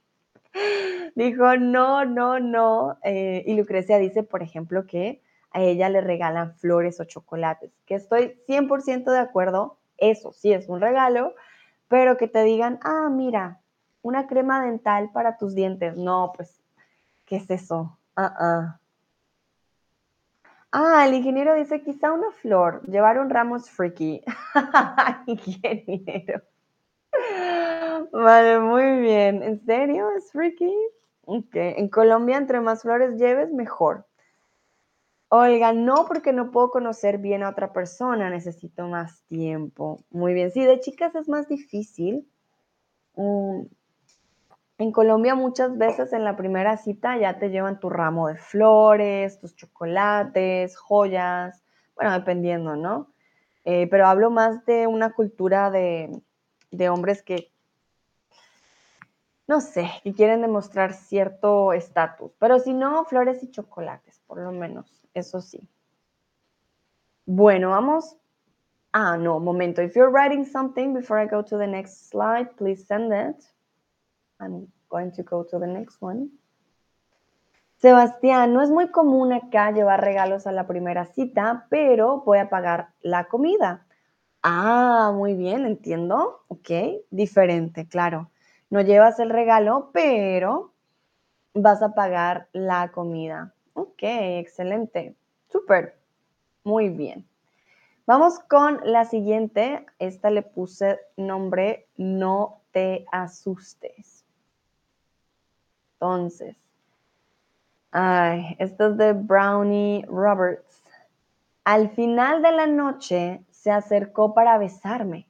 dijo, 1.15 1.57
no, 1.57 2.05
no, 2.05 2.39
no. 2.39 2.97
Eh, 3.03 3.43
y 3.45 3.55
Lucrecia 3.55 3.97
dice, 3.97 4.23
por 4.23 4.43
ejemplo, 4.43 4.85
que 4.85 5.21
a 5.51 5.61
ella 5.61 5.89
le 5.89 6.01
regalan 6.01 6.55
flores 6.55 6.99
o 6.99 7.03
chocolates, 7.03 7.71
que 7.85 7.95
estoy 7.95 8.39
100% 8.47 9.11
de 9.11 9.19
acuerdo, 9.19 9.77
eso 9.97 10.31
sí 10.31 10.53
es 10.53 10.69
un 10.69 10.79
regalo, 10.79 11.35
pero 11.89 12.15
que 12.15 12.29
te 12.29 12.43
digan, 12.43 12.79
ah, 12.83 13.09
mira, 13.11 13.59
una 14.01 14.27
crema 14.27 14.63
dental 14.63 15.11
para 15.11 15.37
tus 15.37 15.53
dientes. 15.53 15.97
No, 15.97 16.31
pues, 16.35 16.61
¿qué 17.25 17.35
es 17.35 17.49
eso? 17.49 17.97
Ah, 18.15 18.33
ah. 18.39 18.80
El 20.73 21.13
ingeniero 21.13 21.55
dice 21.55 21.81
quizá 21.83 22.11
una 22.11 22.31
flor, 22.31 22.81
llevar 22.87 23.19
un 23.19 23.29
ramo 23.29 23.57
es 23.57 23.69
freaky. 23.69 24.21
ingeniero. 25.27 26.41
Vale, 28.11 28.59
muy 28.59 29.01
bien. 29.01 29.43
¿En 29.43 29.65
serio 29.65 30.09
es 30.15 30.31
freaky? 30.31 30.73
Ok. 31.25 31.55
En 31.55 31.89
Colombia, 31.89 32.37
entre 32.37 32.61
más 32.61 32.83
flores 32.83 33.17
lleves, 33.19 33.51
mejor. 33.51 34.05
Oiga, 35.29 35.71
no 35.71 36.05
porque 36.07 36.33
no 36.33 36.51
puedo 36.51 36.71
conocer 36.71 37.17
bien 37.17 37.41
a 37.43 37.49
otra 37.49 37.71
persona, 37.71 38.29
necesito 38.29 38.87
más 38.87 39.23
tiempo. 39.27 40.03
Muy 40.09 40.33
bien, 40.33 40.51
sí, 40.51 40.65
de 40.65 40.81
chicas 40.81 41.15
es 41.15 41.29
más 41.29 41.47
difícil. 41.47 42.27
Mm, 43.15 43.61
en 44.81 44.91
Colombia 44.91 45.35
muchas 45.35 45.77
veces 45.77 46.13
en 46.13 46.23
la 46.23 46.35
primera 46.35 46.77
cita 46.77 47.17
ya 47.17 47.37
te 47.37 47.49
llevan 47.49 47.79
tu 47.79 47.89
ramo 47.89 48.27
de 48.27 48.35
flores, 48.35 49.39
tus 49.39 49.55
chocolates, 49.55 50.77
joyas, 50.77 51.63
bueno, 51.95 52.11
dependiendo, 52.13 52.75
¿no? 52.75 53.11
Eh, 53.63 53.87
pero 53.91 54.07
hablo 54.07 54.31
más 54.31 54.65
de 54.65 54.87
una 54.87 55.13
cultura 55.13 55.69
de, 55.69 56.21
de 56.71 56.89
hombres 56.89 57.21
que, 57.21 57.51
no 59.47 59.61
sé, 59.61 59.89
que 60.03 60.13
quieren 60.13 60.41
demostrar 60.41 60.93
cierto 60.93 61.73
estatus, 61.73 62.31
pero 62.39 62.57
si 62.59 62.73
no, 62.73 63.05
flores 63.05 63.43
y 63.43 63.51
chocolates, 63.51 64.19
por 64.25 64.39
lo 64.39 64.51
menos 64.51 65.03
eso 65.13 65.41
sí. 65.41 65.69
Bueno, 67.25 67.69
vamos. 67.69 68.17
Ah, 68.93 69.15
no, 69.15 69.39
momento. 69.39 69.81
If 69.81 69.95
you're 69.95 70.11
writing 70.11 70.43
something 70.43 70.93
before 70.93 71.21
I 71.21 71.27
go 71.27 71.43
to 71.43 71.57
the 71.57 71.67
next 71.67 72.09
slide, 72.09 72.49
please 72.57 72.83
send 72.85 73.13
it. 73.13 73.45
I'm 74.41 74.67
going 74.89 75.11
to 75.11 75.23
go 75.23 75.43
to 75.43 75.59
the 75.59 75.67
next 75.67 76.01
one. 76.01 76.29
Sebastián, 77.77 78.53
no 78.53 78.61
es 78.61 78.69
muy 78.69 78.89
común 78.89 79.33
acá 79.33 79.71
llevar 79.71 80.01
regalos 80.01 80.45
a 80.45 80.51
la 80.51 80.67
primera 80.67 81.05
cita, 81.05 81.65
pero 81.69 82.21
voy 82.21 82.37
a 82.37 82.49
pagar 82.49 82.89
la 83.01 83.25
comida. 83.25 83.85
Ah, 84.43 85.11
muy 85.15 85.33
bien, 85.35 85.65
entiendo. 85.65 86.43
Ok, 86.47 86.69
diferente, 87.09 87.87
claro. 87.87 88.29
No 88.69 88.81
llevas 88.81 89.19
el 89.19 89.29
regalo, 89.29 89.89
pero 89.93 90.73
vas 91.53 91.81
a 91.81 91.93
pagar 91.93 92.47
la 92.53 92.91
comida. 92.91 93.53
Ok, 93.73 94.03
excelente. 94.03 95.15
Súper. 95.49 95.97
Muy 96.63 96.89
bien. 96.89 97.27
Vamos 98.05 98.39
con 98.39 98.79
la 98.83 99.05
siguiente. 99.05 99.85
Esta 99.99 100.29
le 100.29 100.41
puse 100.41 100.99
nombre 101.17 101.87
No 101.97 102.61
te 102.71 103.05
asustes. 103.11 104.20
Entonces, 106.01 106.55
ay, 107.91 108.55
esto 108.57 108.87
es 108.87 108.97
de 108.97 109.13
Brownie 109.13 110.03
Roberts. 110.07 110.81
Al 111.63 111.91
final 111.91 112.41
de 112.41 112.51
la 112.51 112.65
noche 112.65 113.41
se 113.51 113.69
acercó 113.69 114.33
para 114.33 114.57
besarme, 114.57 115.27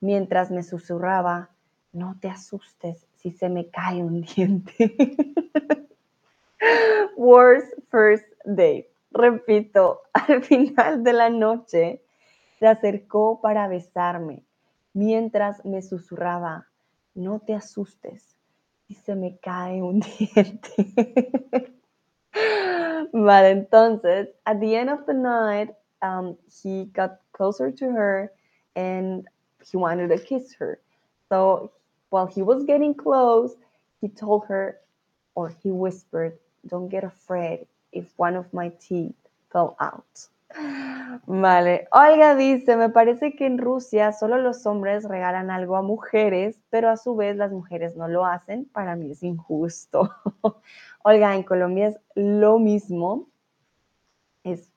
mientras 0.00 0.50
me 0.50 0.62
susurraba, 0.62 1.50
no 1.92 2.16
te 2.18 2.30
asustes 2.30 3.06
si 3.16 3.30
se 3.30 3.50
me 3.50 3.68
cae 3.68 4.02
un 4.02 4.22
diente. 4.34 4.96
Worst 7.18 7.74
first 7.90 8.24
date. 8.46 8.88
Repito, 9.10 10.00
al 10.14 10.42
final 10.42 11.04
de 11.04 11.12
la 11.12 11.28
noche 11.28 12.00
se 12.58 12.66
acercó 12.66 13.42
para 13.42 13.68
besarme 13.68 14.44
mientras 14.94 15.62
me 15.66 15.82
susurraba, 15.82 16.68
no 17.14 17.40
te 17.40 17.52
asustes 17.54 18.39
y 18.90 18.94
se 18.96 19.14
me 19.14 19.38
cae 19.38 19.82
un 19.82 20.00
diente. 20.18 21.72
vale, 23.12 23.50
entonces, 23.50 24.28
at 24.46 24.60
the 24.60 24.76
end 24.76 24.90
of 24.90 25.06
the 25.06 25.14
night, 25.14 25.70
um, 26.02 26.36
he 26.62 26.86
got 26.86 27.20
closer 27.32 27.70
to 27.70 27.86
her 27.92 28.32
and 28.76 29.26
he 29.70 29.76
wanted 29.76 30.08
to 30.08 30.18
kiss 30.18 30.54
her. 30.54 30.80
So 31.28 31.72
while 32.10 32.26
he 32.26 32.42
was 32.42 32.64
getting 32.64 32.94
close, 32.94 33.56
he 34.00 34.08
told 34.08 34.46
her, 34.46 34.80
or 35.36 35.50
he 35.62 35.70
whispered, 35.70 36.38
Don't 36.66 36.88
get 36.88 37.04
afraid 37.04 37.66
if 37.92 38.12
one 38.16 38.36
of 38.36 38.52
my 38.52 38.70
teeth 38.80 39.14
fell 39.52 39.76
out. 39.80 40.28
Vale, 41.26 41.86
Olga 41.92 42.34
dice, 42.34 42.76
me 42.76 42.90
parece 42.90 43.34
que 43.36 43.46
en 43.46 43.58
Rusia 43.58 44.12
solo 44.12 44.38
los 44.38 44.66
hombres 44.66 45.04
regalan 45.08 45.50
algo 45.50 45.76
a 45.76 45.82
mujeres, 45.82 46.60
pero 46.70 46.88
a 46.88 46.96
su 46.96 47.14
vez 47.16 47.36
las 47.36 47.52
mujeres 47.52 47.96
no 47.96 48.08
lo 48.08 48.26
hacen. 48.26 48.64
Para 48.66 48.96
mí 48.96 49.12
es 49.12 49.22
injusto. 49.22 50.10
Olga, 51.02 51.34
en 51.34 51.44
Colombia 51.44 51.88
es 51.88 52.00
lo 52.14 52.58
mismo. 52.58 53.28
Es 54.44 54.72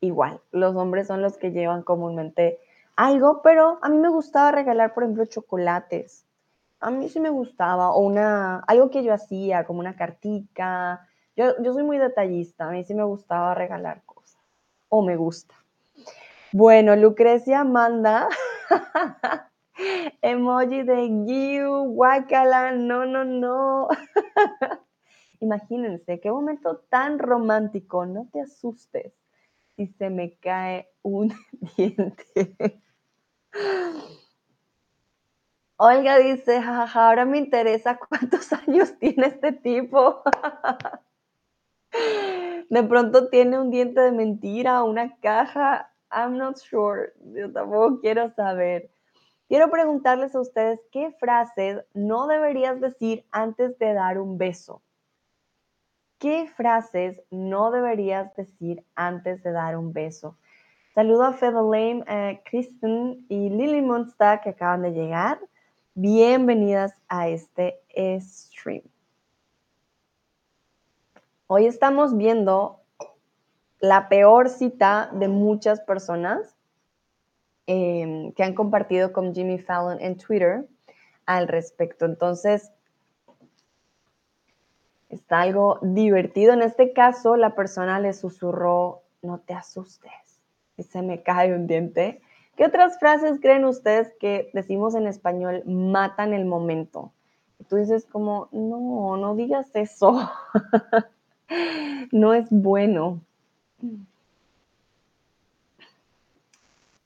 igual. 0.00 0.40
Los 0.52 0.76
hombres 0.76 1.06
son 1.08 1.22
los 1.22 1.36
que 1.38 1.52
llevan 1.52 1.82
comúnmente 1.82 2.60
algo, 2.96 3.42
pero 3.42 3.78
a 3.82 3.88
mí 3.88 3.98
me 3.98 4.08
gustaba 4.08 4.52
regalar, 4.52 4.94
por 4.94 5.02
ejemplo, 5.02 5.24
chocolates. 5.26 6.24
A 6.80 6.90
mí 6.90 7.08
sí 7.08 7.20
me 7.20 7.30
gustaba, 7.30 7.90
o 7.90 8.00
una, 8.00 8.60
algo 8.60 8.90
que 8.90 9.02
yo 9.02 9.12
hacía, 9.12 9.64
como 9.64 9.80
una 9.80 9.96
cartica, 9.96 11.06
yo, 11.36 11.52
soy 11.72 11.82
muy 11.82 11.98
detallista, 11.98 12.68
a 12.68 12.70
mí 12.70 12.82
sí 12.84 12.94
me 12.94 13.04
gustaba 13.04 13.54
regalar 13.54 14.02
cosas, 14.06 14.25
o 14.88 15.02
me 15.02 15.16
gusta. 15.16 15.54
Bueno, 16.52 16.96
Lucrecia 16.96 17.64
manda 17.64 18.28
emoji 20.22 20.82
de 20.84 21.08
you, 21.26 21.84
guacala, 21.94 22.72
no, 22.72 23.04
no, 23.04 23.24
no. 23.24 23.88
Imagínense, 25.40 26.20
qué 26.20 26.30
momento 26.30 26.78
tan 26.88 27.18
romántico, 27.18 28.06
no 28.06 28.28
te 28.32 28.40
asustes 28.40 29.12
si 29.76 29.86
se 29.88 30.08
me 30.08 30.36
cae 30.38 30.88
un 31.02 31.34
diente. 31.76 32.80
Olga 35.78 36.18
dice, 36.18 36.62
jaja, 36.62 37.08
ahora 37.08 37.26
me 37.26 37.36
interesa 37.38 37.98
cuántos 37.98 38.50
años 38.52 38.98
tiene 38.98 39.26
este 39.26 39.52
tipo. 39.52 40.22
De 42.68 42.82
pronto 42.82 43.28
tiene 43.28 43.58
un 43.58 43.70
diente 43.70 44.00
de 44.00 44.12
mentira 44.12 44.82
una 44.82 45.16
caja. 45.20 45.92
I'm 46.10 46.36
not 46.36 46.56
sure. 46.58 47.12
Yo 47.32 47.52
tampoco 47.52 48.00
quiero 48.00 48.30
saber. 48.34 48.90
Quiero 49.48 49.70
preguntarles 49.70 50.34
a 50.34 50.40
ustedes 50.40 50.80
qué 50.90 51.12
frases 51.20 51.84
no 51.94 52.26
deberías 52.26 52.80
decir 52.80 53.24
antes 53.30 53.78
de 53.78 53.92
dar 53.94 54.18
un 54.18 54.38
beso. 54.38 54.82
¿Qué 56.18 56.48
frases 56.56 57.20
no 57.30 57.70
deberías 57.70 58.34
decir 58.34 58.84
antes 58.96 59.42
de 59.44 59.52
dar 59.52 59.76
un 59.76 59.92
beso? 59.92 60.36
Saludo 60.94 61.24
a 61.24 61.36
eh, 61.38 62.42
Kristen 62.50 63.26
y 63.28 63.50
Lily 63.50 63.82
Monsta 63.82 64.40
que 64.40 64.50
acaban 64.50 64.82
de 64.82 64.92
llegar. 64.92 65.38
Bienvenidas 65.94 66.94
a 67.08 67.28
este 67.28 67.82
stream. 68.18 68.82
Hoy 71.48 71.66
estamos 71.66 72.16
viendo 72.16 72.80
la 73.78 74.08
peor 74.08 74.48
cita 74.48 75.10
de 75.12 75.28
muchas 75.28 75.80
personas 75.80 76.56
em, 77.68 78.32
que 78.32 78.42
han 78.42 78.54
compartido 78.54 79.12
con 79.12 79.32
Jimmy 79.32 79.60
Fallon 79.60 79.98
en 80.00 80.16
Twitter 80.16 80.66
al 81.24 81.46
respecto. 81.46 82.04
Entonces, 82.04 82.72
está 85.08 85.42
algo 85.42 85.78
divertido. 85.82 86.52
En 86.52 86.62
este 86.62 86.92
caso, 86.92 87.36
la 87.36 87.54
persona 87.54 88.00
le 88.00 88.12
susurró, 88.12 89.02
no 89.22 89.38
te 89.38 89.54
asustes, 89.54 90.40
y 90.76 90.82
se 90.82 91.00
me 91.00 91.22
cae 91.22 91.54
un 91.54 91.68
diente. 91.68 92.20
¿Qué 92.56 92.64
otras 92.64 92.98
frases 92.98 93.38
creen 93.40 93.66
ustedes 93.66 94.12
que 94.18 94.50
decimos 94.52 94.96
en 94.96 95.06
español 95.06 95.62
matan 95.64 96.32
el 96.32 96.44
momento? 96.44 97.12
Tú 97.68 97.76
dices 97.76 98.04
como, 98.04 98.48
no, 98.50 99.16
no 99.16 99.36
digas 99.36 99.70
eso. 99.74 100.28
no 102.12 102.34
es 102.34 102.48
bueno. 102.50 103.20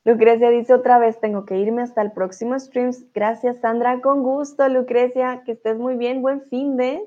Lucrecia 0.04 0.48
dice 0.50 0.72
otra 0.72 0.98
vez, 0.98 1.20
tengo 1.20 1.44
que 1.44 1.58
irme 1.58 1.82
hasta 1.82 2.00
el 2.02 2.12
próximo 2.12 2.58
streams. 2.58 3.04
Gracias, 3.12 3.58
Sandra. 3.58 4.00
Con 4.00 4.22
gusto, 4.22 4.66
Lucrecia. 4.68 5.42
Que 5.44 5.52
estés 5.52 5.78
muy 5.78 5.96
bien. 5.96 6.22
Buen 6.22 6.42
fin 6.48 6.76
de. 6.76 7.06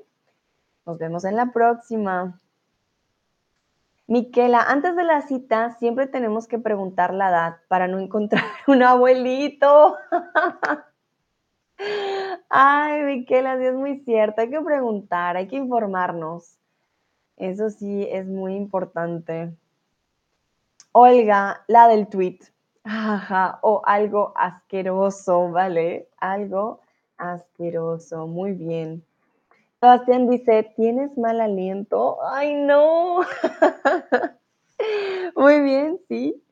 Nos 0.86 0.98
vemos 0.98 1.24
en 1.24 1.36
la 1.36 1.52
próxima. 1.52 2.40
Miquela, 4.06 4.60
antes 4.60 4.94
de 4.96 5.02
la 5.02 5.22
cita 5.22 5.76
siempre 5.78 6.06
tenemos 6.06 6.46
que 6.46 6.58
preguntar 6.58 7.14
la 7.14 7.30
edad 7.30 7.56
para 7.68 7.88
no 7.88 7.98
encontrar 7.98 8.44
un 8.66 8.82
abuelito. 8.82 9.96
Ay, 12.48 13.02
Miquela, 13.02 13.58
sí 13.58 13.64
es 13.64 13.74
muy 13.74 14.00
cierto. 14.00 14.42
Hay 14.42 14.50
que 14.50 14.60
preguntar, 14.60 15.36
hay 15.36 15.48
que 15.48 15.56
informarnos. 15.56 16.58
Eso 17.36 17.70
sí 17.70 18.06
es 18.10 18.26
muy 18.26 18.54
importante. 18.54 19.52
Olga, 20.92 21.64
la 21.66 21.88
del 21.88 22.08
tweet. 22.08 22.38
Ajá, 22.84 23.58
o 23.62 23.82
algo 23.84 24.32
asqueroso, 24.36 25.50
¿vale? 25.50 26.08
Algo 26.18 26.80
asqueroso, 27.16 28.26
muy 28.26 28.52
bien. 28.52 29.04
Sebastián 29.80 30.28
dice, 30.30 30.72
¿tienes 30.76 31.16
mal 31.18 31.40
aliento? 31.40 32.18
Ay, 32.26 32.54
no. 32.54 33.20
muy 35.36 35.60
bien, 35.60 35.98
sí. 36.08 36.42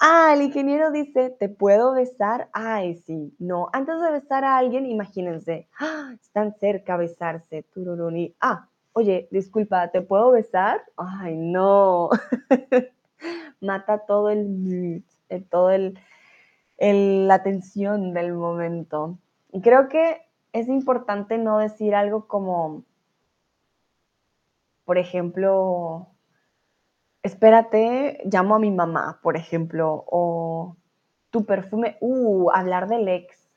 Ah, 0.00 0.32
el 0.34 0.42
ingeniero 0.42 0.92
dice, 0.92 1.30
¿te 1.30 1.48
puedo 1.48 1.92
besar? 1.92 2.48
Ay, 2.52 2.94
sí. 3.06 3.34
No, 3.38 3.68
antes 3.72 4.00
de 4.00 4.12
besar 4.12 4.44
a 4.44 4.56
alguien, 4.56 4.86
imagínense, 4.86 5.68
¡ah! 5.80 6.12
están 6.20 6.54
cerca 6.60 6.94
a 6.94 6.98
besarse. 6.98 7.64
Tururuni. 7.74 8.34
Ah, 8.40 8.68
oye, 8.92 9.28
disculpa, 9.30 9.88
¿te 9.88 10.02
puedo 10.02 10.32
besar? 10.32 10.82
Ay, 10.96 11.36
no. 11.36 12.10
Mata 13.60 13.98
todo 14.06 14.30
el 14.30 15.02
eh, 15.28 15.40
todo 15.50 15.70
el, 15.70 15.98
la 16.78 17.42
tensión 17.42 18.14
del 18.14 18.32
momento. 18.32 19.18
Y 19.52 19.60
creo 19.60 19.88
que 19.88 20.22
es 20.52 20.68
importante 20.68 21.38
no 21.38 21.58
decir 21.58 21.94
algo 21.94 22.26
como, 22.26 22.84
por 24.84 24.98
ejemplo, 24.98 26.08
espérate, 27.22 28.20
llamo 28.24 28.54
a 28.54 28.58
mi 28.58 28.70
mamá, 28.70 29.20
por 29.22 29.36
ejemplo, 29.36 30.04
o 30.06 30.76
tu 31.30 31.44
perfume, 31.44 31.96
uh, 32.00 32.50
hablar 32.50 32.88
del 32.88 33.08
ex. 33.08 33.47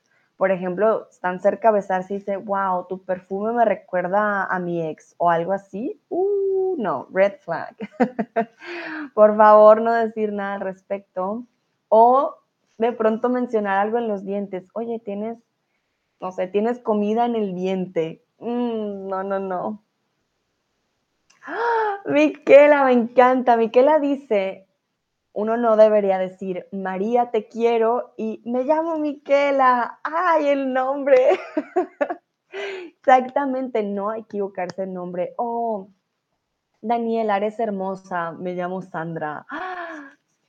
Por 0.42 0.50
ejemplo, 0.50 1.06
están 1.08 1.38
cerca 1.38 1.68
a 1.68 1.70
besarse 1.70 2.14
y 2.14 2.18
dice, 2.18 2.36
wow, 2.36 2.88
tu 2.88 3.04
perfume 3.04 3.52
me 3.52 3.64
recuerda 3.64 4.44
a 4.44 4.58
mi 4.58 4.84
ex 4.84 5.14
o 5.18 5.30
algo 5.30 5.52
así. 5.52 6.00
Uh, 6.08 6.74
no, 6.78 7.06
red 7.12 7.34
flag. 7.38 7.76
por 9.14 9.36
favor, 9.36 9.80
no 9.80 9.92
decir 9.92 10.32
nada 10.32 10.54
al 10.54 10.62
respecto. 10.62 11.46
O 11.88 12.34
de 12.76 12.90
pronto 12.90 13.28
mencionar 13.28 13.78
algo 13.78 13.98
en 13.98 14.08
los 14.08 14.24
dientes. 14.24 14.68
Oye, 14.74 14.98
tienes, 14.98 15.38
no 16.20 16.32
sé, 16.32 16.48
tienes 16.48 16.80
comida 16.80 17.24
en 17.24 17.36
el 17.36 17.54
diente. 17.54 18.24
Mm, 18.40 19.06
no, 19.06 19.22
no, 19.22 19.38
no. 19.38 19.84
¡Ah! 21.46 22.00
Miquela, 22.06 22.82
me 22.82 22.90
encanta. 22.94 23.56
Miquela 23.56 24.00
dice, 24.00 24.66
uno 25.34 25.56
no 25.56 25.76
debería 25.76 26.18
decir, 26.18 26.66
María, 26.72 27.30
te 27.30 27.48
quiero 27.48 28.12
y 28.16 28.42
me 28.44 28.64
llamo 28.64 28.98
Miquela. 28.98 29.98
¡Ay, 30.02 30.48
el 30.48 30.72
nombre! 30.72 31.40
Exactamente, 32.52 33.82
no 33.82 34.12
equivocarse 34.12 34.82
el 34.82 34.92
nombre. 34.92 35.32
Oh, 35.38 35.88
Daniela, 36.82 37.38
eres 37.38 37.58
hermosa, 37.58 38.32
me 38.32 38.54
llamo 38.54 38.82
Sandra. 38.82 39.46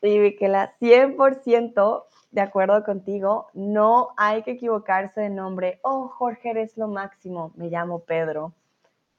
Sí, 0.02 0.20
Miquela, 0.20 0.76
100% 0.80 2.06
de 2.32 2.42
acuerdo 2.42 2.84
contigo. 2.84 3.48
No 3.54 4.10
hay 4.18 4.44
que 4.44 4.52
equivocarse 4.52 5.22
de 5.22 5.30
nombre. 5.30 5.80
Oh, 5.84 6.10
Jorge, 6.10 6.50
eres 6.50 6.76
lo 6.78 6.90
máximo. 6.90 7.54
Me 7.56 7.70
llamo 7.70 8.00
Pedro. 8.00 8.52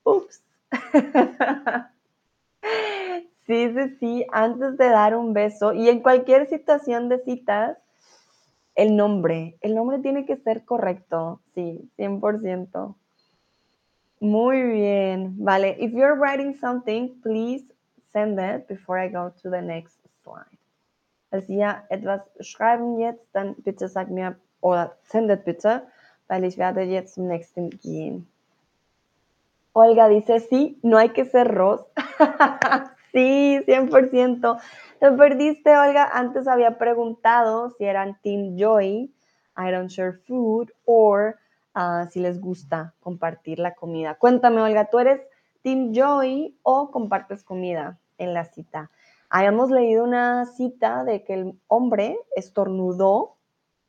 Ups. 0.03 0.43
Sí, 3.47 3.73
sí, 3.75 3.97
sí. 4.01 4.27
Antes 4.33 4.77
de 4.79 4.89
dar 4.89 5.17
un 5.17 5.35
beso 5.35 5.73
y 5.73 5.89
en 5.89 6.01
cualquier 6.01 6.49
situación 6.49 7.09
de 7.09 7.19
citas, 7.19 7.77
el 8.75 8.97
nombre. 8.97 9.57
El 9.61 9.75
nombre 9.75 9.99
tiene 9.99 10.25
que 10.25 10.37
ser 10.37 10.65
correcto. 10.65 11.41
Sí, 11.55 11.91
100%. 11.99 12.95
Muy 14.21 14.63
bien. 14.63 15.35
Vale. 15.39 15.77
If 15.79 15.93
you're 15.93 16.15
writing 16.19 16.55
something, 16.59 17.21
please 17.23 17.65
send 18.13 18.39
it 18.39 18.67
before 18.69 18.99
I 18.99 19.09
go 19.09 19.33
to 19.43 19.51
the 19.51 19.61
next 19.61 19.99
slide. 20.23 20.59
Falls 21.31 21.49
ihr 21.49 21.83
etwas 21.91 22.23
schreiben 22.41 22.99
jetzt, 22.99 23.27
dann 23.33 23.55
bitte 23.59 23.89
sag 23.89 24.09
mir 24.09 24.37
oder 24.61 24.97
sendet 25.03 25.45
bitte, 25.45 25.83
weil 26.29 26.45
ich 26.45 26.57
werde 26.57 26.83
jetzt 26.83 27.15
zum 27.15 27.27
nächsten 27.27 27.71
gehen. 27.71 28.27
Olga 29.75 30.09
dice, 30.09 30.39
sí, 30.39 30.79
no 30.83 30.97
hay 30.97 31.09
que 31.09 31.25
ser 31.25 31.53
Ross. 31.53 31.85
sí, 33.15 33.61
100%. 33.67 34.59
Te 35.01 35.13
perdiste, 35.13 35.77
Olga. 35.77 36.11
Antes 36.13 36.47
había 36.47 36.77
preguntado 36.77 37.71
si 37.71 37.85
eran 37.85 38.21
Team 38.21 38.57
Joy, 38.57 39.11
I 39.57 39.71
don't 39.71 39.89
share 39.89 40.19
food, 40.27 40.71
or 40.85 41.37
uh, 41.75 42.07
si 42.11 42.21
les 42.21 42.41
gusta 42.41 42.95
compartir 43.01 43.59
la 43.61 43.75
comida. 43.75 44.17
Cuéntame, 44.17 44.61
Olga, 44.61 44.91
¿tú 44.91 44.99
eres 44.99 45.23
Team 45.63 45.93
Joy 45.95 46.59
o 46.63 46.91
compartes 46.91 47.45
comida 47.45 47.99
en 48.19 48.35
la 48.35 48.45
cita? 48.45 48.91
Habíamos 49.31 49.71
leído 49.71 50.05
una 50.05 50.47
cita 50.47 51.05
de 51.05 51.25
que 51.25 51.35
el 51.35 51.61
hombre 51.67 52.19
estornudó 52.37 53.37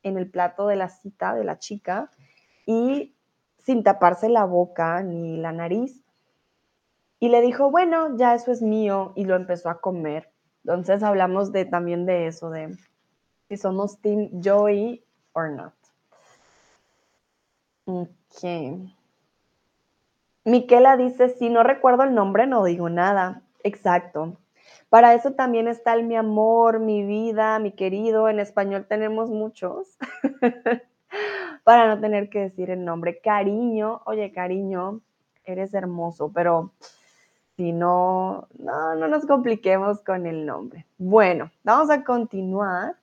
en 0.02 0.16
el 0.18 0.30
plato 0.30 0.66
de 0.66 0.76
la 0.76 0.88
cita 0.88 1.34
de 1.34 1.44
la 1.44 1.58
chica 1.58 2.10
y 2.64 3.14
sin 3.58 3.82
taparse 3.82 4.28
la 4.28 4.44
boca 4.44 5.02
ni 5.02 5.36
la 5.36 5.52
nariz. 5.52 6.05
Y 7.18 7.28
le 7.28 7.40
dijo, 7.40 7.70
bueno, 7.70 8.16
ya 8.16 8.34
eso 8.34 8.52
es 8.52 8.62
mío 8.62 9.12
y 9.16 9.24
lo 9.24 9.36
empezó 9.36 9.70
a 9.70 9.80
comer. 9.80 10.30
Entonces 10.64 11.02
hablamos 11.02 11.52
de, 11.52 11.64
también 11.64 12.06
de 12.06 12.26
eso, 12.26 12.50
de 12.50 12.76
si 13.48 13.56
somos 13.56 14.00
Team 14.00 14.42
Joey 14.42 15.04
o 15.32 15.42
not. 15.44 15.74
Ok. 17.86 18.90
Miquela 20.44 20.96
dice, 20.96 21.28
si 21.30 21.48
no 21.48 21.62
recuerdo 21.62 22.02
el 22.02 22.14
nombre, 22.14 22.46
no 22.46 22.64
digo 22.64 22.88
nada. 22.88 23.42
Exacto. 23.62 24.36
Para 24.88 25.14
eso 25.14 25.32
también 25.32 25.68
está 25.68 25.94
el 25.94 26.04
mi 26.04 26.16
amor, 26.16 26.78
mi 26.80 27.04
vida, 27.04 27.58
mi 27.58 27.72
querido. 27.72 28.28
En 28.28 28.40
español 28.40 28.86
tenemos 28.88 29.30
muchos. 29.30 29.96
Para 31.64 31.88
no 31.88 32.00
tener 32.00 32.28
que 32.28 32.40
decir 32.40 32.70
el 32.70 32.84
nombre. 32.84 33.20
Cariño, 33.20 34.02
oye, 34.04 34.32
cariño, 34.32 35.00
eres 35.44 35.74
hermoso, 35.74 36.30
pero 36.32 36.72
si 37.56 37.72
no, 37.72 38.48
no, 38.58 38.94
no 38.94 39.08
nos 39.08 39.24
compliquemos 39.24 40.00
con 40.02 40.26
el 40.26 40.44
nombre. 40.44 40.86
Bueno, 40.98 41.50
vamos 41.64 41.90
a 41.90 42.04
continuar. 42.04 42.96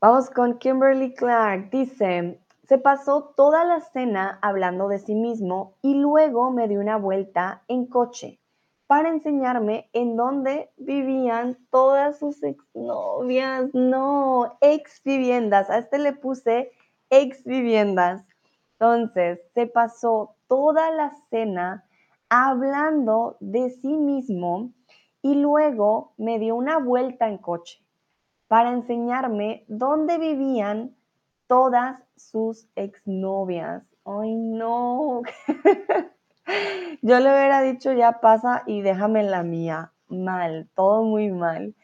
Vamos 0.00 0.28
con 0.30 0.58
Kimberly 0.58 1.14
Clark. 1.14 1.70
Dice, 1.70 2.40
se 2.68 2.78
pasó 2.78 3.32
toda 3.36 3.64
la 3.64 3.80
cena 3.80 4.38
hablando 4.42 4.88
de 4.88 4.98
sí 4.98 5.14
mismo 5.14 5.74
y 5.82 5.94
luego 5.94 6.50
me 6.50 6.68
dio 6.68 6.80
una 6.80 6.96
vuelta 6.96 7.62
en 7.68 7.86
coche 7.86 8.38
para 8.88 9.10
enseñarme 9.10 9.88
en 9.92 10.16
dónde 10.16 10.70
vivían 10.76 11.58
todas 11.70 12.18
sus 12.18 12.42
exnovias. 12.42 13.72
No, 13.72 14.56
ex 14.60 15.02
viviendas. 15.04 15.70
A 15.70 15.78
este 15.78 15.98
le 15.98 16.12
puse 16.12 16.72
ex 17.10 17.44
viviendas. 17.44 18.24
Entonces, 18.72 19.40
se 19.54 19.66
pasó 19.66 20.34
toda 20.48 20.90
la 20.90 21.14
cena 21.30 21.84
hablando 22.28 23.36
de 23.40 23.70
sí 23.70 23.96
mismo 23.96 24.72
y 25.22 25.34
luego 25.34 26.14
me 26.16 26.38
dio 26.38 26.56
una 26.56 26.78
vuelta 26.78 27.28
en 27.28 27.38
coche 27.38 27.82
para 28.48 28.70
enseñarme 28.70 29.64
dónde 29.68 30.18
vivían 30.18 30.96
todas 31.46 32.02
sus 32.16 32.68
exnovias. 32.76 33.82
Ay, 34.04 34.36
no. 34.36 35.22
Yo 37.02 37.20
le 37.20 37.30
hubiera 37.30 37.60
dicho 37.60 37.92
ya 37.92 38.20
pasa 38.20 38.62
y 38.66 38.80
déjame 38.80 39.22
la 39.22 39.42
mía. 39.42 39.92
Mal, 40.08 40.68
todo 40.74 41.04
muy 41.04 41.30
mal. 41.30 41.74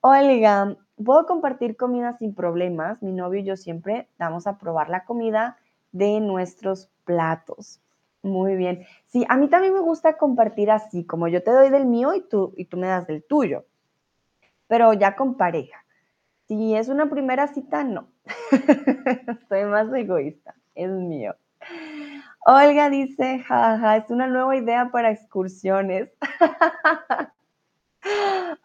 Olga, 0.00 0.76
puedo 1.04 1.26
compartir 1.26 1.76
comida 1.76 2.16
sin 2.18 2.34
problemas. 2.34 3.02
Mi 3.02 3.12
novio 3.12 3.40
y 3.40 3.44
yo 3.44 3.56
siempre 3.56 4.08
damos 4.18 4.46
a 4.46 4.58
probar 4.58 4.88
la 4.88 5.04
comida 5.04 5.58
de 5.90 6.20
nuestros 6.20 6.88
platos. 7.04 7.81
Muy 8.22 8.54
bien. 8.56 8.86
Sí, 9.06 9.24
a 9.28 9.36
mí 9.36 9.48
también 9.48 9.74
me 9.74 9.80
gusta 9.80 10.16
compartir 10.16 10.70
así, 10.70 11.04
como 11.04 11.28
yo 11.28 11.42
te 11.42 11.50
doy 11.50 11.70
del 11.70 11.86
mío 11.86 12.14
y 12.14 12.22
tú, 12.22 12.52
y 12.56 12.66
tú 12.66 12.76
me 12.76 12.86
das 12.86 13.06
del 13.06 13.24
tuyo. 13.24 13.64
Pero 14.68 14.92
ya 14.94 15.16
con 15.16 15.36
pareja. 15.36 15.84
Si 16.48 16.74
es 16.74 16.88
una 16.88 17.08
primera 17.10 17.48
cita, 17.48 17.84
no. 17.84 18.08
Soy 19.48 19.64
más 19.64 19.92
egoísta. 19.92 20.54
Es 20.74 20.90
mío. 20.90 21.34
Olga 22.44 22.90
dice, 22.90 23.40
jaja, 23.40 23.96
es 23.96 24.10
una 24.10 24.26
nueva 24.26 24.56
idea 24.56 24.90
para 24.90 25.10
excursiones. 25.10 26.10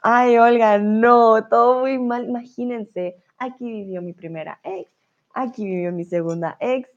Ay, 0.02 0.38
Olga, 0.38 0.78
no, 0.80 1.48
todo 1.48 1.82
muy 1.82 2.00
mal. 2.00 2.26
Imagínense, 2.28 3.16
aquí 3.38 3.66
vivió 3.66 4.02
mi 4.02 4.14
primera 4.14 4.60
ex, 4.64 4.90
aquí 5.34 5.66
vivió 5.66 5.92
mi 5.92 6.06
segunda 6.06 6.58
ex, 6.60 6.90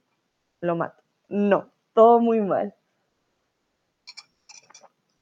lo 0.60 0.76
mato. 0.76 1.02
No, 1.28 1.70
todo 1.92 2.20
muy 2.20 2.40
mal. 2.40 2.74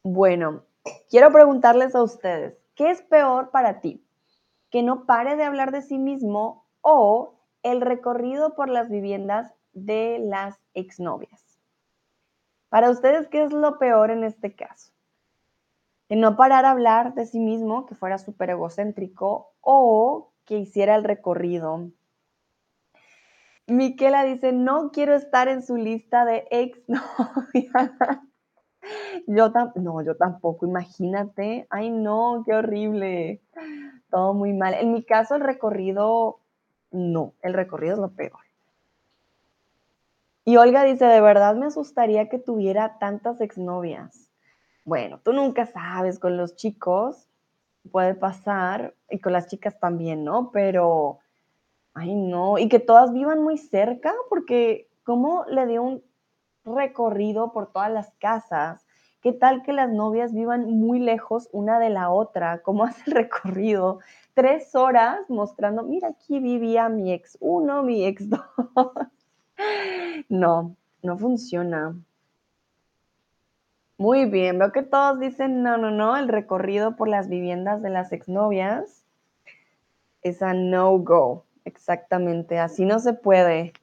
Bueno, 0.02 0.62
quiero 1.10 1.32
preguntarles 1.32 1.94
a 1.94 2.02
ustedes, 2.02 2.56
¿qué 2.74 2.90
es 2.90 3.02
peor 3.02 3.50
para 3.50 3.80
ti? 3.80 4.04
¿Que 4.70 4.82
no 4.82 5.06
pare 5.06 5.36
de 5.36 5.44
hablar 5.44 5.72
de 5.72 5.82
sí 5.82 5.98
mismo 5.98 6.64
o 6.80 7.34
el 7.62 7.80
recorrido 7.80 8.54
por 8.54 8.68
las 8.68 8.88
viviendas 8.88 9.52
de 9.72 10.18
las 10.20 10.58
exnovias? 10.74 11.58
Para 12.68 12.90
ustedes, 12.90 13.28
¿qué 13.28 13.42
es 13.42 13.52
lo 13.52 13.78
peor 13.78 14.10
en 14.10 14.24
este 14.24 14.54
caso? 14.54 14.92
Que 16.08 16.16
no 16.16 16.36
parar 16.36 16.64
a 16.64 16.70
hablar 16.70 17.14
de 17.14 17.26
sí 17.26 17.40
mismo, 17.40 17.86
que 17.86 17.94
fuera 17.94 18.18
súper 18.18 18.50
egocéntrico 18.50 19.52
o 19.60 20.32
que 20.44 20.58
hiciera 20.58 20.94
el 20.94 21.04
recorrido. 21.04 21.90
Miquela 23.68 24.24
dice, 24.24 24.52
no 24.52 24.90
quiero 24.90 25.14
estar 25.14 25.48
en 25.48 25.62
su 25.62 25.76
lista 25.76 26.24
de 26.24 26.46
ex 26.50 26.80
Yo 29.26 29.52
no, 29.74 30.02
yo 30.02 30.16
tampoco, 30.16 30.66
imagínate. 30.66 31.66
Ay, 31.68 31.90
no, 31.90 32.42
qué 32.46 32.54
horrible. 32.54 33.42
Todo 34.10 34.32
muy 34.32 34.54
mal. 34.54 34.74
En 34.74 34.92
mi 34.92 35.02
caso, 35.04 35.34
el 35.34 35.42
recorrido, 35.42 36.40
no, 36.90 37.34
el 37.42 37.52
recorrido 37.52 37.94
es 37.94 38.00
lo 38.00 38.10
peor. 38.10 38.40
Y 40.46 40.56
Olga 40.56 40.84
dice, 40.84 41.04
de 41.04 41.20
verdad 41.20 41.54
me 41.56 41.66
asustaría 41.66 42.30
que 42.30 42.38
tuviera 42.38 42.98
tantas 42.98 43.42
exnovias. 43.42 44.30
Bueno, 44.84 45.20
tú 45.22 45.34
nunca 45.34 45.66
sabes, 45.66 46.18
con 46.18 46.38
los 46.38 46.56
chicos 46.56 47.28
puede 47.92 48.14
pasar, 48.14 48.94
y 49.10 49.18
con 49.18 49.32
las 49.32 49.46
chicas 49.48 49.78
también, 49.78 50.24
¿no? 50.24 50.50
Pero, 50.52 51.18
ay 51.98 52.14
no, 52.14 52.58
y 52.58 52.68
que 52.68 52.78
todas 52.78 53.12
vivan 53.12 53.42
muy 53.42 53.58
cerca, 53.58 54.14
porque 54.28 54.88
¿cómo 55.04 55.44
le 55.48 55.66
dio 55.66 55.82
un 55.82 56.02
recorrido 56.64 57.52
por 57.52 57.72
todas 57.72 57.90
las 57.90 58.12
casas? 58.18 58.86
¿Qué 59.20 59.32
tal 59.32 59.62
que 59.62 59.72
las 59.72 59.90
novias 59.90 60.32
vivan 60.32 60.70
muy 60.70 61.00
lejos 61.00 61.48
una 61.52 61.80
de 61.80 61.90
la 61.90 62.10
otra? 62.10 62.62
¿Cómo 62.62 62.84
hace 62.84 63.02
el 63.06 63.16
recorrido? 63.16 63.98
Tres 64.34 64.74
horas 64.74 65.28
mostrando, 65.28 65.82
mira, 65.82 66.08
aquí 66.08 66.38
vivía 66.38 66.88
mi 66.88 67.12
ex 67.12 67.36
uno, 67.40 67.82
mi 67.82 68.04
ex 68.06 68.28
dos. 68.28 68.40
No, 70.28 70.76
no 71.02 71.18
funciona. 71.18 71.96
Muy 73.96 74.26
bien, 74.26 74.60
veo 74.60 74.70
que 74.70 74.84
todos 74.84 75.18
dicen 75.18 75.64
no, 75.64 75.76
no, 75.76 75.90
no, 75.90 76.16
el 76.16 76.28
recorrido 76.28 76.94
por 76.94 77.08
las 77.08 77.28
viviendas 77.28 77.82
de 77.82 77.90
las 77.90 78.12
exnovias 78.12 79.04
es 80.22 80.42
a 80.42 80.54
no-go. 80.54 81.44
Exactamente, 81.68 82.58
así 82.58 82.86
no 82.86 82.98
se 82.98 83.12
puede. 83.12 83.74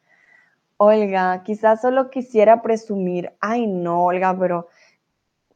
Olga, 0.77 1.43
quizás 1.43 1.81
solo 1.81 2.09
quisiera 2.09 2.63
presumir. 2.63 3.33
Ay, 3.39 3.67
no, 3.67 4.05
Olga, 4.05 4.35
pero 4.37 4.67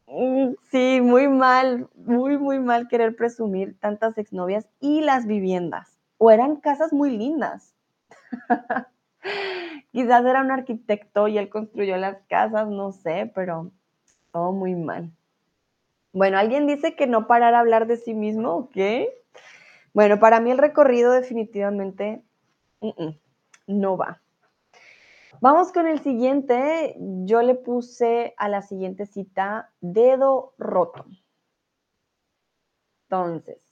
mm, 0.06 0.52
sí, 0.70 1.00
muy 1.02 1.28
mal, 1.28 1.88
muy, 1.96 2.38
muy 2.38 2.60
mal 2.60 2.86
querer 2.86 3.16
presumir 3.16 3.76
tantas 3.80 4.16
exnovias 4.16 4.68
y 4.80 5.00
las 5.00 5.26
viviendas. 5.26 5.98
O 6.18 6.30
eran 6.30 6.56
casas 6.56 6.92
muy 6.92 7.16
lindas. 7.16 7.74
Quizás 9.92 10.24
era 10.24 10.40
un 10.40 10.52
arquitecto 10.52 11.26
y 11.26 11.36
él 11.36 11.48
construyó 11.48 11.96
las 11.96 12.18
casas, 12.28 12.68
no 12.68 12.92
sé, 12.92 13.30
pero 13.34 13.72
todo 14.32 14.52
muy 14.52 14.76
mal. 14.76 15.10
Bueno, 16.12 16.38
alguien 16.38 16.68
dice 16.68 16.94
que 16.94 17.08
no 17.08 17.26
parar 17.26 17.54
a 17.54 17.60
hablar 17.60 17.88
de 17.88 17.96
sí 17.96 18.14
mismo, 18.14 18.52
¿ok? 18.54 18.76
Bueno, 19.92 20.18
para 20.18 20.40
mí 20.40 20.50
el 20.50 20.58
recorrido 20.58 21.12
definitivamente 21.12 22.22
no 23.66 23.96
va. 23.96 24.20
Vamos 25.40 25.72
con 25.72 25.86
el 25.86 26.00
siguiente. 26.00 26.96
Yo 26.98 27.42
le 27.42 27.54
puse 27.54 28.34
a 28.36 28.48
la 28.48 28.62
siguiente 28.62 29.06
cita 29.06 29.72
dedo 29.80 30.54
roto. 30.58 31.04
Entonces, 33.08 33.70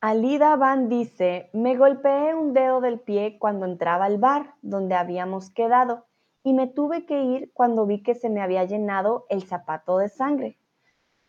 Alida 0.00 0.56
Van 0.56 0.88
dice, 0.88 1.50
me 1.52 1.76
golpeé 1.76 2.34
un 2.34 2.54
dedo 2.54 2.80
del 2.80 3.00
pie 3.00 3.38
cuando 3.38 3.66
entraba 3.66 4.06
al 4.06 4.16
bar 4.16 4.54
donde 4.62 4.94
habíamos 4.94 5.50
quedado 5.50 6.06
y 6.42 6.54
me 6.54 6.66
tuve 6.66 7.04
que 7.04 7.22
ir 7.22 7.52
cuando 7.52 7.84
vi 7.84 8.02
que 8.02 8.14
se 8.14 8.30
me 8.30 8.40
había 8.40 8.64
llenado 8.64 9.26
el 9.28 9.42
zapato 9.42 9.98
de 9.98 10.08
sangre. 10.08 10.59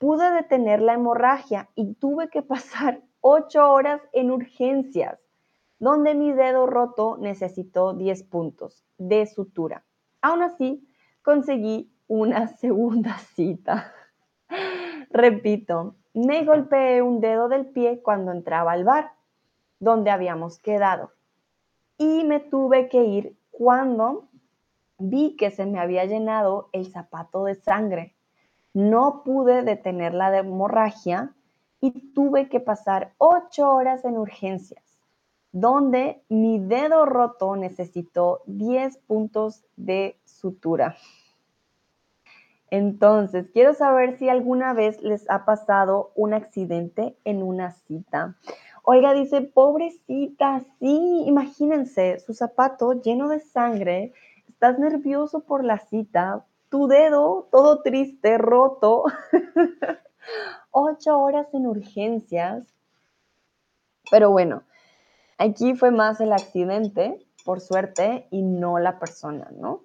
Pude 0.02 0.32
detener 0.32 0.82
la 0.82 0.96
hemorragia 0.96 1.70
y 1.76 1.94
tuve 1.94 2.28
que 2.30 2.42
pasar 2.42 3.04
ocho 3.22 3.72
horas 3.72 4.02
en 4.14 4.32
urgencias, 4.32 5.20
donde 5.78 6.16
mi 6.16 6.32
dedo 6.32 6.66
roto 6.66 7.18
necesitó 7.20 7.94
10 7.94 8.24
puntos 8.24 8.84
de 8.98 9.28
sutura. 9.28 9.86
Aún 10.24 10.42
así, 10.42 10.84
conseguí 11.22 11.94
una 12.08 12.48
segunda 12.58 13.20
cita. 13.20 13.94
Repito, 15.12 15.94
me 16.16 16.46
golpeé 16.46 17.04
un 17.04 17.20
dedo 17.20 17.48
del 17.48 17.68
pie 17.68 18.02
cuando 18.02 18.32
entraba 18.32 18.72
al 18.72 18.84
bar, 18.84 19.12
donde 19.80 20.10
habíamos 20.10 20.58
quedado. 20.58 21.12
Y 22.00 22.24
me 22.24 22.40
tuve 22.40 22.90
que 22.90 23.04
ir 23.04 23.38
cuando 23.52 24.30
vi 24.98 25.36
que 25.36 25.52
se 25.52 25.68
me 25.68 25.80
había 25.80 26.06
llenado 26.06 26.70
el 26.72 26.88
zapato 26.88 27.44
de 27.44 27.54
sangre. 27.54 28.16
No 28.74 29.24
pude 29.24 29.64
detener 29.64 30.14
la 30.14 30.38
hemorragia 30.38 31.34
y 31.82 32.14
tuve 32.14 32.48
que 32.48 32.60
pasar 32.60 33.14
ocho 33.18 33.70
horas 33.72 34.06
en 34.06 34.18
urgencias, 34.18 34.84
donde 35.52 36.22
mi 36.30 36.60
dedo 36.60 37.06
roto 37.06 37.56
necesitó 37.56 38.42
10 38.46 38.98
puntos 39.00 39.64
de 39.76 40.18
sutura. 40.24 40.96
Entonces, 42.70 43.50
quiero 43.52 43.74
saber 43.74 44.18
si 44.18 44.30
alguna 44.30 44.74
vez 44.74 45.02
les 45.02 45.30
ha 45.30 45.44
pasado 45.44 46.12
un 46.16 46.34
accidente 46.34 47.18
en 47.26 47.44
una 47.44 47.72
cita. 47.72 48.38
Oiga, 48.84 49.14
dice, 49.14 49.42
pobrecita, 49.42 50.64
sí, 50.80 51.24
imagínense, 51.26 52.20
su 52.20 52.34
zapato 52.34 52.94
lleno 52.94 53.28
de 53.28 53.42
sangre, 53.42 54.14
estás 54.48 54.80
nervioso 54.80 55.42
por 55.42 55.66
la 55.66 55.80
cita, 55.80 56.46
tu 56.72 56.88
dedo 56.88 57.50
todo 57.52 57.82
triste, 57.82 58.38
roto, 58.38 59.04
ocho 60.72 61.20
horas 61.20 61.54
en 61.54 61.68
urgencias. 61.68 62.64
Pero 64.10 64.32
bueno, 64.32 64.64
aquí 65.38 65.76
fue 65.76 65.92
más 65.92 66.22
el 66.22 66.32
accidente, 66.32 67.24
por 67.44 67.60
suerte, 67.60 68.26
y 68.32 68.42
no 68.42 68.80
la 68.80 69.00
persona, 69.00 69.50
¿no? 69.52 69.82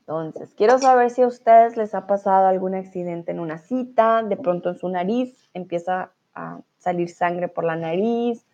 Entonces, 0.00 0.54
quiero 0.56 0.78
saber 0.78 1.10
si 1.10 1.20
a 1.20 1.26
ustedes 1.26 1.76
les 1.76 1.94
ha 1.94 2.06
pasado 2.06 2.46
algún 2.46 2.74
accidente 2.74 3.30
en 3.30 3.40
una 3.40 3.58
cita, 3.58 4.22
de 4.22 4.38
pronto 4.38 4.70
en 4.70 4.78
su 4.78 4.88
nariz 4.88 5.50
empieza 5.52 6.12
a 6.34 6.60
salir 6.78 7.10
sangre 7.10 7.48
por 7.48 7.64
la 7.64 7.76
nariz, 7.76 8.46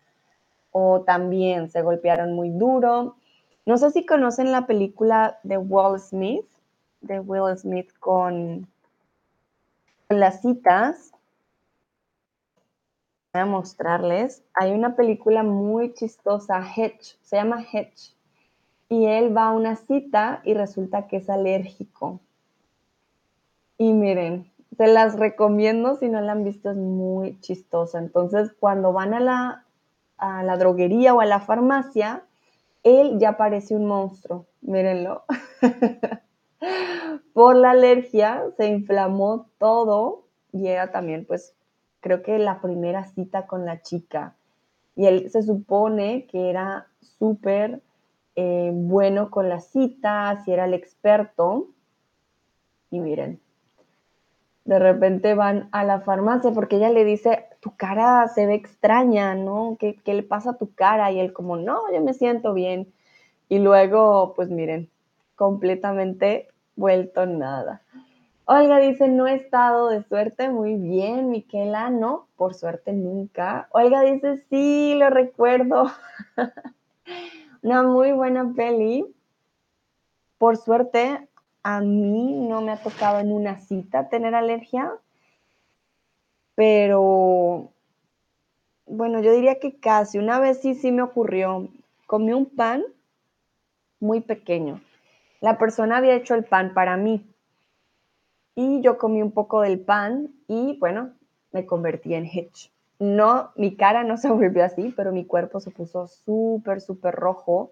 o 0.71 1.03
también 1.03 1.69
se 1.69 1.81
golpearon 1.81 2.33
muy 2.33 2.49
duro. 2.49 3.15
No 3.65 3.77
sé 3.77 3.91
si 3.91 4.05
conocen 4.05 4.51
la 4.51 4.67
película 4.67 5.39
de 5.43 5.57
Will 5.57 5.99
Smith, 5.99 6.45
de 7.01 7.19
Will 7.19 7.57
Smith 7.57 7.91
con, 7.99 8.67
las 10.09 10.41
citas. 10.41 11.11
Voy 13.33 13.41
a 13.41 13.45
mostrarles. 13.45 14.43
Hay 14.53 14.71
una 14.71 14.95
película 14.95 15.43
muy 15.43 15.93
chistosa, 15.93 16.59
Hedge, 16.59 17.17
se 17.21 17.37
llama 17.37 17.63
Hedge 17.63 18.15
y 18.87 19.05
él 19.05 19.35
va 19.35 19.47
a 19.47 19.51
una 19.51 19.75
cita 19.75 20.41
y 20.43 20.53
resulta 20.53 21.07
que 21.07 21.17
es 21.17 21.29
alérgico. 21.29 22.19
Y 23.77 23.93
miren, 23.93 24.51
se 24.77 24.87
las 24.87 25.17
recomiendo 25.17 25.95
si 25.95 26.07
no 26.07 26.21
la 26.21 26.33
han 26.33 26.43
visto, 26.43 26.69
es 26.69 26.77
muy 26.77 27.39
chistosa. 27.41 27.99
Entonces, 27.99 28.53
cuando 28.59 28.93
van 28.93 29.13
a 29.13 29.19
la, 29.19 29.65
a 30.17 30.43
la 30.43 30.57
droguería 30.57 31.13
o 31.13 31.19
a 31.19 31.25
la 31.25 31.39
farmacia, 31.39 32.24
él 32.85 33.17
ya 33.19 33.35
parece 33.35 33.75
un 33.75 33.87
monstruo, 33.87 34.45
mírenlo. 34.61 35.23
Por 37.33 37.55
la 37.55 37.71
alergia 37.71 38.43
se 38.57 38.67
inflamó 38.67 39.49
todo 39.57 40.27
y 40.53 40.67
era 40.67 40.91
también, 40.91 41.25
pues, 41.25 41.55
creo 41.99 42.21
que 42.21 42.37
la 42.37 42.61
primera 42.61 43.03
cita 43.05 43.47
con 43.47 43.65
la 43.65 43.81
chica. 43.81 44.35
Y 44.95 45.07
él 45.07 45.31
se 45.31 45.41
supone 45.41 46.27
que 46.27 46.51
era 46.51 46.87
súper 47.01 47.81
eh, 48.35 48.69
bueno 48.71 49.31
con 49.31 49.49
las 49.49 49.65
citas 49.67 50.47
y 50.47 50.51
era 50.51 50.65
el 50.65 50.75
experto. 50.75 51.69
Y 52.91 52.99
miren, 52.99 53.41
de 54.63 54.77
repente 54.77 55.33
van 55.33 55.69
a 55.71 55.83
la 55.83 56.01
farmacia 56.01 56.51
porque 56.51 56.75
ella 56.75 56.91
le 56.91 57.03
dice, 57.03 57.45
tu 57.65 57.75
cara 57.75 58.27
se 58.27 58.45
ve 58.45 58.53
extraña, 58.53 59.33
¿no? 59.33 59.75
¿Qué, 59.79 59.95
¿Qué, 60.05 60.13
le 60.13 60.21
pasa 60.21 60.51
a 60.51 60.57
tu 60.59 60.75
cara? 60.75 61.11
Y 61.11 61.19
él 61.19 61.33
como, 61.33 61.57
no, 61.57 61.91
yo 61.91 61.99
me 61.99 62.13
siento 62.13 62.53
bien. 62.53 62.93
Y 63.49 63.57
luego, 63.57 64.33
pues 64.35 64.51
miren, 64.51 64.87
completamente 65.35 66.47
vuelto 66.75 67.25
nada. 67.25 67.81
Olga 68.45 68.77
dice, 68.77 69.07
no 69.07 69.25
he 69.25 69.33
estado 69.33 69.89
de 69.89 70.03
suerte, 70.03 70.51
muy 70.51 70.75
bien. 70.75 71.31
Miquela, 71.31 71.89
no, 71.89 72.27
por 72.35 72.53
suerte 72.53 72.93
nunca. 72.93 73.67
Olga 73.71 74.03
dice, 74.03 74.45
sí, 74.51 74.93
lo 74.99 75.09
recuerdo. 75.09 75.89
Una 77.63 77.81
muy 77.81 78.11
buena 78.11 78.53
peli. 78.55 79.07
Por 80.37 80.57
suerte, 80.57 81.27
a 81.63 81.81
mí 81.81 82.47
no 82.47 82.61
me 82.61 82.73
ha 82.73 82.77
tocado 82.77 83.17
en 83.17 83.31
una 83.31 83.59
cita 83.59 84.07
tener 84.07 84.35
alergia, 84.35 84.93
pero 86.55 87.71
bueno, 88.85 89.21
yo 89.21 89.33
diría 89.33 89.59
que 89.59 89.77
casi. 89.79 90.17
Una 90.17 90.39
vez 90.39 90.61
sí, 90.61 90.75
sí 90.75 90.91
me 90.91 91.01
ocurrió. 91.01 91.69
Comí 92.07 92.33
un 92.33 92.45
pan 92.45 92.83
muy 93.99 94.21
pequeño. 94.21 94.81
La 95.41 95.57
persona 95.57 95.97
había 95.97 96.15
hecho 96.15 96.35
el 96.35 96.45
pan 96.45 96.73
para 96.73 96.97
mí 96.97 97.25
y 98.55 98.81
yo 98.81 98.97
comí 98.97 99.21
un 99.21 99.31
poco 99.31 99.61
del 99.61 99.79
pan 99.79 100.33
y 100.47 100.77
bueno, 100.79 101.11
me 101.51 101.65
convertí 101.65 102.13
en 102.13 102.25
Hitch. 102.25 102.71
No, 102.99 103.51
mi 103.55 103.75
cara 103.75 104.03
no 104.03 104.17
se 104.17 104.29
volvió 104.31 104.63
así, 104.63 104.93
pero 104.95 105.11
mi 105.11 105.25
cuerpo 105.25 105.59
se 105.59 105.71
puso 105.71 106.07
súper, 106.07 106.81
súper 106.81 107.15
rojo 107.15 107.71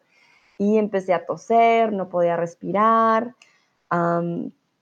y 0.58 0.78
empecé 0.78 1.14
a 1.14 1.26
toser, 1.26 1.94
no 1.94 2.10
podía 2.10 2.36
respirar. 2.38 3.36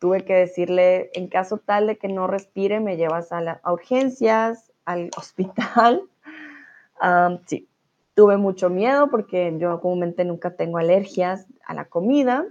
Tuve 0.01 0.25
que 0.25 0.33
decirle, 0.33 1.11
en 1.13 1.27
caso 1.27 1.59
tal 1.59 1.85
de 1.85 1.99
que 1.99 2.07
no 2.07 2.25
respire, 2.25 2.79
me 2.79 2.97
llevas 2.97 3.31
a, 3.31 3.39
las 3.39 3.59
urgencias, 3.63 4.71
al 4.83 5.11
hospital. 5.17 6.01
sí, 7.45 7.69
tuve 8.15 8.37
mucho 8.37 8.71
miedo 8.71 9.11
porque 9.11 9.55
yo 9.59 9.79
comúnmente 9.79 10.25
nunca 10.25 10.55
tengo 10.55 10.79
alergias 10.79 11.45
a 11.63 11.75
la 11.75 11.85
comida 11.85 12.47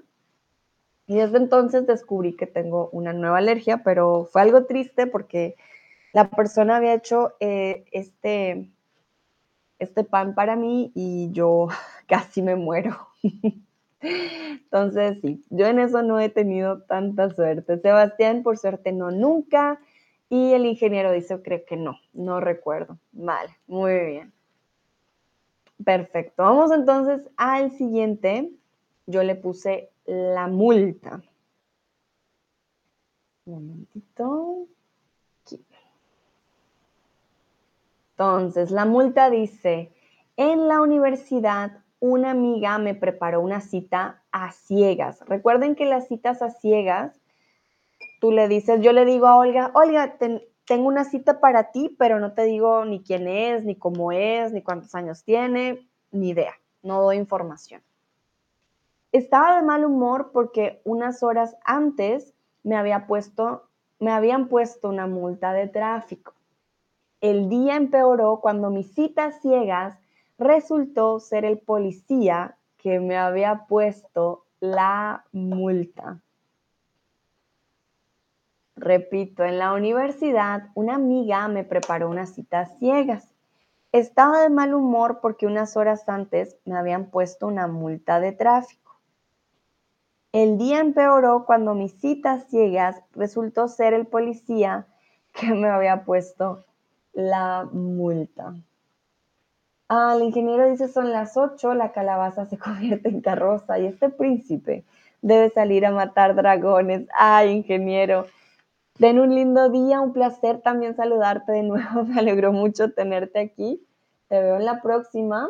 y 1.09 1.17
desde 1.17 1.39
entonces 1.39 1.89
descubrí 1.89 2.37
que 2.37 2.47
tengo 2.47 2.89
una 2.93 3.13
nueva 3.13 3.39
alergia, 3.39 3.83
pero 3.83 4.29
fue 4.31 4.43
algo 4.43 4.67
triste 4.67 5.09
porque 5.09 5.57
la 6.13 6.31
persona 6.31 6.77
había 6.77 6.95
hecho 6.95 7.35
eh, 7.41 7.85
este, 7.91 8.71
este 9.81 10.05
pan 10.05 10.37
para 10.37 10.55
mí 10.55 10.93
y 10.95 11.33
yo 11.33 11.67
casi 12.07 12.43
me 12.43 12.55
muero. 12.55 13.09
Entonces, 14.01 15.19
sí, 15.21 15.45
yo 15.51 15.67
en 15.67 15.79
eso 15.79 16.03
no 16.03 16.19
he 16.21 16.29
tenido 16.29 16.83
tanta 16.83 17.31
suerte. 17.31 17.79
Sebastián, 17.79 18.43
por 18.43 18.59
suerte, 18.59 18.93
no 18.93 19.11
nunca. 19.11 19.81
Y 20.29 20.53
el 20.53 20.65
ingeniero 20.67 21.13
dice, 21.13 21.43
creo 21.43 21.65
que 21.67 21.77
no, 21.77 21.99
no 22.13 22.41
recuerdo. 22.41 22.99
Vale, 23.13 23.51
muy 23.67 23.93
bien. 24.07 24.33
Perfecto. 25.85 26.43
Vamos 26.43 26.71
entonces 26.73 27.29
al 27.37 27.73
siguiente. 27.73 28.53
Yo 29.07 29.23
le 29.23 29.35
puse 29.35 29.91
la 30.07 30.47
multa. 30.47 31.23
Un 33.45 33.67
momentito. 33.67 34.67
Entonces, 38.13 38.71
la 38.71 38.85
multa 38.85 39.31
dice, 39.31 39.93
en 40.37 40.69
la 40.69 40.81
universidad 40.81 41.80
una 42.01 42.31
amiga 42.31 42.79
me 42.79 42.95
preparó 42.95 43.41
una 43.41 43.61
cita 43.61 44.23
a 44.33 44.53
ciegas. 44.53 45.21
Recuerden 45.27 45.77
que 45.77 45.85
las 45.85 46.09
citas 46.09 46.43
a 46.43 46.51
ciegas, 46.51 47.21
tú 48.21 48.33
le 48.33 48.49
dices, 48.49 48.81
yo 48.81 48.93
le 48.93 49.05
digo 49.05 49.27
a 49.27 49.37
Olga, 49.37 49.71
Olga, 49.75 50.17
tengo 50.19 50.89
una 50.89 51.05
cita 51.05 51.41
para 51.41 51.71
ti, 51.73 51.95
pero 51.99 52.19
no 52.19 52.33
te 52.33 52.45
digo 52.45 52.85
ni 52.87 53.03
quién 53.03 53.29
es, 53.29 53.65
ni 53.65 53.77
cómo 53.77 54.13
es, 54.13 54.53
ni 54.53 54.63
cuántos 54.63 54.95
años 54.95 55.23
tiene, 55.25 55.87
ni 56.11 56.31
idea, 56.31 56.55
no 56.83 57.03
doy 57.03 57.17
información. 57.17 57.83
Estaba 59.13 59.57
de 59.57 59.63
mal 59.63 59.85
humor 59.85 60.31
porque 60.33 60.81
unas 60.85 61.23
horas 61.23 61.57
antes 61.65 62.33
me, 62.63 62.77
había 62.77 63.07
puesto, 63.07 63.69
me 63.99 64.11
habían 64.11 64.49
puesto 64.49 64.89
una 64.89 65.07
multa 65.07 65.53
de 65.53 65.67
tráfico. 65.67 66.33
El 67.21 67.51
día 67.51 67.77
empeoró 67.77 68.41
cuando 68.41 68.71
mis 68.71 68.95
citas 68.95 69.41
ciegas 69.43 69.99
resultó 70.41 71.21
ser 71.21 71.45
el 71.45 71.59
policía 71.59 72.57
que 72.79 72.99
me 72.99 73.19
había 73.19 73.67
puesto 73.69 74.47
la 74.59 75.27
multa. 75.33 76.23
Repito, 78.75 79.45
en 79.45 79.59
la 79.59 79.75
universidad 79.75 80.71
una 80.75 80.95
amiga 80.95 81.47
me 81.49 81.63
preparó 81.63 82.09
unas 82.09 82.31
citas 82.31 82.73
ciegas. 82.79 83.29
Estaba 83.93 84.41
de 84.41 84.49
mal 84.49 84.73
humor 84.73 85.19
porque 85.21 85.47
unas 85.47 85.77
horas 85.77 86.09
antes 86.09 86.57
me 86.65 86.79
habían 86.79 87.11
puesto 87.11 87.47
una 87.47 87.67
multa 87.67 88.19
de 88.19 88.33
tráfico. 88.33 88.99
El 90.33 90.57
día 90.57 90.81
empeoró 90.81 91.45
cuando 91.45 91.75
mis 91.75 92.01
citas 92.01 92.49
ciegas 92.49 93.03
resultó 93.13 93.69
ser 93.69 93.93
el 93.93 94.07
policía 94.07 94.87
que 95.33 95.53
me 95.53 95.69
había 95.69 96.05
puesto 96.05 96.65
la 97.13 97.69
multa. 97.71 98.55
Ah, 99.93 100.15
el 100.17 100.23
ingeniero 100.23 100.71
dice 100.71 100.87
son 100.87 101.11
las 101.11 101.37
8, 101.37 101.75
la 101.75 101.91
calabaza 101.91 102.47
se 102.47 102.57
convierte 102.59 103.09
en 103.09 103.21
carroza 103.21 103.77
y 103.81 103.87
este 103.87 104.09
príncipe 104.09 104.85
debe 105.21 105.51
salir 105.51 105.85
a 105.85 105.91
matar 105.91 106.37
dragones. 106.37 107.09
Ay, 107.13 107.51
ingeniero, 107.51 108.27
ten 108.99 109.19
un 109.19 109.35
lindo 109.35 109.69
día, 109.69 110.01
un 110.01 110.13
placer 110.13 110.61
también 110.61 110.95
saludarte 110.95 111.51
de 111.51 111.65
nuevo, 111.65 112.05
me 112.07 112.21
alegró 112.21 112.53
mucho 112.53 112.93
tenerte 112.93 113.41
aquí. 113.41 113.85
Te 114.29 114.41
veo 114.41 114.59
en 114.59 114.65
la 114.65 114.81
próxima. 114.81 115.49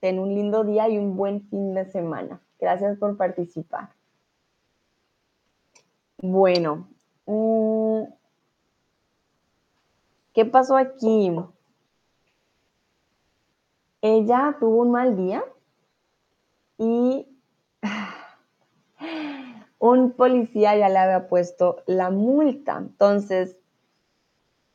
Ten 0.00 0.18
un 0.18 0.34
lindo 0.34 0.62
día 0.62 0.90
y 0.90 0.98
un 0.98 1.16
buen 1.16 1.48
fin 1.48 1.72
de 1.72 1.86
semana. 1.86 2.42
Gracias 2.60 2.98
por 2.98 3.16
participar. 3.16 3.88
Bueno, 6.18 6.86
mm, 7.24 8.02
¿qué 10.34 10.44
pasó 10.44 10.76
aquí? 10.76 11.32
Ella 14.02 14.56
tuvo 14.58 14.82
un 14.82 14.92
mal 14.92 15.16
día 15.16 15.44
y 16.78 17.26
un 19.78 20.12
policía 20.12 20.76
ya 20.76 20.88
le 20.88 20.98
había 20.98 21.28
puesto 21.28 21.82
la 21.86 22.10
multa. 22.10 22.78
Entonces, 22.78 23.56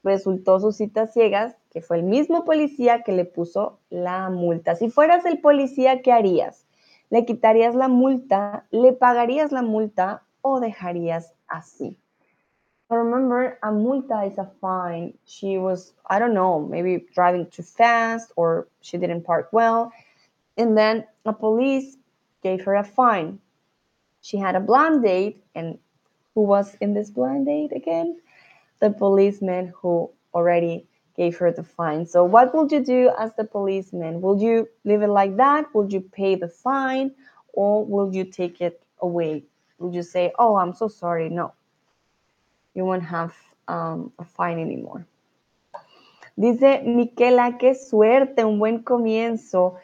resultó 0.03 0.60
sus 0.60 0.77
citas 0.77 1.11
ciegas, 1.14 1.57
que 1.72 1.81
fue 1.81 1.97
el 1.97 2.03
mismo 2.03 2.45
policía 2.45 3.02
que 3.03 3.11
le 3.11 3.26
puso 3.26 3.80
la 3.89 4.30
multa. 4.30 4.76
Si 4.76 4.89
fueras 4.89 5.26
el 5.26 5.41
policía, 5.41 6.02
¿qué 6.02 6.11
harías? 6.11 6.68
¿Le 7.10 7.26
quitarías 7.26 7.76
la 7.76 7.88
multa? 7.88 8.68
¿Le 8.69 8.93
pagarías 8.93 9.52
la 9.52 9.64
multa 9.64 10.23
o 10.41 10.60
dejarías 10.60 11.34
así? 11.47 11.97
Remember, 12.94 13.57
a 13.64 13.68
multa 13.72 14.32
is 14.32 14.38
a 14.38 14.45
fine. 14.62 15.18
She 15.26 15.57
was, 15.57 15.94
I 16.07 16.20
don't 16.20 16.36
know, 16.36 16.60
maybe 16.60 17.06
driving 17.14 17.48
too 17.48 17.64
fast 17.64 18.32
or 18.36 18.68
she 18.82 18.98
didn't 18.98 19.24
park 19.24 19.49
well. 19.52 19.91
And 20.57 20.78
then 20.78 21.06
a 21.26 21.34
police 21.34 21.98
gave 22.44 22.64
her 22.66 22.76
a 22.76 22.84
fine. 22.84 23.40
She 24.22 24.38
had 24.38 24.56
a 24.56 24.60
blind 24.60 25.03
date, 25.03 25.44
and 25.56 25.78
who 26.34 26.41
was 26.41 26.76
in 26.82 26.94
this 26.94 27.10
blind 27.10 27.45
date 27.45 27.72
again? 27.76 28.20
The 28.80 28.91
policeman 28.91 29.74
who 29.76 30.12
already 30.34 30.88
gave 31.16 31.38
her 31.38 31.52
the 31.52 31.64
fine. 31.64 32.06
So, 32.06 32.24
what 32.24 32.53
would 32.53 32.72
you 32.72 32.84
do 32.84 33.12
as 33.18 33.34
the 33.36 33.44
policeman? 33.45 34.22
Would 34.22 34.41
you 34.41 34.68
leave 34.84 35.02
it 35.02 35.07
like 35.10 35.38
that? 35.38 35.74
Would 35.74 35.94
you 35.94 36.02
pay 36.02 36.36
the 36.36 36.49
fine 36.49 37.12
or 37.53 37.86
will 37.86 38.14
you 38.14 38.26
take 38.26 38.62
it 38.62 38.82
away? 38.99 39.44
Would 39.80 39.94
you 39.94 40.03
say, 40.03 40.34
Oh, 40.38 40.56
I'm 40.56 40.74
so 40.74 40.88
sorry? 40.88 41.30
No, 41.30 41.53
you 42.76 42.85
won't 42.85 43.03
have 43.03 43.34
um, 43.68 44.11
a 44.19 44.23
fine 44.23 44.60
anymore. 44.60 45.06
Dice 46.35 46.81
Miquela, 46.85 47.57
qué 47.57 47.73
suerte, 47.76 48.43
un 48.43 48.60
buen 48.60 48.84
comienzo. 48.84 49.76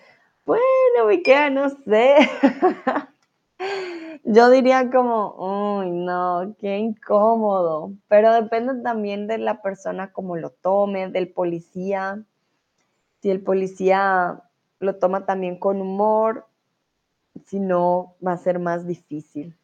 Bueno, 0.46 1.08
Miquela, 1.08 1.50
no 1.50 1.70
sé. 1.70 2.18
Yo 4.24 4.50
diría 4.50 4.92
como, 4.92 5.80
uy, 5.80 5.90
no, 5.92 6.56
qué 6.60 6.78
incómodo. 6.78 7.94
Pero 8.10 8.34
depende 8.34 8.84
también 8.84 9.28
de 9.28 9.38
la 9.38 9.62
persona 9.62 10.12
como 10.12 10.36
lo 10.36 10.50
tome, 10.50 11.10
del 11.10 11.30
policía. 11.30 12.24
Si 13.22 13.32
el 13.32 13.42
policía 13.42 14.44
lo 14.80 14.96
toma 14.98 15.26
también 15.26 15.58
con 15.58 15.80
humor, 15.80 16.46
si 17.46 17.60
no, 17.60 18.16
va 18.26 18.34
a 18.34 18.38
ser 18.38 18.60
más 18.60 18.86
difícil. 18.86 19.56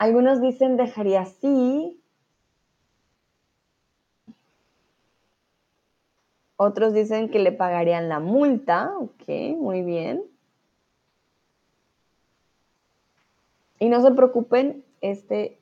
Algunos 0.00 0.40
dicen 0.40 0.78
dejaría 0.78 1.20
así. 1.20 2.02
Otros 6.56 6.94
dicen 6.94 7.30
que 7.30 7.38
le 7.38 7.52
pagarían 7.52 8.08
la 8.08 8.18
multa. 8.18 8.96
Ok, 8.98 9.28
muy 9.58 9.82
bien. 9.82 10.24
Y 13.78 13.90
no 13.90 14.00
se 14.00 14.10
preocupen, 14.12 14.82
este 15.02 15.60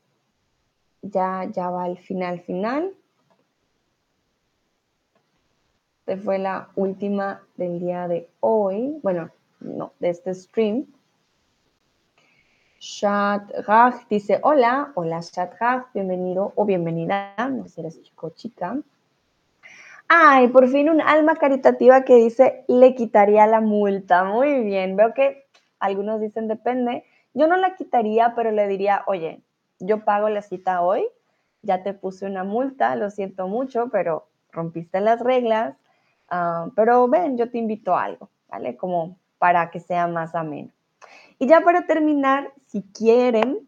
ya, 1.02 1.50
ya 1.52 1.70
va 1.70 1.82
al 1.82 1.98
final, 1.98 2.40
final. 2.42 2.94
Esta 6.06 6.16
fue 6.22 6.38
la 6.38 6.70
última 6.76 7.42
del 7.56 7.80
día 7.80 8.06
de 8.06 8.30
hoy. 8.38 9.00
Bueno, 9.02 9.30
no, 9.58 9.94
de 9.98 10.10
este 10.10 10.32
stream. 10.32 10.86
Shadrach 12.80 14.06
dice, 14.08 14.38
hola, 14.42 14.92
hola 14.94 15.20
Shadrach, 15.20 15.88
bienvenido 15.92 16.52
o 16.54 16.64
bienvenida, 16.64 17.34
no 17.50 17.64
sé 17.64 17.70
si 17.70 17.80
eres 17.80 18.02
chico 18.02 18.30
chica. 18.30 18.78
Ay, 20.06 20.46
por 20.48 20.68
fin 20.68 20.88
un 20.88 21.00
alma 21.00 21.34
caritativa 21.34 22.04
que 22.04 22.14
dice, 22.14 22.64
le 22.68 22.94
quitaría 22.94 23.48
la 23.48 23.60
multa. 23.60 24.22
Muy 24.22 24.62
bien, 24.62 24.94
veo 24.94 25.12
que 25.12 25.46
algunos 25.80 26.20
dicen 26.20 26.46
depende. 26.46 27.04
Yo 27.34 27.48
no 27.48 27.56
la 27.56 27.74
quitaría, 27.74 28.34
pero 28.36 28.52
le 28.52 28.68
diría, 28.68 29.02
oye, 29.06 29.42
yo 29.80 30.04
pago 30.04 30.28
la 30.28 30.42
cita 30.42 30.80
hoy, 30.80 31.04
ya 31.62 31.82
te 31.82 31.94
puse 31.94 32.26
una 32.26 32.44
multa, 32.44 32.94
lo 32.94 33.10
siento 33.10 33.48
mucho, 33.48 33.88
pero 33.90 34.28
rompiste 34.52 35.00
las 35.00 35.20
reglas, 35.20 35.74
ah, 36.30 36.68
pero 36.76 37.08
ven, 37.08 37.36
yo 37.36 37.50
te 37.50 37.58
invito 37.58 37.96
a 37.96 38.04
algo, 38.04 38.30
¿vale? 38.48 38.76
Como 38.76 39.18
para 39.38 39.68
que 39.70 39.80
sea 39.80 40.06
más 40.06 40.36
ameno. 40.36 40.70
Y 41.40 41.48
ya 41.48 41.60
para 41.60 41.86
terminar, 41.86 42.52
si 42.68 42.82
quieren, 42.94 43.66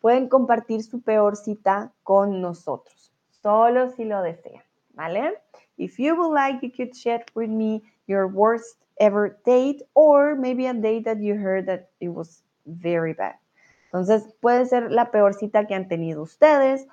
pueden 0.00 0.28
compartir 0.28 0.82
su 0.82 1.00
peor 1.00 1.36
cita 1.36 1.92
con 2.02 2.40
nosotros, 2.40 3.12
solo 3.42 3.90
si 3.90 4.04
lo 4.04 4.22
desean, 4.22 4.62
¿vale? 4.92 5.34
If 5.76 5.98
you 5.98 6.14
would 6.14 6.34
like, 6.34 6.64
you 6.64 6.70
could 6.70 6.94
share 6.94 7.24
with 7.34 7.48
me 7.48 7.82
your 8.06 8.26
worst 8.26 8.78
ever 9.00 9.36
date 9.44 9.82
or 9.94 10.36
maybe 10.36 10.66
a 10.66 10.74
date 10.74 11.04
that 11.04 11.18
you 11.20 11.34
heard 11.34 11.66
that 11.66 11.88
it 12.00 12.10
was 12.10 12.44
very 12.64 13.14
bad. 13.14 13.34
Entonces, 13.86 14.34
puede 14.40 14.66
ser 14.66 14.90
la 14.90 15.10
peor 15.10 15.34
cita 15.34 15.66
que 15.66 15.74
han 15.74 15.88
tenido 15.88 16.22
ustedes 16.22 16.86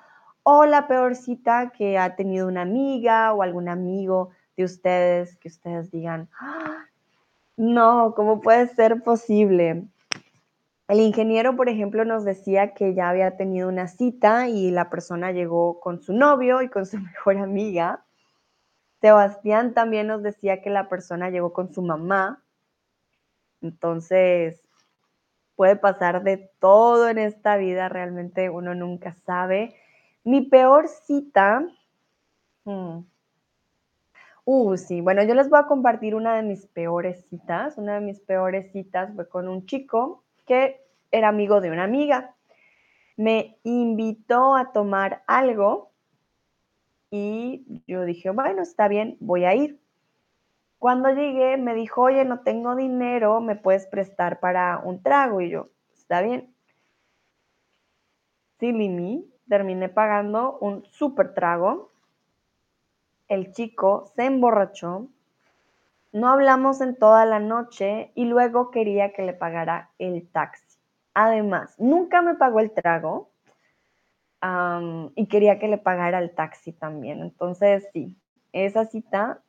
o 0.44 0.66
la 0.66 0.88
peor 0.88 1.14
cita 1.14 1.72
que 1.76 1.98
ha 1.98 2.16
tenido 2.16 2.48
una 2.48 2.62
amiga 2.62 3.32
o 3.32 3.42
algún 3.42 3.68
amigo 3.68 4.30
de 4.56 4.64
ustedes 4.64 5.36
que 5.36 5.48
ustedes 5.48 5.90
digan, 5.90 6.28
¡Ah! 6.40 6.86
no, 7.56 8.14
¿cómo 8.14 8.40
puede 8.40 8.68
ser 8.68 9.02
posible? 9.02 9.84
El 10.92 11.00
ingeniero, 11.00 11.56
por 11.56 11.70
ejemplo, 11.70 12.04
nos 12.04 12.22
decía 12.22 12.74
que 12.74 12.92
ya 12.92 13.08
había 13.08 13.38
tenido 13.38 13.66
una 13.66 13.88
cita 13.88 14.50
y 14.50 14.70
la 14.70 14.90
persona 14.90 15.32
llegó 15.32 15.80
con 15.80 16.02
su 16.02 16.12
novio 16.12 16.60
y 16.60 16.68
con 16.68 16.84
su 16.84 16.98
mejor 17.00 17.38
amiga. 17.38 18.04
Sebastián 19.00 19.72
también 19.72 20.08
nos 20.08 20.22
decía 20.22 20.60
que 20.60 20.68
la 20.68 20.90
persona 20.90 21.30
llegó 21.30 21.54
con 21.54 21.72
su 21.72 21.80
mamá. 21.80 22.42
Entonces, 23.62 24.60
puede 25.56 25.76
pasar 25.76 26.24
de 26.24 26.50
todo 26.58 27.08
en 27.08 27.16
esta 27.16 27.56
vida, 27.56 27.88
realmente 27.88 28.50
uno 28.50 28.74
nunca 28.74 29.14
sabe. 29.24 29.74
Mi 30.24 30.42
peor 30.42 30.88
cita... 30.88 31.66
Hmm. 32.64 33.06
Uh, 34.44 34.76
sí, 34.76 35.00
bueno, 35.00 35.22
yo 35.22 35.34
les 35.34 35.48
voy 35.48 35.60
a 35.60 35.66
compartir 35.66 36.14
una 36.14 36.36
de 36.36 36.42
mis 36.42 36.66
peores 36.66 37.24
citas. 37.30 37.78
Una 37.78 37.94
de 37.94 38.00
mis 38.02 38.20
peores 38.20 38.70
citas 38.72 39.14
fue 39.14 39.26
con 39.26 39.48
un 39.48 39.64
chico 39.64 40.22
que 40.46 40.81
era 41.12 41.28
amigo 41.28 41.60
de 41.60 41.70
una 41.70 41.84
amiga. 41.84 42.34
Me 43.16 43.58
invitó 43.62 44.56
a 44.56 44.72
tomar 44.72 45.22
algo 45.26 45.92
y 47.10 47.82
yo 47.86 48.04
dije, 48.04 48.30
bueno, 48.30 48.62
está 48.62 48.88
bien, 48.88 49.18
voy 49.20 49.44
a 49.44 49.54
ir. 49.54 49.78
Cuando 50.78 51.10
llegué 51.10 51.58
me 51.58 51.74
dijo, 51.74 52.02
oye, 52.02 52.24
no 52.24 52.40
tengo 52.40 52.74
dinero, 52.74 53.40
¿me 53.40 53.54
puedes 53.54 53.86
prestar 53.86 54.40
para 54.40 54.78
un 54.78 55.02
trago? 55.02 55.40
Y 55.40 55.50
yo, 55.50 55.68
está 55.94 56.22
bien. 56.22 56.52
Sí, 58.58 58.72
Mimi, 58.72 59.30
terminé 59.48 59.88
pagando 59.88 60.58
un 60.60 60.84
súper 60.86 61.34
trago. 61.34 61.92
El 63.28 63.52
chico 63.52 64.10
se 64.16 64.24
emborrachó. 64.24 65.08
No 66.12 66.28
hablamos 66.28 66.80
en 66.80 66.96
toda 66.96 67.26
la 67.26 67.38
noche 67.38 68.12
y 68.14 68.24
luego 68.24 68.70
quería 68.70 69.12
que 69.12 69.22
le 69.22 69.34
pagara 69.34 69.90
el 69.98 70.28
taxi. 70.30 70.71
Además, 71.14 71.74
nunca 71.78 72.22
me 72.22 72.34
pagó 72.34 72.60
el 72.60 72.72
trago 72.72 73.30
y 75.14 75.26
quería 75.28 75.58
que 75.58 75.68
le 75.68 75.78
pagara 75.78 76.18
el 76.18 76.34
taxi 76.34 76.72
también. 76.72 77.20
Entonces, 77.20 77.88
sí, 77.92 78.16
esa 78.52 78.86
cita 78.86 79.40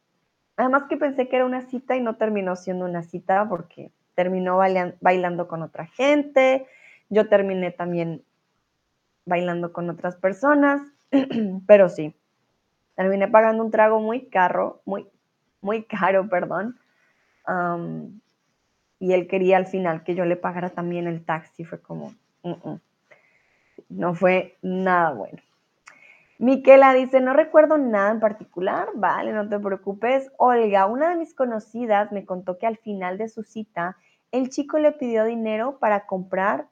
Además 0.56 0.84
que 0.88 0.98
pensé 0.98 1.28
que 1.28 1.36
era 1.36 1.46
una 1.46 1.62
cita 1.62 1.96
y 1.96 2.02
no 2.02 2.16
terminó 2.16 2.56
siendo 2.56 2.86
una 2.86 3.04
cita 3.04 3.48
porque 3.50 3.92
terminó 4.16 4.60
bailando 5.02 5.48
con 5.48 5.64
otra 5.64 5.88
gente, 5.88 6.68
yo 7.10 7.28
terminé 7.28 7.72
también 7.72 8.24
bailando 9.26 9.74
con 9.74 9.90
otras 9.90 10.16
personas, 10.16 10.82
pero 11.68 11.90
sí, 11.90 12.16
terminé 12.96 13.28
pagando 13.28 13.64
un 13.64 13.72
trago 13.72 14.00
muy 14.00 14.28
caro, 14.30 14.82
muy, 14.86 15.08
muy 15.62 15.84
caro, 15.84 16.30
perdón. 16.30 16.78
Y 19.04 19.12
él 19.12 19.28
quería 19.28 19.58
al 19.58 19.66
final 19.66 20.06
que 20.06 20.16
yo 20.16 20.24
le 20.24 20.38
pagara 20.38 20.70
también 20.70 21.08
el 21.08 21.26
taxi, 21.26 21.66
fue 21.66 21.82
como, 21.82 22.14
no 23.90 24.16
fue 24.16 24.56
nada 24.62 25.12
bueno. 25.12 25.40
Miquela 26.38 26.94
dice, 26.94 27.20
no 27.20 27.34
recuerdo 27.34 27.78
nada 27.78 28.12
en 28.12 28.22
particular, 28.22 28.88
vale, 28.96 29.34
no 29.34 29.50
te 29.50 29.60
preocupes. 29.60 30.32
Olga, 30.38 30.86
una 30.86 31.10
de 31.10 31.18
mis 31.18 31.34
conocidas 31.34 32.14
me 32.14 32.24
contó 32.24 32.58
que 32.58 32.66
al 32.66 32.78
final 32.78 33.18
de 33.18 33.28
su 33.28 33.44
cita, 33.44 33.98
el 34.32 34.50
chico 34.50 34.80
le 34.80 34.94
pidió 34.94 35.26
dinero 35.26 35.80
para 35.80 36.06
comprar 36.06 36.70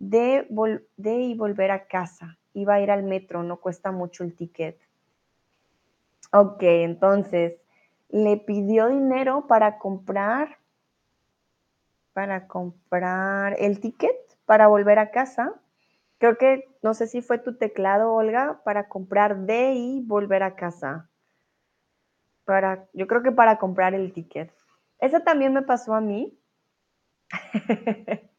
de, 0.00 0.48
de 0.96 1.14
y 1.20 1.34
volver 1.34 1.70
a 1.70 1.86
casa. 1.86 2.36
Iba 2.52 2.74
a 2.74 2.80
ir 2.80 2.90
al 2.90 3.04
metro, 3.04 3.44
no 3.44 3.58
cuesta 3.58 3.92
mucho 3.92 4.24
el 4.24 4.34
ticket. 4.34 4.76
Ok, 6.32 6.62
entonces, 6.62 7.60
le 8.08 8.38
pidió 8.38 8.88
dinero 8.88 9.46
para 9.46 9.78
comprar, 9.78 10.59
para 12.12 12.46
comprar 12.46 13.56
el 13.58 13.80
ticket 13.80 14.16
para 14.44 14.66
volver 14.66 14.98
a 14.98 15.10
casa 15.10 15.60
Creo 16.20 16.36
que, 16.36 16.68
no 16.82 16.92
sé 16.92 17.06
si 17.06 17.22
fue 17.22 17.38
tu 17.38 17.56
teclado, 17.56 18.12
Olga, 18.12 18.60
para 18.62 18.88
comprar 18.88 19.46
de 19.46 19.72
y 19.72 20.02
volver 20.02 20.42
a 20.42 20.54
casa. 20.54 21.08
Para, 22.44 22.86
yo 22.92 23.06
creo 23.06 23.22
que 23.22 23.32
para 23.32 23.58
comprar 23.58 23.94
el 23.94 24.12
ticket. 24.12 24.52
Eso 24.98 25.20
también 25.20 25.54
me 25.54 25.62
pasó 25.62 25.94
a 25.94 26.02
mí. 26.02 26.38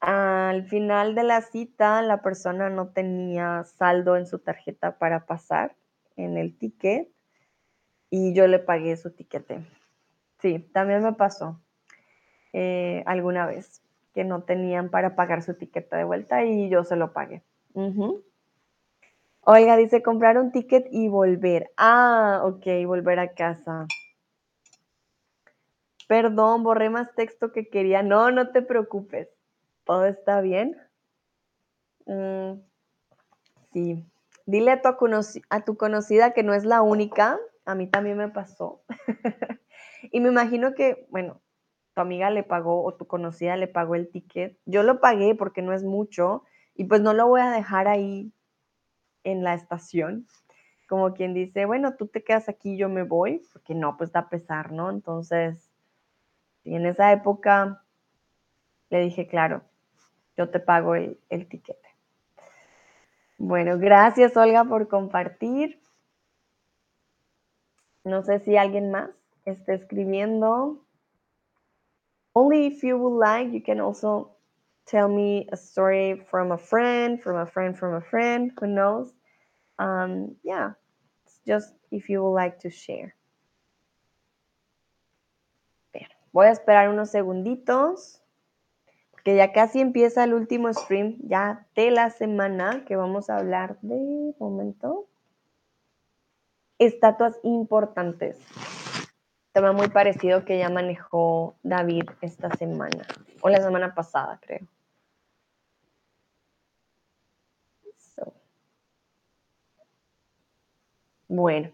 Al 0.00 0.68
final 0.68 1.14
de 1.14 1.22
la 1.22 1.40
cita, 1.40 2.02
la 2.02 2.20
persona 2.20 2.68
no 2.68 2.90
tenía 2.90 3.64
saldo 3.64 4.18
en 4.18 4.26
su 4.26 4.40
tarjeta 4.40 4.98
para 4.98 5.24
pasar 5.24 5.74
en 6.16 6.36
el 6.36 6.58
ticket 6.58 7.08
y 8.10 8.34
yo 8.34 8.46
le 8.48 8.58
pagué 8.58 8.98
su 8.98 9.12
tiquete. 9.12 9.66
Sí, 10.40 10.58
también 10.74 11.02
me 11.02 11.14
pasó 11.14 11.58
eh, 12.52 13.02
alguna 13.06 13.46
vez 13.46 13.82
que 14.14 14.24
no 14.24 14.42
tenían 14.42 14.90
para 14.90 15.14
pagar 15.14 15.42
su 15.42 15.54
tiquete 15.54 15.96
de 15.96 16.04
vuelta 16.04 16.44
y 16.44 16.68
yo 16.68 16.84
se 16.84 16.96
lo 16.96 17.12
pagué. 17.12 17.42
Oiga, 19.42 19.76
dice 19.76 20.02
comprar 20.02 20.38
un 20.38 20.52
ticket 20.52 20.86
y 20.90 21.08
volver. 21.08 21.70
Ah, 21.76 22.42
ok, 22.44 22.66
volver 22.86 23.18
a 23.18 23.34
casa. 23.34 23.86
Perdón, 26.08 26.64
borré 26.64 26.90
más 26.90 27.14
texto 27.14 27.52
que 27.52 27.68
quería. 27.68 28.02
No, 28.02 28.30
no 28.30 28.50
te 28.50 28.62
preocupes. 28.62 29.28
¿Todo 29.84 30.06
está 30.06 30.40
bien? 30.40 30.76
Mm, 32.06 32.60
sí. 33.72 34.04
Dile 34.46 34.70
a 34.70 34.82
tu, 34.82 34.88
a 35.50 35.64
tu 35.64 35.76
conocida 35.76 36.32
que 36.32 36.42
no 36.42 36.54
es 36.54 36.64
la 36.64 36.82
única. 36.82 37.38
A 37.64 37.74
mí 37.74 37.86
también 37.86 38.16
me 38.16 38.28
pasó. 38.28 38.82
y 40.10 40.20
me 40.20 40.28
imagino 40.28 40.74
que, 40.74 41.06
bueno, 41.10 41.40
tu 41.98 42.02
amiga 42.02 42.30
le 42.30 42.44
pagó 42.44 42.84
o 42.84 42.94
tu 42.94 43.08
conocida 43.08 43.56
le 43.56 43.66
pagó 43.66 43.96
el 43.96 44.08
ticket. 44.08 44.56
Yo 44.66 44.84
lo 44.84 45.00
pagué 45.00 45.34
porque 45.34 45.62
no 45.62 45.72
es 45.72 45.82
mucho 45.82 46.44
y 46.76 46.84
pues 46.84 47.00
no 47.00 47.12
lo 47.12 47.26
voy 47.26 47.40
a 47.40 47.50
dejar 47.50 47.88
ahí 47.88 48.32
en 49.24 49.42
la 49.42 49.54
estación. 49.54 50.28
Como 50.88 51.12
quien 51.12 51.34
dice, 51.34 51.66
bueno, 51.66 51.96
tú 51.96 52.06
te 52.06 52.22
quedas 52.22 52.48
aquí, 52.48 52.76
yo 52.76 52.88
me 52.88 53.02
voy, 53.02 53.42
porque 53.52 53.74
no, 53.74 53.96
pues 53.96 54.12
da 54.12 54.28
pesar, 54.28 54.70
¿no? 54.70 54.90
Entonces, 54.90 55.72
en 56.64 56.86
esa 56.86 57.12
época 57.12 57.82
Le 58.90 59.00
dije, 59.00 59.26
claro, 59.26 59.62
yo 60.36 60.50
te 60.50 60.60
pago 60.60 60.94
el, 60.94 61.18
el. 61.30 61.48
Bueno, 63.38 63.76
gracias 63.76 64.36
Olga 64.36 64.62
por 64.64 64.86
compartir. 64.86 65.80
No 68.04 68.22
sé 68.22 68.38
si 68.38 68.56
alguien 68.56 68.92
más 68.92 69.10
está 69.44 69.74
escribiendo. 69.74 70.84
Only 72.34 72.66
if 72.66 72.82
you 72.82 72.98
would 72.98 73.18
like, 73.18 73.52
you 73.52 73.60
can 73.60 73.80
also 73.80 74.32
tell 74.86 75.08
me 75.08 75.48
a 75.52 75.56
story 75.56 76.22
from 76.30 76.52
a 76.52 76.58
friend, 76.58 77.20
from 77.20 77.36
a 77.36 77.46
friend, 77.46 77.76
from 77.78 77.94
a 77.94 78.00
friend, 78.00 78.52
who 78.58 78.66
knows. 78.66 79.12
Um, 79.78 80.36
yeah, 80.44 80.72
it's 81.24 81.38
just 81.46 81.74
if 81.90 82.08
you 82.08 82.22
would 82.22 82.34
like 82.34 82.60
to 82.60 82.70
share. 82.70 83.14
voy 86.32 86.46
a 86.46 86.50
esperar 86.50 86.88
unos 86.88 87.10
segunditos, 87.10 88.22
porque 89.10 89.34
ya 89.34 89.52
casi 89.52 89.80
empieza 89.80 90.24
el 90.24 90.34
último 90.34 90.72
stream 90.72 91.18
ya 91.22 91.66
de 91.74 91.90
la 91.90 92.10
semana 92.10 92.84
que 92.86 92.96
vamos 92.96 93.30
a 93.30 93.38
hablar 93.38 93.78
de 93.82 94.34
momento. 94.38 95.06
Estatuas 96.78 97.40
importantes. 97.42 98.38
Tema 99.52 99.72
muy 99.72 99.88
parecido 99.88 100.44
que 100.44 100.58
ya 100.58 100.68
manejó 100.68 101.56
David 101.62 102.10
esta 102.20 102.50
semana, 102.56 103.06
o 103.40 103.48
la 103.48 103.60
semana 103.60 103.94
pasada, 103.94 104.38
creo. 104.40 104.66
Bueno, 111.28 111.70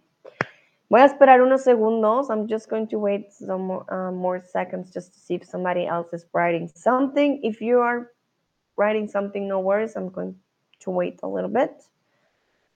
voy 0.88 1.00
a 1.00 1.04
esperar 1.04 1.40
unos 1.40 1.62
segundos. 1.62 2.28
I'm 2.28 2.48
just 2.48 2.68
going 2.68 2.88
to 2.88 2.98
wait 2.98 3.32
some 3.32 3.66
more, 3.66 3.84
uh, 3.88 4.10
more 4.10 4.40
seconds 4.42 4.92
just 4.92 5.14
to 5.14 5.20
see 5.20 5.34
if 5.34 5.44
somebody 5.44 5.86
else 5.86 6.12
is 6.12 6.26
writing 6.32 6.68
something. 6.74 7.40
If 7.44 7.60
you 7.60 7.80
are 7.80 8.10
writing 8.76 9.06
something, 9.06 9.46
no 9.46 9.60
worries. 9.60 9.94
I'm 9.96 10.08
going 10.10 10.34
to 10.80 10.90
wait 10.90 11.20
a 11.22 11.28
little 11.28 11.50
bit. 11.50 11.84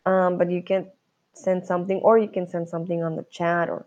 Um, 0.06 0.38
but 0.38 0.50
you 0.50 0.62
can 0.62 0.86
send 1.32 1.66
something 1.66 1.98
or 2.02 2.16
you 2.18 2.28
can 2.28 2.46
send 2.48 2.68
something 2.68 3.02
on 3.02 3.16
the 3.16 3.24
chat 3.24 3.68
or. 3.68 3.86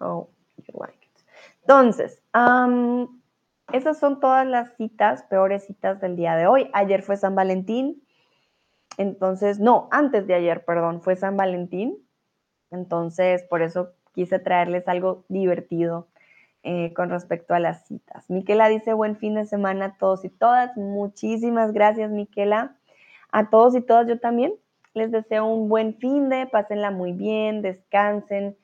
Oh, 0.00 0.28
you 0.56 0.78
like 0.78 0.98
it. 1.02 1.22
Entonces, 1.62 2.22
esas 3.72 3.98
son 3.98 4.20
todas 4.20 4.46
las 4.46 4.76
citas, 4.76 5.24
peores 5.24 5.66
citas 5.66 6.00
del 6.00 6.16
día 6.16 6.36
de 6.36 6.46
hoy. 6.46 6.70
Ayer 6.72 7.02
fue 7.02 7.16
San 7.16 7.34
Valentín. 7.34 8.02
Entonces, 8.98 9.58
no, 9.58 9.88
antes 9.90 10.26
de 10.26 10.34
ayer, 10.34 10.64
perdón, 10.64 11.02
fue 11.02 11.16
San 11.16 11.36
Valentín. 11.36 11.98
Entonces, 12.70 13.42
por 13.44 13.62
eso 13.62 13.92
quise 14.14 14.38
traerles 14.38 14.88
algo 14.88 15.24
divertido 15.28 16.08
eh, 16.62 16.92
con 16.94 17.10
respecto 17.10 17.54
a 17.54 17.60
las 17.60 17.86
citas. 17.86 18.28
Miquela 18.30 18.68
dice 18.68 18.92
buen 18.92 19.16
fin 19.16 19.34
de 19.34 19.44
semana 19.44 19.84
a 19.84 19.98
todos 19.98 20.24
y 20.24 20.30
todas. 20.30 20.76
Muchísimas 20.76 21.72
gracias, 21.72 22.10
Miquela. 22.10 22.76
A 23.30 23.50
todos 23.50 23.76
y 23.76 23.80
todas 23.80 24.08
yo 24.08 24.18
también. 24.18 24.54
Les 24.94 25.10
deseo 25.10 25.44
un 25.44 25.68
buen 25.68 25.94
fin 25.98 26.28
de, 26.28 26.46
pásenla 26.46 26.90
muy 26.90 27.12
bien, 27.12 27.60
descansen. 27.60 28.56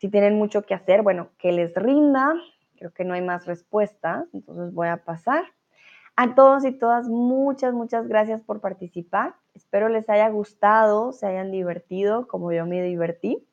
Si 0.00 0.08
tienen 0.08 0.36
mucho 0.36 0.62
que 0.62 0.74
hacer, 0.74 1.02
bueno, 1.02 1.28
que 1.38 1.52
les 1.52 1.74
rinda. 1.74 2.34
Creo 2.76 2.92
que 2.92 3.04
no 3.04 3.12
hay 3.12 3.20
más 3.20 3.44
respuestas, 3.46 4.26
entonces 4.32 4.72
voy 4.72 4.88
a 4.88 5.04
pasar. 5.04 5.44
A 6.16 6.34
todos 6.34 6.64
y 6.64 6.72
todas, 6.72 7.06
muchas, 7.08 7.74
muchas 7.74 8.08
gracias 8.08 8.40
por 8.40 8.60
participar. 8.60 9.34
Espero 9.54 9.90
les 9.90 10.08
haya 10.08 10.28
gustado, 10.30 11.12
se 11.12 11.26
hayan 11.26 11.50
divertido 11.50 12.26
como 12.26 12.50
yo 12.52 12.64
me 12.64 12.82
divertí. 12.82 13.46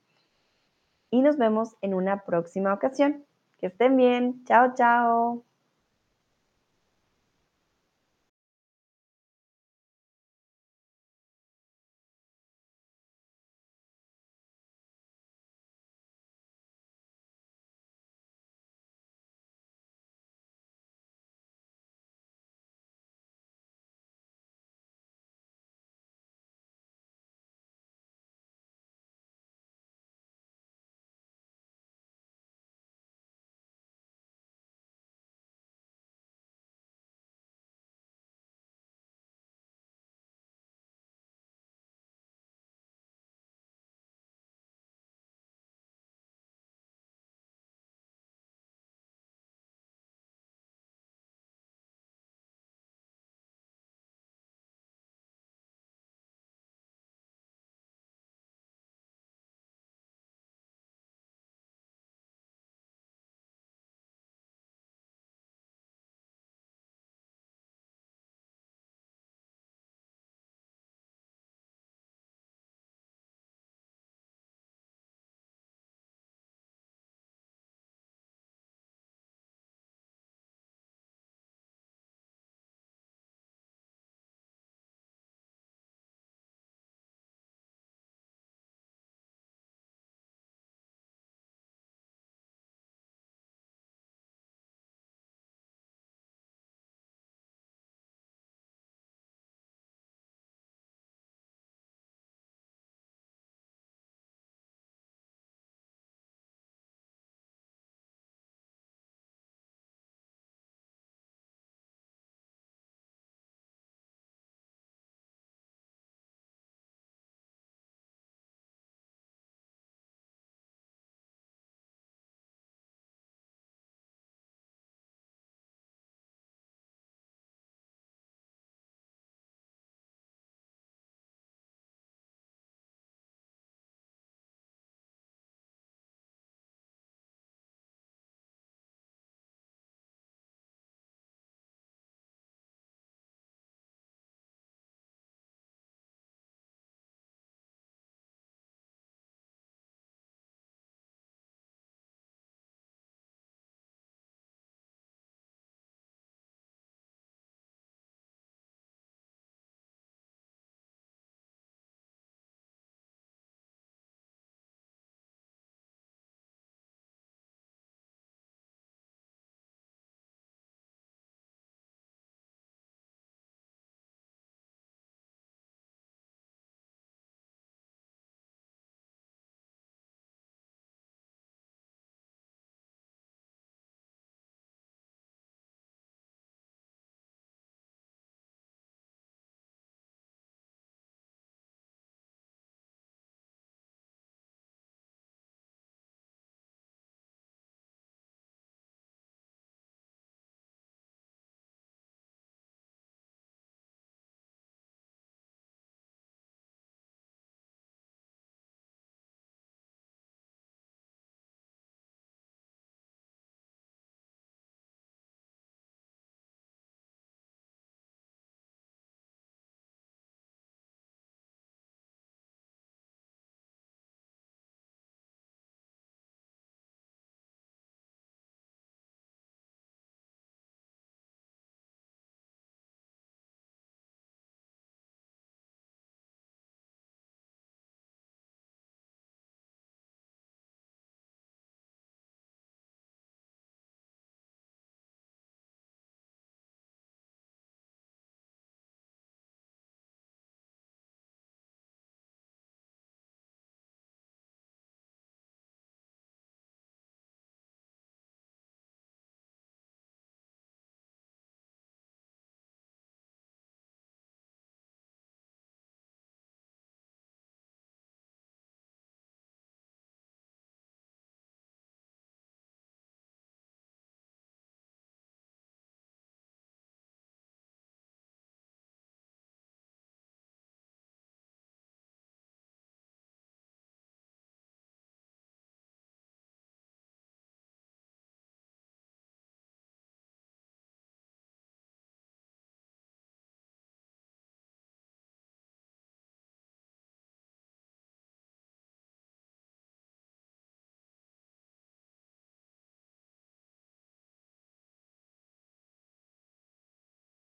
Y 1.11 1.21
nos 1.21 1.37
vemos 1.37 1.75
en 1.81 1.93
una 1.93 2.23
próxima 2.23 2.73
ocasión. 2.73 3.25
Que 3.57 3.67
estén 3.67 3.97
bien. 3.97 4.43
Chao, 4.45 4.73
chao. 4.75 5.46